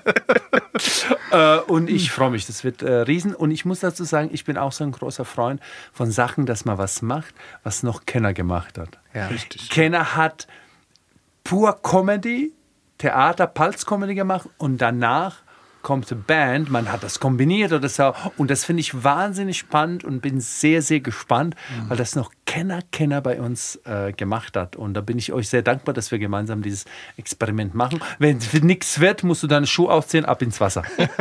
äh, 1.31 1.57
und 1.67 1.89
ich 1.89 2.11
freue 2.11 2.29
mich, 2.31 2.45
das 2.45 2.63
wird 2.63 2.81
äh, 2.81 2.91
riesen. 2.91 3.33
Und 3.33 3.51
ich 3.51 3.65
muss 3.65 3.79
dazu 3.79 4.03
sagen, 4.03 4.29
ich 4.31 4.45
bin 4.45 4.57
auch 4.57 4.71
so 4.71 4.83
ein 4.83 4.91
großer 4.91 5.25
Freund 5.25 5.59
von 5.91 6.11
Sachen, 6.11 6.45
dass 6.45 6.65
man 6.65 6.77
was 6.77 7.01
macht, 7.01 7.33
was 7.63 7.83
noch 7.83 8.05
Kenner 8.05 8.33
gemacht 8.33 8.77
hat. 8.77 8.99
Ja. 9.13 9.27
Richtig. 9.27 9.69
Kenner 9.69 10.15
hat 10.15 10.47
pur 11.43 11.81
Comedy, 11.81 12.53
Theater, 12.99 13.47
Pulse-Comedy 13.47 14.13
gemacht 14.13 14.47
und 14.57 14.77
danach 14.79 15.37
kommt 15.81 16.11
eine 16.11 16.21
Band, 16.21 16.69
man 16.69 16.91
hat 16.91 17.03
das 17.03 17.19
kombiniert 17.19 17.71
oder 17.73 17.89
so 17.89 18.13
und 18.37 18.51
das 18.51 18.65
finde 18.65 18.81
ich 18.81 19.03
wahnsinnig 19.03 19.57
spannend 19.57 20.03
und 20.03 20.21
bin 20.21 20.39
sehr, 20.39 20.81
sehr 20.81 20.99
gespannt, 20.99 21.55
weil 21.87 21.97
das 21.97 22.15
noch 22.15 22.31
Kenner, 22.45 22.81
Kenner 22.91 23.21
bei 23.21 23.39
uns 23.39 23.79
äh, 23.85 24.11
gemacht 24.11 24.57
hat 24.57 24.75
und 24.75 24.93
da 24.93 25.01
bin 25.01 25.17
ich 25.17 25.31
euch 25.31 25.49
sehr 25.49 25.61
dankbar, 25.61 25.93
dass 25.93 26.11
wir 26.11 26.19
gemeinsam 26.19 26.61
dieses 26.61 26.85
Experiment 27.17 27.75
machen. 27.75 28.01
Wenn 28.19 28.37
es 28.37 28.53
nichts 28.61 28.99
wird, 28.99 29.23
musst 29.23 29.43
du 29.43 29.47
deine 29.47 29.67
Schuhe 29.67 29.91
ausziehen, 29.91 30.25
ab 30.25 30.41
ins 30.41 30.59
Wasser. 30.59 30.83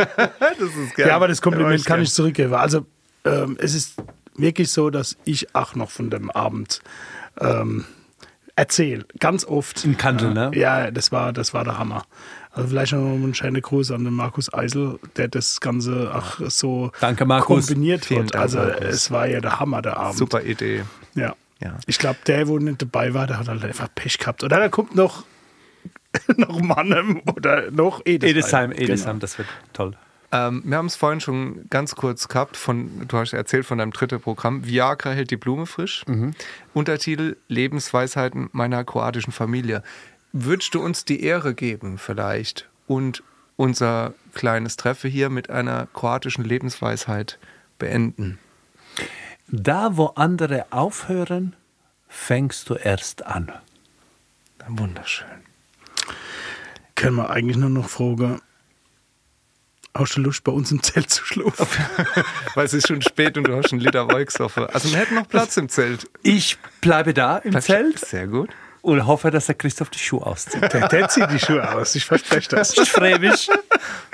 Ja, 0.96 1.16
aber 1.16 1.28
das 1.28 1.40
Kompliment 1.40 1.84
kann 1.84 2.02
ich 2.02 2.12
zurückgeben. 2.12 2.54
Also, 2.54 2.84
ähm, 3.24 3.56
es 3.60 3.74
ist 3.74 3.94
wirklich 4.36 4.70
so, 4.70 4.90
dass 4.90 5.16
ich 5.24 5.54
auch 5.54 5.74
noch 5.74 5.90
von 5.90 6.10
dem 6.10 6.30
Abend 6.30 6.80
ähm, 7.40 7.84
erzähle. 8.56 9.06
Ganz 9.18 9.44
oft. 9.44 9.84
Im 9.84 9.96
Kandel, 9.96 10.34
ne? 10.34 10.50
Ja, 10.54 10.90
das 10.90 11.12
war, 11.12 11.32
das 11.32 11.54
war 11.54 11.64
der 11.64 11.78
Hammer. 11.78 12.04
Also 12.52 12.68
vielleicht 12.68 12.92
noch 12.92 13.00
einen 13.00 13.34
schönen 13.34 13.62
Gruß 13.62 13.92
an 13.92 14.04
den 14.04 14.14
Markus 14.14 14.52
Eisel, 14.52 14.98
der 15.16 15.28
das 15.28 15.60
Ganze 15.60 16.12
auch 16.14 16.40
so 16.50 16.90
Danke, 17.00 17.24
kombiniert 17.40 18.04
Vielen 18.06 18.24
hat. 18.24 18.34
Dank, 18.34 18.42
also 18.42 18.58
Markus. 18.58 18.86
es 18.86 19.10
war 19.10 19.26
ja 19.28 19.40
der 19.40 19.60
Hammer, 19.60 19.82
der 19.82 19.96
Abend. 19.98 20.18
Super 20.18 20.42
Idee. 20.42 20.82
Ja. 21.14 21.34
Ja. 21.62 21.76
Ich 21.86 21.98
glaube, 21.98 22.18
der, 22.26 22.48
wo 22.48 22.58
nicht 22.58 22.80
dabei 22.80 23.12
war, 23.14 23.26
der 23.26 23.38
hat 23.38 23.48
halt 23.48 23.62
einfach 23.64 23.88
Pech 23.94 24.18
gehabt. 24.18 24.42
Oder 24.42 24.58
da 24.58 24.68
kommt 24.70 24.94
noch, 24.96 25.24
noch 26.38 26.60
Mannem 26.60 27.20
oder 27.36 27.70
noch 27.70 28.00
Edesheim. 28.04 28.30
Edesheim, 28.36 28.72
Edesheim, 28.72 29.06
Genau. 29.06 29.18
das 29.20 29.38
wird 29.38 29.48
toll. 29.72 29.94
Ähm, 30.32 30.62
wir 30.64 30.76
haben 30.78 30.86
es 30.86 30.94
vorhin 30.96 31.20
schon 31.20 31.68
ganz 31.70 31.96
kurz 31.96 32.28
gehabt. 32.28 32.56
Von, 32.56 33.06
du 33.08 33.16
hast 33.18 33.32
erzählt 33.32 33.66
von 33.66 33.78
deinem 33.78 33.90
dritten 33.92 34.20
Programm. 34.20 34.64
Viagra 34.64 35.10
hält 35.10 35.30
die 35.32 35.36
Blume 35.36 35.66
frisch. 35.66 36.04
Untertitel 36.72 37.36
Lebensweisheiten 37.48 38.48
meiner 38.52 38.84
kroatischen 38.84 39.32
Familie. 39.32 39.82
Würdest 40.32 40.74
du 40.74 40.80
uns 40.82 41.04
die 41.04 41.22
Ehre 41.22 41.54
geben, 41.54 41.98
vielleicht, 41.98 42.68
und 42.86 43.22
unser 43.56 44.14
kleines 44.32 44.76
Treffe 44.76 45.08
hier 45.08 45.28
mit 45.28 45.50
einer 45.50 45.88
kroatischen 45.92 46.44
Lebensweisheit 46.44 47.38
beenden? 47.78 48.38
Da, 49.48 49.96
wo 49.96 50.06
andere 50.06 50.66
aufhören, 50.70 51.56
fängst 52.08 52.70
du 52.70 52.74
erst 52.74 53.26
an. 53.26 53.52
Wunderschön. 54.68 55.26
Können 56.94 57.16
wir 57.16 57.30
eigentlich 57.30 57.56
nur 57.56 57.70
noch 57.70 57.88
fragen, 57.88 58.40
hast 59.94 60.16
du 60.16 60.20
Lust, 60.20 60.44
bei 60.44 60.52
uns 60.52 60.70
im 60.70 60.82
Zelt 60.82 61.10
zu 61.10 61.24
schlafen? 61.24 61.66
Weil 62.54 62.66
es 62.66 62.74
ist 62.74 62.86
schon 62.86 63.02
spät 63.02 63.36
und 63.36 63.48
du 63.48 63.56
hast 63.56 63.72
einen 63.72 63.80
Liter 63.80 64.08
Wolksoffe. 64.08 64.72
Also 64.72 64.90
wir 64.90 64.98
hätten 64.98 65.16
noch 65.16 65.28
Platz 65.28 65.56
im 65.56 65.68
Zelt. 65.68 66.08
Ich 66.22 66.58
bleibe 66.80 67.14
da 67.14 67.38
im 67.38 67.60
Zelt 67.60 67.98
Sehr 67.98 68.28
gut. 68.28 68.50
Und 68.82 69.06
hoffe, 69.06 69.30
dass 69.30 69.46
der 69.46 69.54
Christoph 69.54 69.90
die 69.90 69.98
Schuhe 69.98 70.26
auszieht. 70.26 70.72
Der, 70.72 70.88
der 70.88 71.08
zieht 71.08 71.30
die 71.30 71.38
Schuhe 71.38 71.72
aus, 71.72 71.94
ich 71.94 72.04
verspreche 72.04 72.48
das. 72.48 72.76
Ich 72.76 72.90
freue 72.90 73.18
mich. 73.18 73.48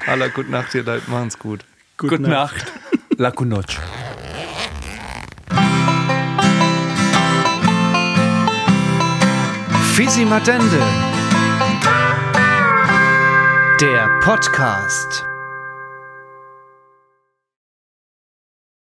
Aller 0.06 0.28
gute 0.28 0.50
Nacht, 0.50 0.74
ihr 0.74 0.82
Leute. 0.82 1.08
Machen's 1.10 1.38
gut. 1.38 1.64
Gute 1.98 2.18
Nacht. 2.20 2.72
La 3.16 3.30
Cunoche. 3.30 3.80
Fisi 9.94 10.24
Madende. 10.26 10.82
Der 13.80 14.08
Podcast. 14.20 15.24